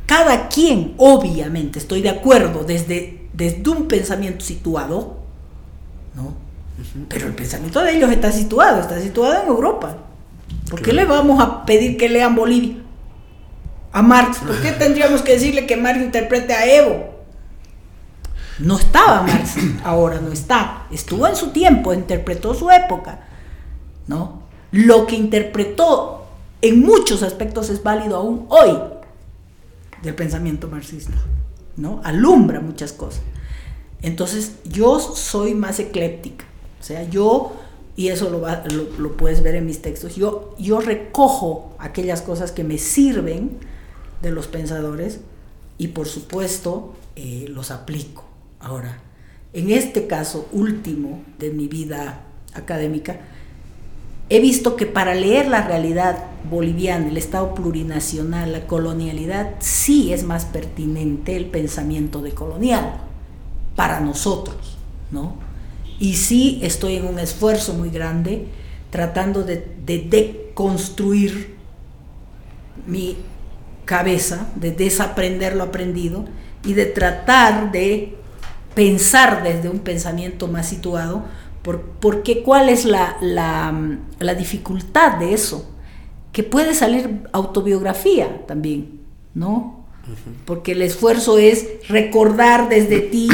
cada 0.05 0.49
quien, 0.49 0.93
obviamente, 0.97 1.79
estoy 1.79 2.01
de 2.01 2.09
acuerdo, 2.09 2.63
desde, 2.63 3.27
desde 3.33 3.69
un 3.69 3.87
pensamiento 3.87 4.43
situado, 4.43 5.17
¿no? 6.15 6.33
Pero 7.07 7.27
el 7.27 7.33
pensamiento 7.33 7.81
de 7.81 7.95
ellos 7.95 8.11
está 8.11 8.31
situado, 8.31 8.81
está 8.81 8.99
situado 8.99 9.43
en 9.43 9.47
Europa. 9.47 9.97
¿Por 10.71 10.81
qué 10.81 10.93
le 10.93 11.03
vamos 11.03 11.43
a 11.43 11.65
pedir 11.65 11.97
que 11.97 12.07
lean 12.07 12.33
Bolivia? 12.33 12.77
A 13.91 14.01
Marx. 14.01 14.37
¿Por 14.37 14.61
qué 14.61 14.71
tendríamos 14.71 15.21
que 15.21 15.33
decirle 15.33 15.67
que 15.67 15.75
Marx 15.75 16.01
interprete 16.01 16.53
a 16.53 16.65
Evo? 16.65 17.11
No 18.57 18.77
estaba 18.77 19.21
Marx, 19.21 19.55
ahora 19.83 20.21
no 20.21 20.31
está. 20.31 20.87
Estuvo 20.89 21.27
en 21.27 21.35
su 21.35 21.49
tiempo, 21.49 21.93
interpretó 21.93 22.53
su 22.53 22.71
época. 22.71 23.19
¿No? 24.07 24.43
Lo 24.71 25.05
que 25.07 25.17
interpretó 25.17 26.25
en 26.61 26.79
muchos 26.79 27.21
aspectos 27.21 27.69
es 27.69 27.83
válido 27.83 28.15
aún 28.15 28.45
hoy 28.47 28.77
del 30.01 30.15
pensamiento 30.15 30.69
marxista. 30.69 31.17
¿No? 31.75 31.99
Alumbra 32.05 32.61
muchas 32.61 32.93
cosas. 32.93 33.23
Entonces, 34.01 34.53
yo 34.63 35.01
soy 35.01 35.53
más 35.53 35.79
ecléptica. 35.79 36.45
O 36.79 36.83
sea, 36.83 37.03
yo, 37.03 37.57
y 37.95 38.07
eso 38.07 38.29
lo, 38.29 38.45
lo, 38.97 39.17
puedes 39.17 39.43
ver 39.43 39.55
en 39.55 39.65
mis 39.65 39.81
textos, 39.81 40.15
yo, 40.15 40.55
yo 40.57 40.79
recojo 40.79 41.75
aquellas 41.77 42.21
cosas 42.21 42.51
que 42.51 42.63
me 42.63 42.77
sirven 42.77 43.57
de 44.21 44.31
los 44.31 44.47
pensadores 44.47 45.19
y 45.77 45.89
por 45.89 46.07
supuesto 46.07 46.93
eh, 47.15 47.45
los 47.49 47.71
aplico. 47.71 48.23
Ahora, 48.59 48.99
en 49.53 49.71
este 49.71 50.07
caso 50.07 50.47
último 50.51 51.23
de 51.39 51.51
mi 51.51 51.67
vida 51.67 52.21
académica, 52.53 53.19
he 54.29 54.39
visto 54.39 54.77
que 54.77 54.85
para 54.85 55.13
leer 55.13 55.47
la 55.49 55.67
realidad 55.67 56.25
boliviana, 56.49 57.09
el 57.09 57.17
Estado 57.17 57.53
plurinacional, 57.53 58.53
la 58.53 58.67
colonialidad, 58.67 59.55
sí 59.59 60.13
es 60.13 60.23
más 60.23 60.45
pertinente 60.45 61.35
el 61.35 61.47
pensamiento 61.47 62.21
de 62.21 62.31
colonial 62.31 62.93
para 63.75 63.99
nosotros, 63.99 64.77
¿no? 65.11 65.50
Y 66.01 66.15
sí 66.15 66.59
estoy 66.63 66.95
en 66.95 67.05
un 67.05 67.19
esfuerzo 67.19 67.75
muy 67.75 67.91
grande 67.91 68.47
tratando 68.89 69.43
de, 69.43 69.63
deconstruir 69.85 71.55
mi 72.87 73.17
cabeza, 73.85 74.47
de 74.55 74.71
desaprender 74.71 75.55
lo 75.55 75.63
aprendido 75.63 76.25
y 76.65 76.73
de 76.73 76.87
tratar 76.87 77.71
de 77.71 78.15
pensar 78.73 79.43
desde 79.43 79.69
un 79.69 79.77
pensamiento 79.77 80.47
más 80.47 80.67
situado, 80.67 81.25
porque 81.99 82.41
cuál 82.41 82.69
es 82.69 82.83
la, 82.83 83.17
la, 83.21 84.33
dificultad 84.33 85.19
de 85.19 85.35
eso, 85.35 85.69
que 86.31 86.41
puede 86.41 86.73
salir 86.73 87.27
autobiografía 87.31 88.47
también, 88.47 89.01
¿no? 89.35 89.85
Porque 90.45 90.71
el 90.71 90.81
esfuerzo 90.81 91.37
es 91.37 91.87
recordar 91.87 92.69
desde 92.69 93.01
ti 93.01 93.29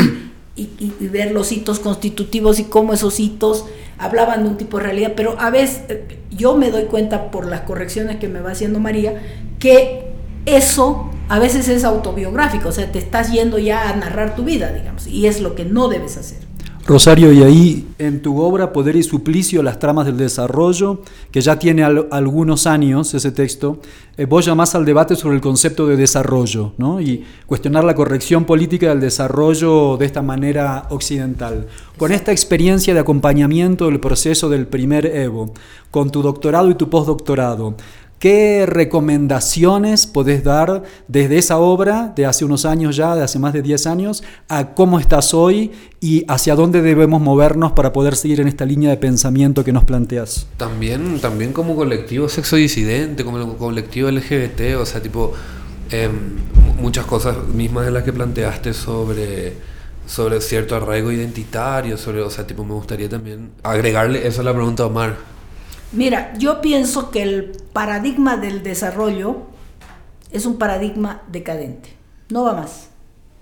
y, 0.58 1.08
ver 1.08 1.32
los 1.32 1.51
hitos 1.51 1.80
constitutivos 1.80 2.60
y 2.60 2.64
cómo 2.66 2.93
esos 2.93 3.20
hitos 3.20 3.66
hablaban 3.99 4.43
de 4.43 4.49
un 4.49 4.58
tipo 4.58 4.78
de 4.78 4.84
realidad, 4.84 5.14
pero 5.16 5.39
a 5.39 5.49
veces 5.49 5.84
eh, 5.89 6.20
yo 6.32 6.55
me 6.55 6.72
doy 6.72 6.84
cuenta 6.86 7.32
por 7.32 7.47
las 7.47 7.62
correcciones 7.62 8.18
que 8.18 8.28
me 8.28 8.41
va 8.41 8.51
haciendo 8.51 8.80
María, 8.80 9.22
que 9.60 10.08
eso 10.45 11.12
a 11.30 11.39
veces 11.39 11.68
es 11.68 11.84
autobiográfico, 11.84 12.70
o 12.70 12.72
sea, 12.72 12.91
te 12.91 12.99
estás 12.99 13.32
yendo 13.32 13.60
ya 13.60 13.89
a 13.89 13.95
narrar 13.95 14.36
tu 14.36 14.43
vida, 14.43 14.72
digamos, 14.72 15.08
y 15.08 15.28
es 15.28 15.41
lo 15.41 15.55
que 15.55 15.66
no 15.66 15.89
debes 15.89 16.18
hacer. 16.18 16.46
Rosario, 16.88 17.33
y 17.33 17.43
ahí 17.43 17.88
en 17.99 18.21
tu 18.21 18.39
obra 18.39 18.71
Poder 18.71 18.95
y 18.95 19.03
Suplicio, 19.03 19.61
las 19.61 19.77
tramas 19.77 20.05
del 20.05 20.15
desarrollo, 20.15 21.01
que 21.31 21.41
ya 21.41 21.59
tiene 21.59 21.83
algunos 21.83 22.65
años 22.65 23.13
ese 23.13 23.33
texto, 23.33 23.81
eh, 24.15 24.23
vos 24.23 24.45
llamás 24.45 24.73
al 24.73 24.85
debate 24.85 25.17
sobre 25.17 25.35
el 25.35 25.41
concepto 25.41 25.85
de 25.85 25.97
desarrollo 25.97 26.71
¿no? 26.77 27.01
y 27.01 27.25
cuestionar 27.45 27.83
la 27.83 27.93
corrección 27.93 28.45
política 28.45 28.88
del 28.88 29.01
desarrollo 29.01 29.97
de 29.97 30.05
esta 30.05 30.21
manera 30.21 30.88
occidental. 30.89 31.67
Con 31.97 32.13
esta 32.13 32.31
experiencia 32.31 32.93
de 32.93 33.01
acompañamiento 33.01 33.88
del 33.88 33.99
proceso 33.99 34.47
del 34.47 34.65
primer 34.65 35.07
Evo, 35.07 35.53
con 35.91 36.09
tu 36.09 36.21
doctorado 36.21 36.69
y 36.71 36.75
tu 36.75 36.89
postdoctorado, 36.89 37.75
¿Qué 38.20 38.65
recomendaciones 38.65 40.07
podés 40.07 40.43
dar 40.43 40.82
desde 41.07 41.38
esa 41.38 41.59
obra 41.59 42.13
de 42.15 42.26
hace 42.26 42.45
unos 42.45 42.65
años 42.65 42.95
ya, 42.95 43.15
de 43.15 43.22
hace 43.22 43.38
más 43.38 43.53
de 43.53 43.61
10 43.61 43.86
años, 43.86 44.24
a 44.49 44.74
cómo 44.74 44.99
estás 44.99 45.36
hoy 45.36 45.72
y 46.01 46.26
hacia 46.28 46.55
dónde 46.55 46.82
debemos 46.82 47.22
movernos 47.22 47.74
para 47.74 47.93
poder 47.93 48.15
seguir 48.15 48.41
en 48.41 48.47
esta 48.47 48.65
línea 48.65 48.89
de 48.89 48.97
pensamiento 48.97 49.63
que 49.63 49.72
nos 49.72 49.84
planteas? 49.84 50.47
También, 50.57 51.20
también 51.20 51.53
como 51.53 51.76
colectivo 51.76 52.28
sexo 52.28 52.55
disidente, 52.55 53.24
como 53.24 53.55
colectivo 53.55 54.09
LGBT, 54.09 54.78
o 54.82 54.86
sea, 54.88 54.99
tipo, 54.99 55.34
em, 55.91 56.38
muchas 56.82 57.05
cosas 57.05 57.36
mismas 57.53 57.86
de 57.86 57.91
las 57.91 58.03
que 58.03 58.13
planteaste 58.13 58.74
sobre 58.74 59.78
sobre 60.07 60.39
cierto 60.39 60.74
arraigo 60.74 61.11
identitario, 61.11 61.97
sobre, 61.97 62.22
o 62.22 62.30
sea, 62.30 62.47
tipo, 62.47 62.63
me 62.63 62.74
gustaría 62.74 63.09
también 63.09 63.51
agregarle 63.61 64.26
eso 64.26 64.39
a 64.39 64.45
la 64.45 64.53
pregunta 64.53 64.86
Omar 64.86 65.36
Mira, 65.91 66.33
yo 66.38 66.61
pienso 66.61 67.11
que 67.11 67.23
el 67.23 67.51
paradigma 67.73 68.38
del 68.38 68.61
desarrollo 68.61 69.43
es 70.31 70.45
un 70.45 70.57
paradigma 70.57 71.21
decadente. 71.31 71.89
No 72.29 72.43
va 72.43 72.53
más. 72.53 72.89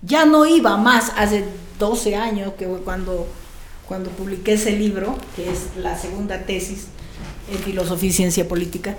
Ya 0.02 0.26
no 0.26 0.46
iba 0.46 0.76
más 0.76 1.12
hace 1.16 1.44
12 1.78 2.14
años, 2.14 2.52
que 2.56 2.66
cuando, 2.66 3.26
cuando 3.88 4.10
publiqué 4.10 4.52
ese 4.52 4.72
libro, 4.72 5.16
que 5.34 5.50
es 5.50 5.70
la 5.76 5.98
segunda 5.98 6.42
tesis 6.42 6.86
en 7.50 7.58
filosofía 7.58 8.10
y 8.10 8.12
ciencia 8.12 8.46
política, 8.46 8.96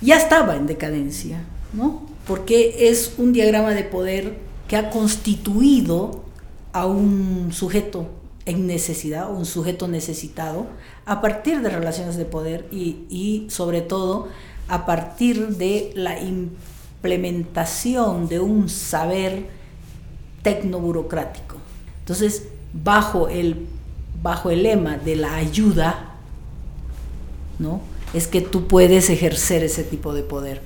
ya 0.00 0.16
estaba 0.16 0.54
en 0.56 0.66
decadencia, 0.66 1.42
¿no? 1.72 2.06
Porque 2.26 2.88
es 2.88 3.14
un 3.18 3.32
diagrama 3.32 3.70
de 3.70 3.82
poder 3.82 4.38
que 4.68 4.76
ha 4.76 4.90
constituido 4.90 6.24
a 6.72 6.86
un 6.86 7.50
sujeto 7.52 8.08
en 8.46 8.66
necesidad, 8.66 9.30
un 9.30 9.46
sujeto 9.46 9.88
necesitado, 9.88 10.66
a 11.06 11.20
partir 11.20 11.60
de 11.60 11.70
relaciones 11.70 12.16
de 12.16 12.24
poder 12.24 12.66
y, 12.70 13.46
sobre 13.48 13.80
todo 13.80 14.28
a 14.68 14.86
partir 14.86 15.56
de 15.56 15.92
la 15.94 16.20
implementación 16.20 18.28
de 18.28 18.40
un 18.40 18.68
saber 18.68 19.46
tecnoburocrático. 20.42 21.56
Entonces, 22.00 22.44
bajo 22.72 23.28
el, 23.28 23.66
bajo 24.22 24.50
el 24.50 24.62
lema 24.62 24.98
de 24.98 25.16
la 25.16 25.36
ayuda, 25.36 26.14
¿no? 27.58 27.80
es 28.14 28.26
que 28.26 28.40
tú 28.40 28.66
puedes 28.66 29.10
ejercer 29.10 29.64
ese 29.64 29.84
tipo 29.84 30.12
de 30.12 30.22
poder. 30.22 30.62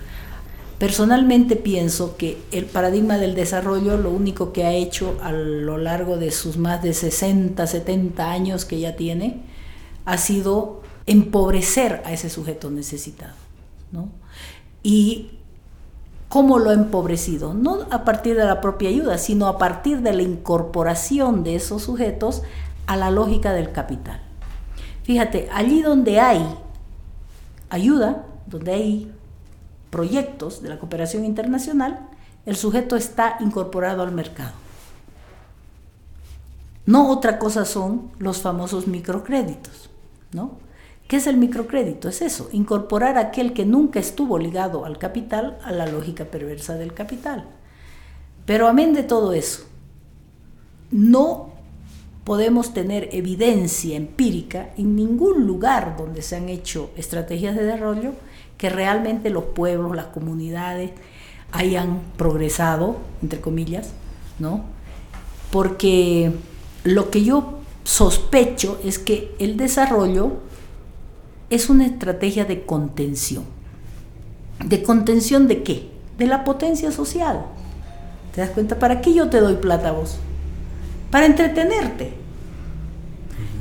Personalmente 0.78 1.56
pienso 1.56 2.16
que 2.16 2.42
el 2.52 2.66
paradigma 2.66 3.16
del 3.16 3.34
desarrollo 3.34 3.96
lo 3.96 4.10
único 4.10 4.52
que 4.52 4.64
ha 4.64 4.72
hecho 4.72 5.16
a 5.22 5.32
lo 5.32 5.78
largo 5.78 6.18
de 6.18 6.30
sus 6.30 6.58
más 6.58 6.82
de 6.82 6.92
60, 6.92 7.66
70 7.66 8.30
años 8.30 8.64
que 8.64 8.78
ya 8.78 8.94
tiene, 8.94 9.42
ha 10.04 10.18
sido 10.18 10.82
empobrecer 11.06 12.02
a 12.04 12.12
ese 12.12 12.28
sujeto 12.28 12.70
necesitado. 12.70 13.34
¿no? 13.90 14.08
Y 14.82 15.30
¿Cómo 16.28 16.58
lo 16.58 16.70
ha 16.70 16.74
empobrecido? 16.74 17.54
No 17.54 17.86
a 17.90 18.04
partir 18.04 18.36
de 18.36 18.44
la 18.44 18.60
propia 18.60 18.88
ayuda, 18.88 19.16
sino 19.16 19.46
a 19.46 19.58
partir 19.58 20.02
de 20.02 20.12
la 20.12 20.22
incorporación 20.22 21.44
de 21.44 21.54
esos 21.54 21.82
sujetos 21.82 22.42
a 22.86 22.96
la 22.96 23.10
lógica 23.10 23.52
del 23.52 23.70
capital. 23.70 24.20
Fíjate, 25.04 25.48
allí 25.52 25.82
donde 25.82 26.18
hay 26.18 26.44
ayuda, 27.70 28.26
donde 28.46 28.72
hay 28.72 29.12
proyectos 29.96 30.60
de 30.62 30.68
la 30.68 30.78
cooperación 30.78 31.24
internacional, 31.24 32.10
el 32.44 32.54
sujeto 32.54 32.96
está 32.96 33.38
incorporado 33.40 34.02
al 34.02 34.12
mercado. 34.12 34.52
No 36.84 37.10
otra 37.10 37.38
cosa 37.38 37.64
son 37.64 38.10
los 38.18 38.42
famosos 38.42 38.88
microcréditos, 38.88 39.88
¿no? 40.32 40.58
¿Qué 41.08 41.16
es 41.16 41.26
el 41.26 41.38
microcrédito? 41.38 42.10
Es 42.10 42.20
eso, 42.20 42.50
incorporar 42.52 43.16
a 43.16 43.22
aquel 43.28 43.54
que 43.54 43.64
nunca 43.64 43.98
estuvo 43.98 44.38
ligado 44.38 44.84
al 44.84 44.98
capital 44.98 45.56
a 45.64 45.72
la 45.72 45.86
lógica 45.86 46.26
perversa 46.26 46.74
del 46.74 46.92
capital. 46.92 47.46
Pero 48.44 48.68
amén 48.68 48.92
de 48.92 49.02
todo 49.02 49.32
eso, 49.32 49.62
no 50.90 51.52
podemos 52.24 52.74
tener 52.74 53.08
evidencia 53.12 53.96
empírica 53.96 54.74
en 54.76 54.94
ningún 54.94 55.46
lugar 55.46 55.96
donde 55.96 56.20
se 56.20 56.36
han 56.36 56.50
hecho 56.50 56.90
estrategias 56.98 57.56
de 57.56 57.64
desarrollo 57.64 58.12
que 58.58 58.70
realmente 58.70 59.30
los 59.30 59.44
pueblos, 59.44 59.94
las 59.94 60.06
comunidades 60.06 60.92
hayan 61.52 62.00
progresado, 62.16 62.96
entre 63.22 63.40
comillas, 63.40 63.90
¿no? 64.38 64.64
Porque 65.50 66.32
lo 66.84 67.10
que 67.10 67.24
yo 67.24 67.60
sospecho 67.84 68.80
es 68.84 68.98
que 68.98 69.34
el 69.38 69.56
desarrollo 69.56 70.32
es 71.50 71.70
una 71.70 71.86
estrategia 71.86 72.44
de 72.44 72.64
contención. 72.64 73.44
¿De 74.64 74.82
contención 74.82 75.46
de 75.48 75.62
qué? 75.62 75.90
De 76.18 76.26
la 76.26 76.44
potencia 76.44 76.90
social. 76.90 77.46
¿Te 78.34 78.40
das 78.40 78.50
cuenta? 78.50 78.78
¿Para 78.78 79.00
qué 79.00 79.14
yo 79.14 79.28
te 79.28 79.40
doy 79.40 79.54
plata 79.54 79.90
a 79.90 79.92
vos? 79.92 80.18
Para 81.10 81.26
entretenerte. 81.26 82.12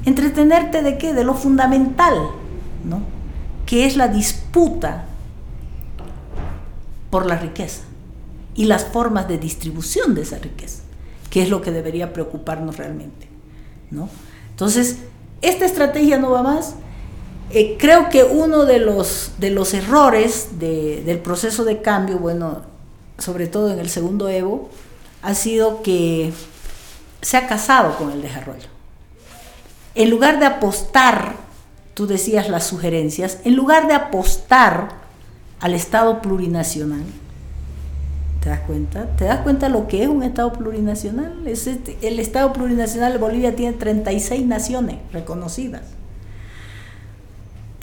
¿Entretenerte 0.06 0.82
de 0.82 0.98
qué? 0.98 1.14
De 1.14 1.24
lo 1.24 1.34
fundamental, 1.34 2.16
¿no? 2.84 3.15
Que 3.66 3.86
es 3.86 3.96
la 3.96 4.08
disputa 4.08 5.06
por 7.10 7.26
la 7.26 7.38
riqueza 7.38 7.84
y 8.56 8.66
las 8.66 8.86
formas 8.86 9.28
de 9.28 9.38
distribución 9.38 10.16
de 10.16 10.22
esa 10.22 10.38
riqueza, 10.38 10.84
que 11.30 11.42
es 11.42 11.50
lo 11.50 11.62
que 11.62 11.72
debería 11.72 12.14
preocuparnos 12.14 12.78
realmente, 12.78 13.28
¿no? 13.92 14.10
Entonces, 14.52 14.98
esta 15.42 15.66
estrategia 15.66 16.18
no 16.18 16.32
va 16.32 16.44
más 16.44 16.76
eh, 17.52 17.78
creo 17.80 18.10
que 18.10 18.24
uno 18.24 18.66
de 18.66 18.80
los, 18.80 19.34
de 19.38 19.52
los 19.52 19.74
errores 19.74 20.60
del 20.60 21.20
proceso 21.20 21.64
de 21.64 21.82
cambio, 21.82 22.18
bueno, 22.18 22.64
sobre 23.20 23.48
todo 23.48 23.72
en 23.72 23.80
el 23.80 23.90
segundo 23.90 24.30
Evo, 24.30 24.70
ha 25.22 25.36
sido 25.36 25.84
que 25.84 26.34
se 27.22 27.38
ha 27.38 27.48
casado 27.48 27.98
con 27.98 28.12
el 28.12 28.22
desarrollo. 28.22 28.68
En 29.94 30.10
lugar 30.10 30.40
de 30.40 30.48
apostar, 30.48 31.36
tú 31.96 32.06
decías 32.06 32.48
las 32.50 32.68
sugerencias, 32.68 33.40
en 33.44 33.56
lugar 33.56 33.88
de 33.88 33.96
apostar 33.96 34.90
al 35.60 35.74
Estado 35.74 36.22
plurinacional, 36.22 37.04
¿te 38.42 38.50
das 38.50 38.60
cuenta? 38.60 39.08
¿Te 39.16 39.26
das 39.26 39.40
cuenta 39.40 39.68
lo 39.70 39.88
que 39.88 40.04
es 40.04 40.10
un 40.10 40.22
Estado 40.22 40.54
plurinacional? 40.54 41.48
Es 41.48 41.66
este, 41.66 41.98
el 42.04 42.20
Estado 42.20 42.54
plurinacional 42.54 43.14
de 43.14 43.18
Bolivia 43.18 43.56
tiene 43.56 43.74
36 43.74 44.46
naciones 44.46 45.00
reconocidas 45.12 45.82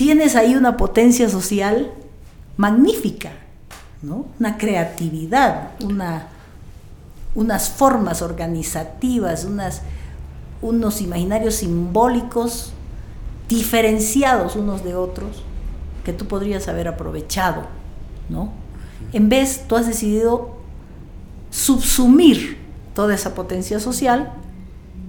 tienes 0.02 0.34
ahí 0.34 0.56
una 0.56 0.76
potencia 0.76 1.28
social 1.28 1.92
magnífica, 2.56 3.30
¿no? 4.02 4.26
una 4.40 4.58
creatividad, 4.58 5.70
una, 5.80 6.26
unas 7.36 7.70
formas 7.70 8.20
organizativas, 8.20 9.46
unos 10.60 11.00
imaginarios 11.00 11.54
simbólicos 11.54 12.72
diferenciados 13.54 14.56
unos 14.56 14.82
de 14.84 14.94
otros 14.94 15.42
que 16.04 16.12
tú 16.12 16.26
podrías 16.26 16.68
haber 16.68 16.88
aprovechado, 16.88 17.66
¿no? 18.28 18.52
En 19.12 19.28
vez, 19.28 19.64
tú 19.68 19.76
has 19.76 19.86
decidido 19.86 20.56
subsumir 21.50 22.58
toda 22.94 23.14
esa 23.14 23.34
potencia 23.34 23.80
social 23.80 24.32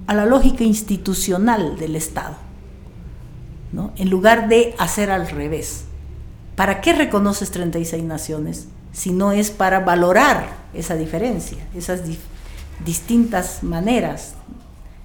a 0.08 0.14
la 0.14 0.26
lógica 0.26 0.64
institucional 0.64 1.78
del 1.78 1.96
Estado 1.96 2.36
en 3.96 4.10
lugar 4.10 4.48
de 4.50 4.76
hacer 4.78 5.10
al 5.10 5.28
revés. 5.30 5.86
¿Para 6.56 6.82
qué 6.82 6.94
reconoces 6.94 7.50
36 7.52 8.04
naciones 8.04 8.68
si 8.92 9.12
no 9.12 9.32
es 9.32 9.50
para 9.50 9.80
valorar 9.80 10.56
esa 10.74 10.96
diferencia, 10.96 11.58
esas 11.76 12.02
distintas 12.86 13.64
maneras 13.64 14.36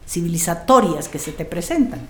civilizatorias 0.06 1.08
que 1.08 1.18
se 1.18 1.32
te 1.32 1.46
presentan? 1.46 2.00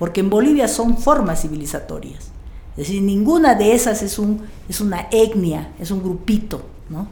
Porque 0.00 0.20
en 0.20 0.30
Bolivia 0.30 0.66
son 0.66 0.96
formas 0.96 1.42
civilizatorias. 1.42 2.30
Es 2.70 2.86
decir, 2.88 3.02
ninguna 3.02 3.54
de 3.54 3.74
esas 3.74 4.00
es, 4.00 4.18
un, 4.18 4.46
es 4.66 4.80
una 4.80 5.08
etnia, 5.10 5.72
es 5.78 5.90
un 5.90 6.02
grupito, 6.02 6.62
¿no? 6.88 7.06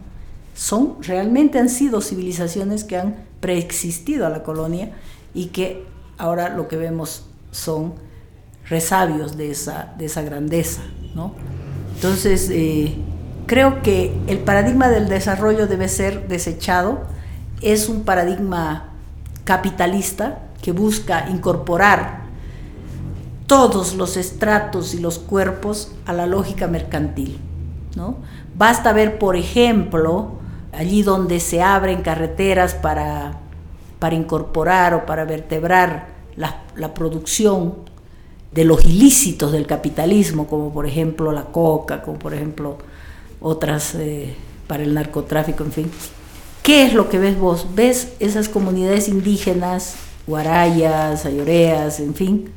Son, 0.54 0.94
realmente 1.02 1.58
han 1.58 1.68
sido 1.68 2.00
civilizaciones 2.00 2.84
que 2.84 2.96
han 2.96 3.16
preexistido 3.40 4.24
a 4.24 4.30
la 4.30 4.42
colonia 4.42 4.92
y 5.34 5.48
que 5.48 5.84
ahora 6.16 6.48
lo 6.48 6.66
que 6.66 6.78
vemos 6.78 7.26
son 7.50 7.92
resabios 8.70 9.36
de 9.36 9.50
esa, 9.50 9.92
de 9.98 10.06
esa 10.06 10.22
grandeza. 10.22 10.80
¿no? 11.14 11.34
Entonces, 11.94 12.48
eh, 12.50 12.94
creo 13.44 13.82
que 13.82 14.16
el 14.28 14.38
paradigma 14.38 14.88
del 14.88 15.10
desarrollo 15.10 15.66
debe 15.66 15.90
ser 15.90 16.26
desechado. 16.26 17.02
Es 17.60 17.90
un 17.90 18.04
paradigma 18.04 18.94
capitalista 19.44 20.38
que 20.62 20.72
busca 20.72 21.28
incorporar 21.28 22.27
todos 23.48 23.94
los 23.94 24.16
estratos 24.16 24.94
y 24.94 25.00
los 25.00 25.18
cuerpos 25.18 25.90
a 26.06 26.12
la 26.12 26.26
lógica 26.26 26.68
mercantil. 26.68 27.40
¿no? 27.96 28.18
Basta 28.54 28.92
ver, 28.92 29.18
por 29.18 29.36
ejemplo, 29.36 30.32
allí 30.72 31.02
donde 31.02 31.40
se 31.40 31.62
abren 31.62 32.02
carreteras 32.02 32.74
para, 32.74 33.40
para 33.98 34.14
incorporar 34.14 34.94
o 34.94 35.06
para 35.06 35.24
vertebrar 35.24 36.08
la, 36.36 36.62
la 36.76 36.92
producción 36.94 37.74
de 38.52 38.64
los 38.64 38.84
ilícitos 38.84 39.50
del 39.50 39.66
capitalismo, 39.66 40.46
como 40.46 40.72
por 40.72 40.86
ejemplo 40.86 41.32
la 41.32 41.46
coca, 41.46 42.02
como 42.02 42.18
por 42.18 42.34
ejemplo 42.34 42.76
otras 43.40 43.94
eh, 43.94 44.34
para 44.66 44.82
el 44.82 44.92
narcotráfico, 44.92 45.64
en 45.64 45.72
fin. 45.72 45.90
¿Qué 46.62 46.84
es 46.84 46.92
lo 46.92 47.08
que 47.08 47.18
ves 47.18 47.38
vos? 47.38 47.66
¿Ves 47.74 48.12
esas 48.20 48.50
comunidades 48.50 49.08
indígenas, 49.08 49.94
guarayas, 50.26 51.24
ayoreas, 51.24 51.98
en 52.00 52.14
fin, 52.14 52.50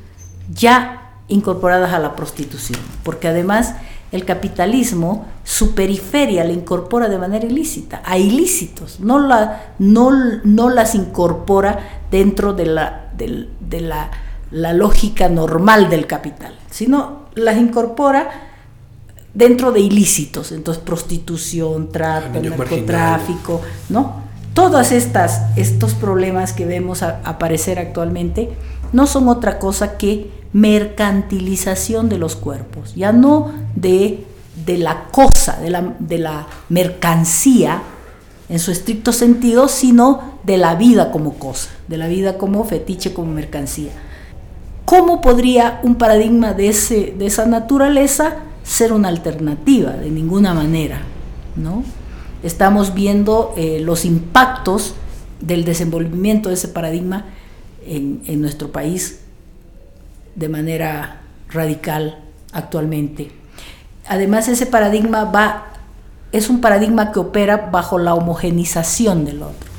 ya 0.52 1.18
incorporadas 1.28 1.92
a 1.92 1.98
la 1.98 2.16
prostitución? 2.16 2.80
Porque 3.02 3.28
además 3.28 3.74
el 4.10 4.24
capitalismo, 4.24 5.26
su 5.44 5.74
periferia 5.74 6.44
la 6.44 6.52
incorpora 6.52 7.08
de 7.08 7.18
manera 7.18 7.46
ilícita, 7.46 8.02
a 8.04 8.18
ilícitos, 8.18 9.00
no, 9.00 9.18
la, 9.18 9.74
no, 9.78 10.10
no 10.44 10.68
las 10.68 10.94
incorpora 10.94 12.02
dentro 12.10 12.52
de 12.52 12.66
la, 12.66 13.10
de 13.16 13.80
la 13.80 14.10
la 14.52 14.74
lógica 14.74 15.28
normal 15.28 15.88
del 15.88 16.06
capital, 16.06 16.54
sino 16.70 17.22
las 17.34 17.56
incorpora 17.56 18.30
dentro 19.34 19.72
de 19.72 19.80
ilícitos, 19.80 20.52
entonces 20.52 20.82
prostitución, 20.84 21.90
trata, 21.90 22.38
narcotráfico, 22.38 23.62
¿no? 23.88 24.22
Todos 24.52 24.92
estas, 24.92 25.56
estos 25.56 25.94
problemas 25.94 26.52
que 26.52 26.66
vemos 26.66 27.02
aparecer 27.02 27.78
actualmente 27.78 28.50
no 28.92 29.06
son 29.06 29.28
otra 29.28 29.58
cosa 29.58 29.96
que 29.96 30.30
mercantilización 30.52 32.08
de 32.08 32.18
los 32.18 32.36
cuerpos, 32.36 32.94
ya 32.94 33.12
no 33.12 33.52
de, 33.74 34.24
de 34.66 34.78
la 34.78 35.04
cosa, 35.10 35.58
de 35.60 35.70
la, 35.70 35.94
de 35.98 36.18
la 36.18 36.46
mercancía 36.68 37.82
en 38.48 38.58
su 38.58 38.70
estricto 38.70 39.12
sentido, 39.12 39.68
sino 39.68 40.38
de 40.42 40.58
la 40.58 40.74
vida 40.74 41.10
como 41.10 41.34
cosa, 41.34 41.70
de 41.88 41.96
la 41.96 42.06
vida 42.06 42.36
como 42.36 42.64
fetiche, 42.64 43.14
como 43.14 43.32
mercancía. 43.32 43.92
¿Cómo 44.84 45.20
podría 45.20 45.80
un 45.84 45.94
paradigma 45.94 46.52
de, 46.52 46.68
ese, 46.68 47.14
de 47.16 47.26
esa 47.26 47.46
naturaleza 47.46 48.36
ser 48.62 48.92
una 48.92 49.08
alternativa? 49.08 49.92
De 49.92 50.10
ninguna 50.10 50.52
manera. 50.52 51.00
¿no? 51.56 51.82
Estamos 52.42 52.92
viendo 52.92 53.54
eh, 53.56 53.80
los 53.80 54.04
impactos 54.04 54.94
del 55.40 55.64
desenvolvimiento 55.64 56.48
de 56.48 56.56
ese 56.56 56.68
paradigma 56.68 57.26
en, 57.86 58.40
nuestro 58.40 58.72
país 58.72 59.20
de 60.34 60.48
manera 60.48 61.22
radical 61.48 62.22
actualmente. 62.52 63.30
Además, 64.06 64.48
ese 64.48 64.66
paradigma 64.66 65.24
va 65.24 65.72
es 66.32 66.48
un 66.48 66.62
paradigma 66.62 67.12
que 67.12 67.18
opera 67.18 67.68
bajo 67.70 67.98
la 67.98 68.14
homogenización 68.14 69.26
del 69.26 69.42
otro. 69.42 69.70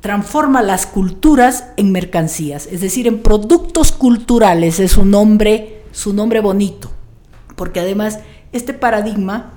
Transforma 0.00 0.62
las 0.62 0.86
culturas 0.86 1.66
en 1.76 1.92
mercancías, 1.92 2.66
es 2.66 2.80
decir, 2.80 3.06
en 3.06 3.20
productos 3.20 3.92
culturales, 3.92 4.80
es 4.80 4.96
un 4.96 5.12
nombre, 5.12 5.84
su 5.92 6.12
nombre 6.12 6.40
bonito, 6.40 6.90
porque 7.54 7.80
además 7.80 8.18
este 8.52 8.72
paradigma 8.72 9.52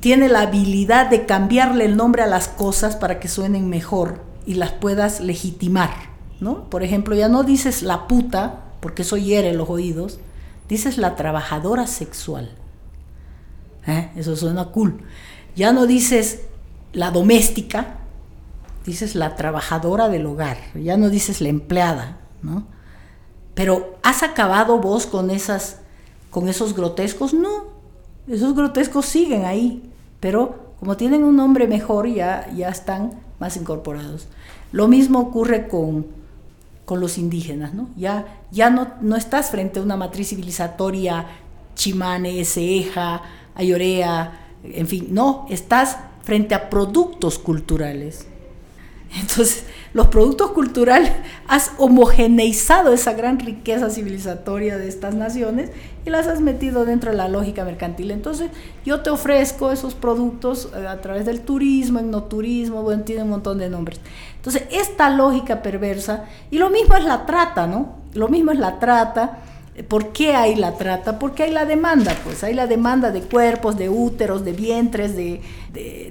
tiene 0.00 0.28
la 0.28 0.42
habilidad 0.42 1.08
de 1.08 1.24
cambiarle 1.26 1.86
el 1.86 1.96
nombre 1.96 2.22
a 2.22 2.26
las 2.26 2.48
cosas 2.48 2.94
para 2.94 3.18
que 3.18 3.28
suenen 3.28 3.70
mejor 3.70 4.20
y 4.46 4.54
las 4.54 4.72
puedas 4.72 5.20
legitimar, 5.20 5.90
¿no? 6.40 6.68
Por 6.70 6.82
ejemplo, 6.82 7.14
ya 7.14 7.28
no 7.28 7.42
dices 7.42 7.82
la 7.82 8.06
puta, 8.06 8.64
porque 8.80 9.02
eso 9.02 9.16
hiere 9.16 9.52
los 9.54 9.70
oídos, 9.70 10.18
dices 10.68 10.98
la 10.98 11.16
trabajadora 11.16 11.86
sexual. 11.86 12.50
¿Eh? 13.86 14.10
Eso 14.16 14.36
suena 14.36 14.66
cool. 14.66 15.02
Ya 15.56 15.72
no 15.72 15.86
dices 15.86 16.42
la 16.92 17.10
doméstica, 17.10 17.98
dices 18.84 19.14
la 19.14 19.36
trabajadora 19.36 20.08
del 20.08 20.26
hogar, 20.26 20.58
ya 20.74 20.96
no 20.96 21.10
dices 21.10 21.40
la 21.40 21.48
empleada, 21.48 22.18
¿no? 22.42 22.66
Pero 23.54 23.98
¿has 24.02 24.22
acabado 24.22 24.78
vos 24.78 25.06
con 25.06 25.30
esas 25.30 25.78
con 26.30 26.48
esos 26.48 26.74
grotescos? 26.74 27.32
No. 27.32 27.74
Esos 28.26 28.54
grotescos 28.54 29.06
siguen 29.06 29.44
ahí, 29.44 29.90
pero 30.18 30.74
como 30.80 30.96
tienen 30.96 31.22
un 31.22 31.36
nombre 31.36 31.68
mejor 31.68 32.08
ya 32.08 32.50
ya 32.54 32.68
están 32.68 33.12
más 33.38 33.56
incorporados. 33.56 34.26
Lo 34.72 34.88
mismo 34.88 35.20
ocurre 35.20 35.68
con, 35.68 36.06
con 36.84 37.00
los 37.00 37.18
indígenas, 37.18 37.74
¿no? 37.74 37.88
Ya, 37.96 38.26
ya 38.50 38.70
no, 38.70 38.88
no 39.00 39.16
estás 39.16 39.50
frente 39.50 39.80
a 39.80 39.82
una 39.82 39.96
matriz 39.96 40.28
civilizatoria 40.28 41.26
chimane, 41.74 42.44
ceja, 42.44 43.22
ayorea, 43.54 44.40
en 44.62 44.86
fin, 44.86 45.08
no, 45.10 45.46
estás 45.50 45.98
frente 46.22 46.54
a 46.54 46.70
productos 46.70 47.38
culturales. 47.38 48.26
Entonces, 49.20 49.64
los 49.92 50.08
productos 50.08 50.50
culturales, 50.50 51.12
has 51.46 51.72
homogeneizado 51.78 52.92
esa 52.92 53.12
gran 53.12 53.38
riqueza 53.38 53.90
civilizatoria 53.90 54.76
de 54.76 54.88
estas 54.88 55.14
naciones 55.14 55.70
y 56.04 56.10
las 56.10 56.26
has 56.26 56.40
metido 56.40 56.84
dentro 56.84 57.10
de 57.10 57.16
la 57.16 57.28
lógica 57.28 57.64
mercantil. 57.64 58.10
Entonces, 58.10 58.50
yo 58.84 59.00
te 59.00 59.10
ofrezco 59.10 59.72
esos 59.72 59.94
productos 59.94 60.70
eh, 60.74 60.86
a 60.86 61.00
través 61.00 61.26
del 61.26 61.40
turismo, 61.40 61.98
etnoturismo, 61.98 62.82
bueno, 62.82 63.02
tiene 63.02 63.22
un 63.22 63.30
montón 63.30 63.58
de 63.58 63.68
nombres. 63.68 64.00
Entonces, 64.36 64.64
esta 64.70 65.10
lógica 65.10 65.62
perversa, 65.62 66.24
y 66.50 66.58
lo 66.58 66.70
mismo 66.70 66.96
es 66.96 67.04
la 67.04 67.26
trata, 67.26 67.66
¿no? 67.66 67.96
Lo 68.14 68.28
mismo 68.28 68.52
es 68.52 68.58
la 68.58 68.78
trata. 68.78 69.38
¿Por 69.88 70.12
qué 70.12 70.34
hay 70.36 70.54
la 70.54 70.76
trata? 70.76 71.18
Porque 71.18 71.42
hay 71.42 71.50
la 71.50 71.64
demanda, 71.64 72.16
pues 72.22 72.44
hay 72.44 72.54
la 72.54 72.68
demanda 72.68 73.10
de 73.10 73.22
cuerpos, 73.22 73.76
de 73.76 73.88
úteros, 73.88 74.44
de 74.44 74.52
vientres, 74.52 75.16
de, 75.16 75.40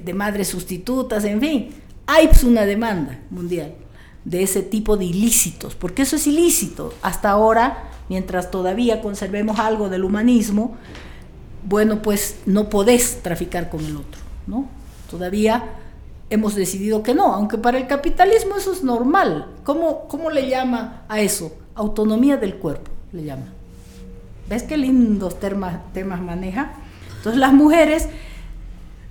de, 0.04 0.14
madres 0.14 0.50
sustitutas, 0.50 1.24
en 1.24 1.40
fin 1.40 1.70
hay 2.06 2.28
pues, 2.28 2.44
una 2.44 2.66
demanda 2.66 3.20
mundial 3.30 3.74
de 4.26 4.44
ese 4.44 4.62
tipo 4.62 4.98
de 4.98 5.06
ilícitos, 5.06 5.76
porque 5.76 6.04
eso 6.04 6.16
es 6.16 6.28
ilícito. 6.28 6.94
Hasta 7.02 7.30
ahora, 7.30 7.92
mientras 8.10 8.52
todavía 8.52 9.02
conservemos 9.02 9.60
algo 9.60 9.90
del 9.90 10.04
humanismo, 10.04 10.76
bueno, 11.64 12.02
pues 12.02 12.40
no 12.46 12.70
podés 12.70 13.22
traficar 13.22 13.70
con 13.70 13.86
el 13.86 13.96
otro, 13.96 14.22
¿no? 14.48 14.68
Todavía 15.10 15.64
hemos 16.30 16.56
decidido 16.56 17.04
que 17.04 17.14
no, 17.14 17.34
aunque 17.34 17.58
para 17.58 17.78
el 17.78 17.88
capitalismo 17.88 18.58
eso 18.58 18.74
es 18.74 18.84
normal. 18.84 19.48
¿Cómo, 19.64 20.08
cómo 20.08 20.30
le 20.30 20.50
llama 20.50 21.04
a 21.08 21.22
eso? 21.22 21.56
Autonomía 21.76 22.38
del 22.38 22.56
cuerpo, 22.56 22.92
le 23.12 23.24
llama. 23.24 23.46
¿Ves 24.50 24.64
qué 24.64 24.78
lindos 24.78 25.40
temas, 25.40 25.76
temas 25.94 26.22
maneja? 26.22 26.74
Entonces 27.18 27.40
las 27.40 27.54
mujeres 27.54 28.10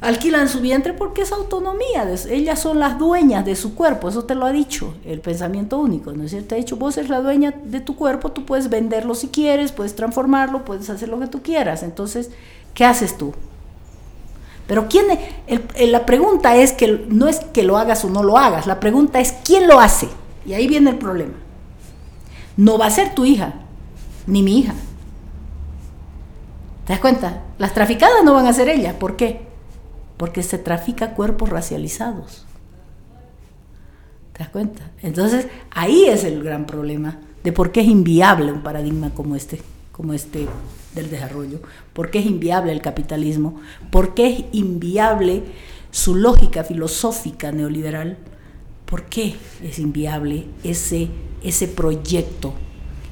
alquilan 0.03 0.48
su 0.48 0.61
vientre 0.61 0.92
porque 0.92 1.22
es 1.22 1.30
autonomía, 1.30 2.12
ellas 2.28 2.59
son 2.59 2.80
las 2.80 2.98
dueñas 2.98 3.44
de 3.44 3.55
su 3.55 3.76
cuerpo, 3.76 4.09
eso 4.09 4.24
te 4.24 4.34
lo 4.34 4.44
ha 4.44 4.53
dicho 4.53 4.94
el 5.05 5.20
pensamiento 5.20 5.78
único, 5.78 6.12
¿no 6.12 6.24
es 6.24 6.32
cierto? 6.32 6.48
Te 6.48 6.55
ha 6.57 6.59
dicho, 6.59 6.76
vos 6.76 6.98
eres 6.98 7.09
la 7.09 7.20
dueña 7.20 7.55
de 7.64 7.80
tu 7.80 7.94
cuerpo, 7.94 8.32
tú 8.32 8.44
puedes 8.44 8.68
venderlo 8.68 9.14
si 9.14 9.28
quieres, 9.28 9.70
puedes 9.70 9.94
transformarlo, 9.94 10.64
puedes 10.64 10.90
hacer 10.90 11.09
lo 11.09 11.20
que 11.20 11.28
tú 11.28 11.40
quieras, 11.40 11.84
entonces, 11.84 12.32
¿qué 12.74 12.84
haces 12.84 13.16
tú? 13.16 13.32
Pero 14.66 14.88
quién, 14.88 15.07
la 15.88 16.05
pregunta 16.05 16.57
es 16.57 16.72
que 16.72 17.07
no 17.09 17.28
es 17.28 17.38
que 17.38 17.62
lo 17.62 17.78
hagas 17.78 18.05
o 18.05 18.11
no 18.11 18.24
lo 18.24 18.38
hagas, 18.38 18.66
la 18.66 18.80
pregunta 18.80 19.20
es 19.20 19.32
quién 19.44 19.68
lo 19.68 19.78
hace, 19.78 20.09
y 20.44 20.55
ahí 20.55 20.66
viene 20.66 20.90
el 20.90 20.98
problema. 20.98 21.34
No 22.57 22.76
va 22.76 22.86
a 22.86 22.90
ser 22.90 23.14
tu 23.14 23.24
hija, 23.24 23.55
ni 24.26 24.42
mi 24.42 24.59
hija. 24.59 24.74
¿Te 26.86 26.92
das 26.92 27.00
cuenta? 27.00 27.42
Las 27.59 27.72
traficadas 27.72 28.24
no 28.24 28.34
van 28.34 28.46
a 28.48 28.53
ser 28.53 28.68
ellas, 28.68 28.94
¿por 28.94 29.14
qué? 29.14 29.51
Porque 30.22 30.44
se 30.44 30.56
trafica 30.56 31.14
cuerpos 31.14 31.48
racializados. 31.48 32.44
¿Te 34.32 34.38
das 34.38 34.50
cuenta? 34.50 34.88
Entonces, 35.02 35.48
ahí 35.72 36.04
es 36.04 36.22
el 36.22 36.44
gran 36.44 36.64
problema 36.64 37.18
de 37.42 37.50
por 37.50 37.72
qué 37.72 37.80
es 37.80 37.88
inviable 37.88 38.52
un 38.52 38.62
paradigma 38.62 39.10
como 39.10 39.34
este, 39.34 39.60
como 39.90 40.12
este 40.12 40.46
del 40.94 41.10
desarrollo, 41.10 41.58
por 41.92 42.12
qué 42.12 42.20
es 42.20 42.26
inviable 42.26 42.70
el 42.70 42.80
capitalismo, 42.80 43.60
por 43.90 44.14
qué 44.14 44.28
es 44.28 44.44
inviable 44.52 45.42
su 45.90 46.14
lógica 46.14 46.62
filosófica 46.62 47.50
neoliberal, 47.50 48.16
por 48.86 49.06
qué 49.06 49.34
es 49.60 49.80
inviable 49.80 50.46
ese, 50.62 51.08
ese 51.42 51.66
proyecto 51.66 52.54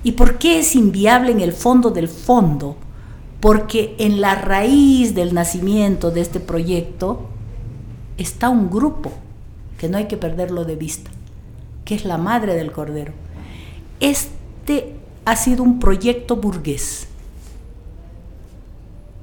y 0.04 0.12
por 0.12 0.38
qué 0.38 0.61
es 0.61 0.76
inviable 0.76 1.32
en 1.32 1.40
el 1.40 1.54
fondo 1.54 1.90
del 1.90 2.06
fondo 2.06 2.76
porque 3.41 3.97
en 3.99 4.20
la 4.20 4.34
raíz 4.34 5.14
del 5.14 5.32
nacimiento 5.34 6.11
de 6.11 6.20
este 6.20 6.41
proyecto 6.41 7.22
está 8.18 8.51
un 8.51 8.68
grupo 8.70 9.12
que 9.78 9.88
no 9.88 9.97
hay 9.97 10.09
que 10.09 10.18
perderlo 10.18 10.66
de 10.66 10.76
vista, 10.76 11.11
que 11.86 11.95
es 11.95 12.05
la 12.05 12.18
madre 12.18 12.55
del 12.55 12.70
Cordero. 12.70 13.14
Este 13.99 14.95
ha 15.24 15.36
sido 15.36 15.62
un 15.62 15.80
proyecto 15.80 16.36
burgués. 16.36 17.07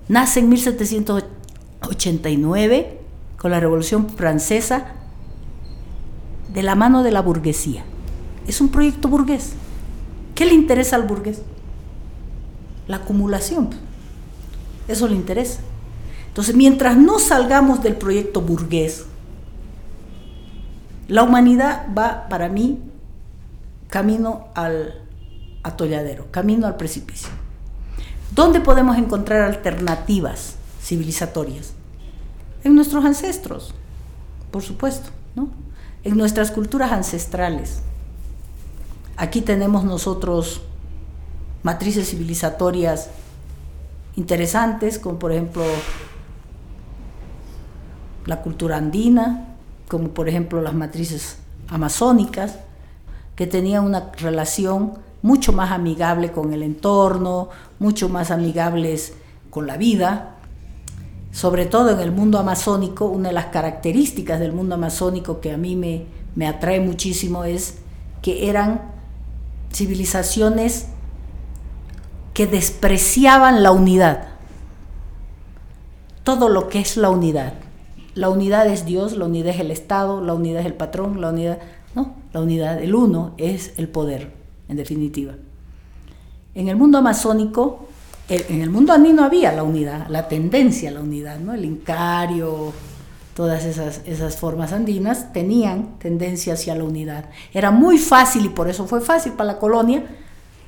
Nace 0.07 0.39
en 0.39 0.49
1789 0.49 2.97
con 3.38 3.51
la 3.51 3.59
Revolución 3.59 4.09
Francesa 4.09 4.93
de 6.51 6.63
la 6.63 6.74
mano 6.74 7.03
de 7.03 7.11
la 7.11 7.22
burguesía. 7.22 7.84
Es 8.47 8.61
un 8.61 8.70
proyecto 8.70 9.09
burgués. 9.09 9.51
¿Qué 10.34 10.45
le 10.45 10.55
interesa 10.55 10.95
al 10.95 11.03
burgués? 11.03 11.43
La 12.88 12.97
acumulación 12.97 13.86
eso 14.88 15.07
le 15.07 15.15
interesa. 15.15 15.59
Entonces, 16.27 16.55
mientras 16.55 16.97
no 16.97 17.19
salgamos 17.19 17.81
del 17.81 17.95
proyecto 17.95 18.41
burgués, 18.41 19.05
la 21.07 21.23
humanidad 21.23 21.88
va, 21.97 22.27
para 22.29 22.49
mí, 22.49 22.79
camino 23.89 24.49
al 24.53 25.01
atolladero, 25.63 26.27
camino 26.31 26.67
al 26.67 26.75
precipicio. 26.75 27.29
¿Dónde 28.35 28.59
podemos 28.59 28.97
encontrar 28.97 29.41
alternativas 29.41 30.55
civilizatorias? 30.81 31.71
En 32.63 32.75
nuestros 32.75 33.05
ancestros, 33.05 33.73
por 34.51 34.63
supuesto, 34.63 35.09
¿no? 35.35 35.49
En 36.03 36.17
nuestras 36.17 36.51
culturas 36.51 36.91
ancestrales. 36.91 37.81
Aquí 39.15 39.41
tenemos 39.41 39.83
nosotros 39.83 40.61
matrices 41.63 42.09
civilizatorias 42.09 43.09
interesantes, 44.18 44.99
como 44.99 45.18
por 45.20 45.32
ejemplo 45.32 45.63
la 48.26 48.41
cultura 48.41 48.76
andina, 48.76 49.55
como 49.88 50.09
por 50.09 50.28
ejemplo 50.28 50.61
las 50.61 50.74
matrices 50.74 51.38
amazónicas, 51.70 52.59
que 53.36 53.47
tenían 53.47 53.86
una 53.86 54.11
relación 54.18 54.93
mucho 55.22 55.53
más 55.53 55.72
amigable 55.72 56.32
con 56.32 56.51
el 56.51 56.63
entorno, 56.63 57.49
mucho 57.80 58.09
más 58.09 58.32
amigables 58.32 59.13
con 59.49 59.68
la 59.68 59.78
vida. 59.78 60.36
Sobre 61.32 61.68
todo 61.68 61.91
en 61.91 61.99
el 61.99 62.11
mundo 62.11 62.39
amazónico, 62.39 63.05
una 63.05 63.30
de 63.30 63.36
las 63.36 63.45
características 63.45 64.39
del 64.39 64.51
mundo 64.51 64.76
amazónico 64.76 65.39
que 65.39 65.51
a 65.51 65.57
mí 65.57 65.76
me, 65.76 66.05
me 66.36 66.47
atrae 66.47 66.80
muchísimo 66.80 67.43
es 67.43 67.76
que 68.24 68.49
eran 68.49 68.82
civilizaciones 69.72 70.88
que 72.38 72.45
despreciaban 72.45 73.63
la 73.63 73.71
unidad. 73.71 74.27
Todo 76.23 76.49
lo 76.49 76.69
que 76.69 76.79
es 76.79 76.95
la 76.95 77.09
unidad. 77.09 77.53
La 78.13 78.29
unidad 78.29 78.67
es 78.67 78.85
Dios, 78.85 79.17
la 79.17 79.25
unidad 79.25 79.55
es 79.55 79.59
el 79.59 79.71
Estado, 79.71 80.21
la 80.21 80.35
unidad 80.35 80.59
es 80.59 80.67
el 80.67 80.75
patrón, 80.75 81.19
la 81.19 81.31
unidad... 81.31 81.57
No, 81.95 82.13
la 82.33 82.41
unidad, 82.41 82.79
el 82.79 82.93
uno 82.93 83.33
es 83.38 83.73
el 83.77 83.88
poder, 83.88 84.33
en 84.69 84.77
definitiva. 84.77 85.33
En 86.53 86.67
el 86.67 86.75
mundo 86.75 86.99
amazónico, 86.99 87.88
en 88.29 88.61
el 88.61 88.69
mundo 88.69 88.93
andino 88.93 89.23
había 89.23 89.51
la 89.51 89.63
unidad, 89.63 90.07
la 90.07 90.27
tendencia 90.27 90.91
a 90.91 90.93
la 90.93 90.99
unidad, 90.99 91.39
¿no? 91.39 91.55
El 91.55 91.65
incario, 91.65 92.71
todas 93.35 93.65
esas, 93.65 94.01
esas 94.05 94.38
formas 94.38 94.73
andinas 94.73 95.33
tenían 95.33 95.97
tendencia 95.97 96.53
hacia 96.53 96.75
la 96.75 96.83
unidad. 96.83 97.31
Era 97.51 97.71
muy 97.71 97.97
fácil, 97.97 98.45
y 98.45 98.49
por 98.49 98.69
eso 98.69 98.85
fue 98.85 99.01
fácil 99.01 99.31
para 99.31 99.53
la 99.53 99.57
colonia, 99.57 100.05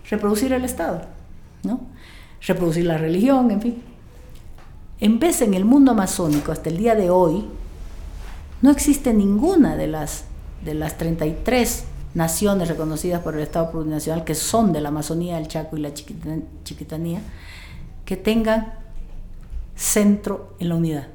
reproducir 0.09 0.51
el 0.51 0.65
Estado. 0.65 1.18
¿No? 1.63 1.81
Reproducir 2.41 2.85
la 2.85 2.97
religión, 2.97 3.51
en 3.51 3.61
fin. 3.61 3.83
En 4.99 5.19
vez 5.19 5.41
en 5.41 5.53
el 5.53 5.65
mundo 5.65 5.91
amazónico, 5.91 6.51
hasta 6.51 6.69
el 6.69 6.77
día 6.77 6.95
de 6.95 7.09
hoy, 7.09 7.45
no 8.61 8.71
existe 8.71 9.13
ninguna 9.13 9.75
de 9.75 9.87
las, 9.87 10.25
de 10.63 10.73
las 10.73 10.97
33 10.97 11.85
naciones 12.13 12.67
reconocidas 12.67 13.21
por 13.21 13.35
el 13.35 13.41
Estado 13.41 13.71
Plurinacional, 13.71 14.23
que 14.23 14.35
son 14.35 14.73
de 14.73 14.81
la 14.81 14.89
Amazonía, 14.89 15.37
el 15.37 15.47
Chaco 15.47 15.77
y 15.77 15.81
la 15.81 15.93
Chiquitanía, 15.93 17.21
que 18.05 18.17
tengan 18.17 18.73
centro 19.75 20.55
en 20.59 20.69
la 20.69 20.75
unidad. 20.75 21.07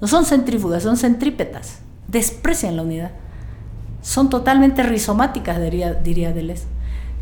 No 0.00 0.08
son 0.08 0.24
centrífugas, 0.26 0.82
son 0.82 0.96
centrípetas. 0.96 1.78
Desprecian 2.08 2.76
la 2.76 2.82
unidad. 2.82 3.12
Son 4.02 4.28
totalmente 4.28 4.82
rizomáticas, 4.82 5.60
diría, 5.60 5.94
diría 5.94 6.32
Deleuze. 6.32 6.64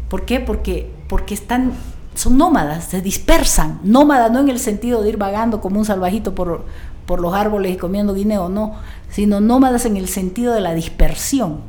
¿Por 0.08 0.24
qué? 0.24 0.40
Porque, 0.40 0.92
porque 1.08 1.34
están, 1.34 1.72
son 2.14 2.38
nómadas, 2.38 2.84
se 2.84 3.00
dispersan. 3.00 3.80
Nómadas 3.82 4.30
no 4.30 4.40
en 4.40 4.48
el 4.48 4.58
sentido 4.58 5.02
de 5.02 5.10
ir 5.10 5.16
vagando 5.16 5.60
como 5.60 5.78
un 5.78 5.84
salvajito 5.84 6.34
por, 6.34 6.64
por 7.06 7.20
los 7.20 7.34
árboles 7.34 7.74
y 7.74 7.76
comiendo 7.76 8.14
guineo, 8.14 8.48
no, 8.48 8.74
sino 9.10 9.40
nómadas 9.40 9.84
en 9.86 9.96
el 9.96 10.08
sentido 10.08 10.54
de 10.54 10.60
la 10.60 10.74
dispersión, 10.74 11.60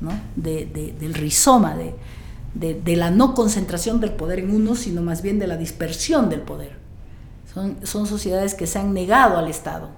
¿no? 0.00 0.12
del 0.36 1.14
rizoma, 1.14 1.76
de, 1.76 2.74
de, 2.74 2.96
la 2.96 3.10
no 3.10 3.34
concentración 3.34 4.00
del 4.00 4.12
poder 4.12 4.40
en 4.40 4.54
uno, 4.54 4.74
sino 4.74 5.02
más 5.02 5.22
bien 5.22 5.38
de 5.38 5.46
la 5.46 5.56
dispersión 5.56 6.28
del 6.28 6.40
poder. 6.40 6.76
Son, 7.52 7.76
son 7.82 8.06
sociedades 8.06 8.54
que 8.54 8.66
se 8.66 8.78
han 8.78 8.94
negado 8.94 9.36
al 9.36 9.48
Estado, 9.48 9.90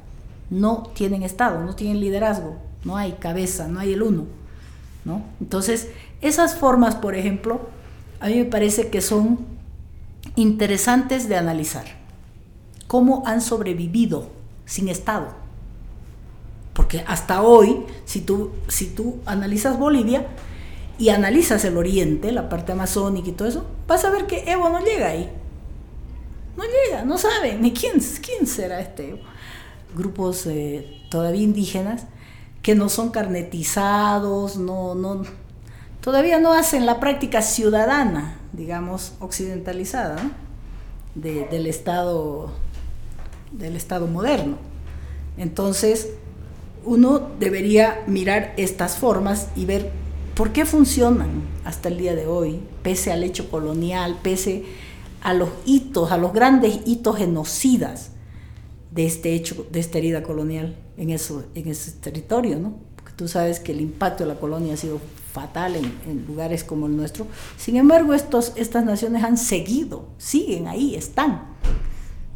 no 0.51 0.83
tienen 0.95 1.23
Estado, 1.23 1.63
no 1.63 1.75
tienen 1.75 2.01
liderazgo, 2.01 2.57
no 2.85 2.97
hay 2.97 3.13
cabeza, 3.13 3.69
no 3.69 3.81
hay 3.81 3.93
el 3.93 4.03
uno. 4.03 4.25
¿no? 5.05 5.23
Entonces, 5.41 5.91
esas 6.21 6.57
formas, 6.57 6.95
por 6.95 7.15
ejemplo, 7.15 7.69
a 8.21 8.29
mí 8.29 8.37
me 8.37 8.45
parece 8.45 8.89
que 8.89 9.01
son 9.01 9.54
interesantes 10.37 11.29
de 11.29 11.37
analizar. 11.37 11.85
¿Cómo 12.87 13.23
han 13.27 13.41
sobrevivido 13.41 14.29
sin 14.67 14.89
Estado? 14.89 15.29
Porque 16.73 17.05
hasta 17.07 17.43
hoy, 17.43 17.85
si 18.05 18.21
tú, 18.21 18.51
si 18.69 18.87
tú 18.87 19.21
analizas 19.27 19.79
Bolivia 19.79 20.27
y 20.99 21.09
analizas 21.09 21.65
el 21.65 21.77
oriente, 21.77 22.33
la 22.33 22.49
parte 22.49 22.73
amazónica 22.73 23.29
y 23.29 23.33
todo 23.33 23.49
eso, 23.49 23.67
vas 23.87 24.05
a 24.05 24.11
ver 24.11 24.27
que 24.27 24.51
Evo 24.51 24.69
no 24.69 24.81
llega 24.85 25.09
ahí. 25.09 25.31
No 26.57 26.65
llega, 26.65 27.05
no 27.05 27.19
saben 27.19 27.63
ni 27.63 27.73
quién, 27.73 28.01
quién 28.23 28.47
será 28.47 28.81
este 28.81 29.11
Evo. 29.11 29.21
Grupos 29.97 30.47
eh, 30.47 31.03
todavía 31.11 31.43
indígenas 31.43 32.07
que 32.65 32.75
no 32.75 32.89
son 32.89 33.11
carnetizados, 33.11 34.57
no, 34.57 34.95
todavía 36.05 36.39
no 36.39 36.53
hacen 36.53 36.85
la 36.85 37.01
práctica 37.01 37.41
ciudadana, 37.41 38.37
digamos, 38.53 39.15
occidentalizada, 39.21 40.19
del 41.15 41.67
Estado 41.67 42.53
del 43.53 43.75
Estado 43.75 44.07
moderno. 44.07 44.59
Entonces, 45.39 46.11
uno 46.85 47.31
debería 47.41 48.03
mirar 48.07 48.53
estas 48.59 48.97
formas 48.97 49.49
y 49.57 49.65
ver 49.65 49.93
por 50.35 50.53
qué 50.53 50.67
funcionan 50.67 51.43
hasta 51.65 51.89
el 51.89 51.97
día 51.97 52.15
de 52.15 52.27
hoy, 52.27 52.61
pese 52.83 53.11
al 53.11 53.25
hecho 53.25 53.49
colonial, 53.51 54.19
pese 54.23 54.65
a 55.23 55.33
los 55.33 55.49
hitos, 55.65 56.13
a 56.13 56.19
los 56.19 56.35
grandes 56.35 56.81
hitos 56.85 57.17
genocidas 57.17 58.11
de 58.91 59.07
este 59.07 59.35
hecho, 59.35 59.67
de 59.71 59.81
esta 59.81 59.97
herida 59.97 60.23
colonial 60.23 60.77
en, 60.99 61.09
eso, 61.09 61.45
en 61.55 61.69
ese 61.69 61.93
territorio, 61.93 62.59
¿no? 62.59 62.75
Porque 62.97 63.13
tú 63.17 63.27
sabes 63.27 63.59
que 63.59 63.73
el 63.73 63.81
impacto 63.81 64.25
de 64.25 64.35
la 64.35 64.39
colonia 64.39 64.75
ha 64.75 64.77
sido 64.77 65.01
fatal 65.35 65.75
en, 65.75 66.25
lugares 66.29 66.63
como 66.63 66.87
el 66.87 66.97
nuestro. 66.97 67.27
Sin 67.59 67.75
embargo, 67.75 68.15
estos, 68.15 68.53
estas 68.55 68.85
naciones 68.85 69.25
han 69.25 69.37
seguido, 69.37 70.07
siguen 70.17 70.69
ahí, 70.69 70.95
están. 70.95 71.43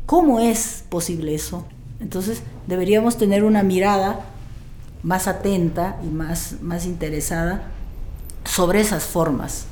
¿Cómo 0.04 0.40
es 0.40 0.84
posible 0.88 1.32
eso? 1.34 1.64
Entonces, 2.00 2.42
deberíamos 2.66 3.16
tener 3.16 3.44
una 3.44 3.62
mirada 3.62 4.26
más 5.04 5.28
atenta 5.28 6.00
y 6.04 6.08
más, 6.08 6.56
más 6.60 6.86
interesada 6.86 7.70
sobre 8.44 8.80
esas 8.80 9.04
formas 9.04 9.66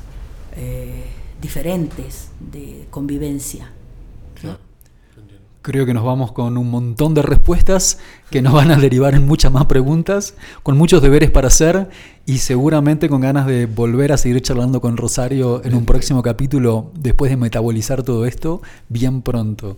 eh, 0.55 1.03
diferentes 1.41 2.29
de 2.39 2.87
convivencia. 2.89 3.71
Creo 5.67 5.85
que 5.85 5.93
nos 5.93 6.05
vamos 6.05 6.31
con 6.31 6.57
un 6.57 6.71
montón 6.71 7.13
de 7.13 7.21
respuestas 7.21 7.97
que 8.29 8.41
nos 8.41 8.53
van 8.53 8.71
a 8.71 8.77
derivar 8.77 9.15
en 9.15 9.27
muchas 9.27 9.51
más 9.51 9.65
preguntas, 9.65 10.33
con 10.63 10.77
muchos 10.77 11.01
deberes 11.01 11.29
para 11.29 11.49
hacer 11.49 11.89
y 12.25 12.37
seguramente 12.37 13.09
con 13.09 13.19
ganas 13.19 13.45
de 13.47 13.65
volver 13.65 14.13
a 14.13 14.17
seguir 14.17 14.41
charlando 14.41 14.79
con 14.79 14.95
Rosario 14.95 15.61
en 15.65 15.75
un 15.75 15.83
próximo 15.83 16.23
capítulo 16.23 16.89
después 16.97 17.31
de 17.31 17.35
metabolizar 17.35 18.03
todo 18.03 18.25
esto 18.25 18.61
bien 18.87 19.21
pronto. 19.21 19.75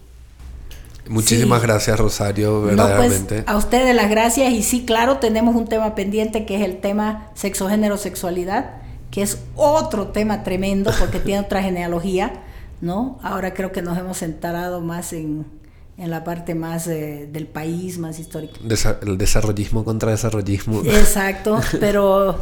Muchísimas 1.09 1.63
gracias 1.63 1.99
Rosario, 1.99 2.61
pues, 2.61 2.75
verdaderamente. 2.75 3.43
a 3.47 3.57
ustedes 3.57 3.95
las 3.95 4.11
gracias 4.11 4.53
y 4.53 4.61
sí, 4.61 4.85
claro, 4.85 5.17
tenemos 5.17 5.55
un 5.55 5.65
tema 5.65 5.95
pendiente 5.95 6.45
que 6.45 6.57
es 6.57 6.61
el 6.61 6.77
tema 6.81 7.31
sexo, 7.33 7.67
género, 7.67 7.97
sexualidad, 7.97 8.73
que 9.09 9.23
es 9.23 9.39
otro 9.55 10.09
tema 10.09 10.43
tremendo 10.43 10.91
porque 10.99 11.19
tiene 11.25 11.39
otra 11.39 11.63
genealogía, 11.63 12.43
¿no? 12.79 13.17
Ahora 13.23 13.55
creo 13.55 13.71
que 13.71 13.81
nos 13.81 13.97
hemos 13.97 14.21
enterado 14.21 14.81
más 14.81 15.13
en 15.13 15.57
en 15.99 16.09
la 16.09 16.23
parte 16.23 16.55
más 16.55 16.87
eh, 16.87 17.27
del 17.31 17.45
país, 17.45 17.97
más 17.97 18.19
histórica. 18.19 18.57
el 19.01 19.17
desarrollismo 19.17 19.83
contra 19.83 20.11
desarrollismo. 20.11 20.81
Exacto, 20.85 21.59
pero 21.79 22.39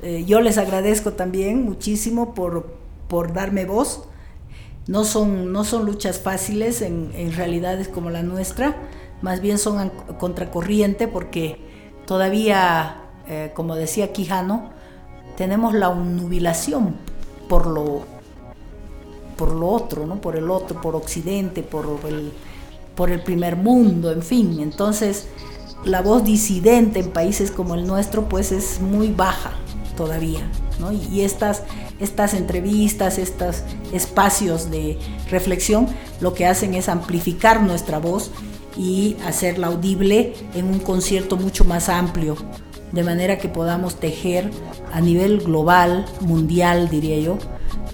eh, 0.00 0.24
yo 0.26 0.40
les 0.40 0.58
agradezco 0.58 1.12
también 1.12 1.64
muchísimo 1.64 2.34
por, 2.34 2.72
por 3.08 3.32
darme 3.32 3.64
voz. 3.64 4.04
No 4.86 5.04
son, 5.04 5.52
no 5.52 5.64
son 5.64 5.86
luchas 5.86 6.20
fáciles 6.20 6.82
en, 6.82 7.10
en 7.14 7.34
realidades 7.34 7.88
como 7.88 8.10
la 8.10 8.22
nuestra, 8.22 8.76
más 9.22 9.40
bien 9.40 9.58
son 9.58 9.90
contracorriente 10.18 11.08
porque 11.08 11.58
todavía, 12.06 13.02
eh, 13.28 13.50
como 13.54 13.74
decía 13.74 14.12
Quijano, 14.12 14.70
tenemos 15.36 15.74
la 15.74 15.92
nubilación 15.94 16.94
por 17.48 17.66
lo, 17.66 18.04
por 19.36 19.52
lo 19.52 19.68
otro, 19.68 20.06
¿no? 20.06 20.20
por 20.20 20.36
el 20.36 20.48
otro, 20.48 20.80
por 20.80 20.94
Occidente, 20.94 21.62
por 21.62 21.98
el 22.08 22.32
por 23.00 23.10
el 23.10 23.22
primer 23.22 23.56
mundo, 23.56 24.12
en 24.12 24.20
fin. 24.20 24.58
Entonces, 24.60 25.26
la 25.86 26.02
voz 26.02 26.22
disidente 26.22 27.00
en 27.00 27.08
países 27.08 27.50
como 27.50 27.74
el 27.74 27.86
nuestro, 27.86 28.28
pues 28.28 28.52
es 28.52 28.78
muy 28.82 29.08
baja 29.10 29.52
todavía. 29.96 30.40
¿no? 30.78 30.92
Y 30.92 31.22
estas, 31.22 31.62
estas 31.98 32.34
entrevistas, 32.34 33.16
estos 33.16 33.62
espacios 33.94 34.70
de 34.70 34.98
reflexión, 35.30 35.86
lo 36.20 36.34
que 36.34 36.44
hacen 36.44 36.74
es 36.74 36.90
amplificar 36.90 37.62
nuestra 37.62 37.98
voz 37.98 38.32
y 38.76 39.16
hacerla 39.24 39.68
audible 39.68 40.34
en 40.54 40.66
un 40.66 40.78
concierto 40.78 41.38
mucho 41.38 41.64
más 41.64 41.88
amplio, 41.88 42.36
de 42.92 43.02
manera 43.02 43.38
que 43.38 43.48
podamos 43.48 43.94
tejer 43.94 44.50
a 44.92 45.00
nivel 45.00 45.40
global, 45.40 46.04
mundial, 46.20 46.90
diría 46.90 47.18
yo, 47.18 47.38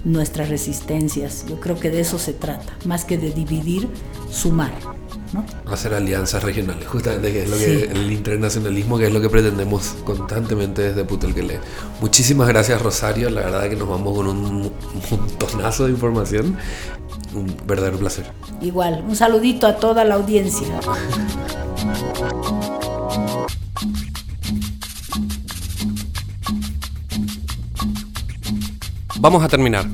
nuestras 0.03 0.49
resistencias. 0.49 1.45
Yo 1.47 1.61
creo 1.61 1.79
que 1.79 1.91
de 1.91 2.01
eso 2.01 2.19
se 2.19 2.33
trata, 2.33 2.73
más 2.83 3.05
que 3.05 3.17
de 3.17 3.31
dividir, 3.31 3.87
sumar. 4.29 4.96
¿No? 5.33 5.45
Hacer 5.71 5.93
alianzas 5.93 6.43
regionales, 6.43 6.87
justamente, 6.87 7.31
que 7.31 7.43
es 7.43 7.49
lo 7.49 7.57
que 7.57 7.83
el 7.83 8.11
internacionalismo, 8.11 8.97
que 8.97 9.07
es 9.07 9.13
lo 9.13 9.21
que 9.21 9.29
pretendemos 9.29 9.95
constantemente 10.03 10.81
desde 10.81 11.03
Puto 11.05 11.27
el 11.27 11.33
que 11.33 11.43
lee. 11.43 11.59
Muchísimas 12.01 12.47
gracias, 12.47 12.81
Rosario. 12.81 13.29
La 13.29 13.41
verdad 13.41 13.69
que 13.69 13.75
nos 13.75 13.89
vamos 13.89 14.15
con 14.15 14.27
un 14.27 14.71
montonazo 15.11 15.85
de 15.85 15.91
información. 15.91 16.57
Un 17.33 17.55
verdadero 17.65 17.97
placer. 17.97 18.31
Igual, 18.61 19.03
un 19.07 19.15
saludito 19.15 19.67
a 19.67 19.75
toda 19.75 20.03
la 20.03 20.15
audiencia. 20.15 20.79
Vamos 29.19 29.43
a 29.43 29.47
terminar. 29.47 29.85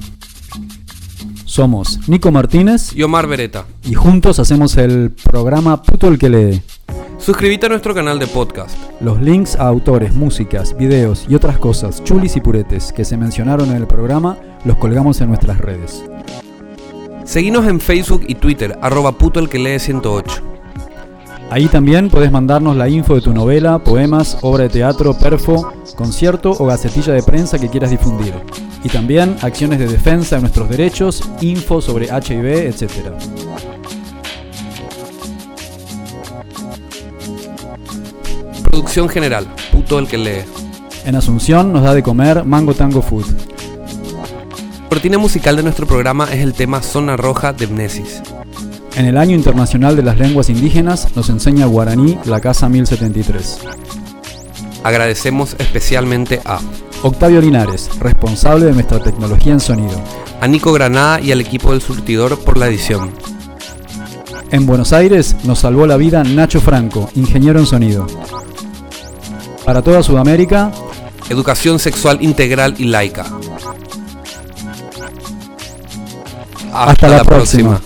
Somos 1.54 2.10
Nico 2.10 2.32
Martínez 2.32 2.96
y 2.96 3.04
Omar 3.04 3.28
Beretta. 3.28 3.68
Y 3.84 3.94
juntos 3.94 4.40
hacemos 4.40 4.76
el 4.76 5.12
programa 5.12 5.84
Puto 5.84 6.08
el 6.08 6.18
que 6.18 6.28
lee. 6.28 6.64
Suscríbete 7.20 7.68
a 7.68 7.70
nuestro 7.70 7.94
canal 7.94 8.18
de 8.18 8.26
podcast. 8.26 8.76
Los 9.00 9.22
links 9.22 9.56
a 9.58 9.68
autores, 9.68 10.16
músicas, 10.16 10.76
videos 10.76 11.28
y 11.30 11.36
otras 11.36 11.60
cosas 11.60 12.04
chulis 12.04 12.36
y 12.38 12.42
puretes 12.42 12.92
que 12.92 13.06
se 13.06 13.18
mencionaron 13.18 13.70
en 13.70 13.76
el 13.76 13.86
programa 13.86 14.36
los 14.66 14.78
colgamos 14.78 15.22
en 15.22 15.28
nuestras 15.28 15.60
redes. 15.60 16.04
Seguinos 17.24 17.68
en 17.68 17.80
Facebook 17.80 18.24
y 18.28 18.34
Twitter, 18.34 18.76
arroba 18.82 19.12
puto 19.12 19.40
el 19.40 19.48
que 19.48 19.60
lee 19.60 19.78
108. 19.78 20.42
Ahí 21.52 21.68
también 21.68 22.10
puedes 22.10 22.32
mandarnos 22.32 22.76
la 22.76 22.90
info 22.90 23.14
de 23.14 23.22
tu 23.22 23.32
novela, 23.32 23.78
poemas, 23.78 24.40
obra 24.42 24.64
de 24.64 24.70
teatro, 24.70 25.14
perfo, 25.14 25.72
concierto 25.96 26.50
o 26.58 26.66
gacetilla 26.66 27.14
de 27.14 27.22
prensa 27.22 27.60
que 27.60 27.70
quieras 27.70 27.92
difundir 27.92 28.34
y 28.84 28.90
también 28.90 29.38
acciones 29.42 29.80
de 29.80 29.88
defensa 29.88 30.36
de 30.36 30.42
nuestros 30.42 30.70
derechos, 30.70 31.24
info 31.42 31.82
sobre 31.82 32.08
HIV, 32.08 32.68
etc. 32.68 32.92
Producción 38.64 39.08
general, 39.08 39.48
puto 39.72 40.00
el 40.00 40.08
que 40.08 40.18
lee. 40.18 40.42
En 41.06 41.16
Asunción 41.16 41.72
nos 41.72 41.84
da 41.84 41.94
de 41.94 42.04
comer 42.04 42.44
Mango 42.44 42.74
Tango 42.74 43.02
Food. 43.02 43.26
La 44.82 44.90
cortina 44.90 45.18
musical 45.18 45.56
de 45.56 45.64
nuestro 45.64 45.88
programa 45.88 46.28
es 46.32 46.42
el 46.42 46.54
tema 46.54 46.82
Zona 46.82 47.18
Roja 47.18 47.54
de 47.54 47.68
Mnesis. 47.68 48.22
En 48.96 49.06
el 49.06 49.18
Año 49.18 49.36
Internacional 49.36 49.96
de 49.96 50.04
las 50.04 50.20
Lenguas 50.20 50.50
Indígenas 50.50 51.16
nos 51.16 51.30
enseña 51.30 51.66
guaraní 51.66 52.18
la 52.26 52.40
Casa 52.40 52.70
1073. 52.70 53.60
Agradecemos 54.84 55.56
especialmente 55.58 56.42
a 56.46 56.60
Octavio 57.04 57.42
Linares, 57.42 57.90
responsable 58.00 58.66
de 58.66 58.74
nuestra 58.74 59.00
tecnología 59.00 59.54
en 59.54 59.60
sonido. 59.60 60.02
A 60.42 60.48
Nico 60.48 60.74
Granada 60.74 61.22
y 61.22 61.32
al 61.32 61.42
equipo 61.42 61.72
del 61.72 61.82
surtidor 61.82 62.40
por 62.40 62.58
la 62.58 62.68
edición. 62.68 63.12
En 64.52 64.66
Buenos 64.66 64.94
Aires 64.94 65.36
nos 65.44 65.60
salvó 65.60 65.86
la 65.86 65.98
vida 65.98 66.24
Nacho 66.24 66.62
Franco, 66.62 67.10
ingeniero 67.16 67.60
en 67.60 67.66
sonido. 67.66 68.08
Para 69.66 69.82
toda 69.82 70.02
Sudamérica, 70.02 70.72
Educación 71.30 71.80
sexual 71.80 72.22
integral 72.22 72.76
y 72.78 72.86
laica. 72.86 73.26
Hasta, 76.74 77.08
la, 77.08 77.24
próxima. 77.24 77.80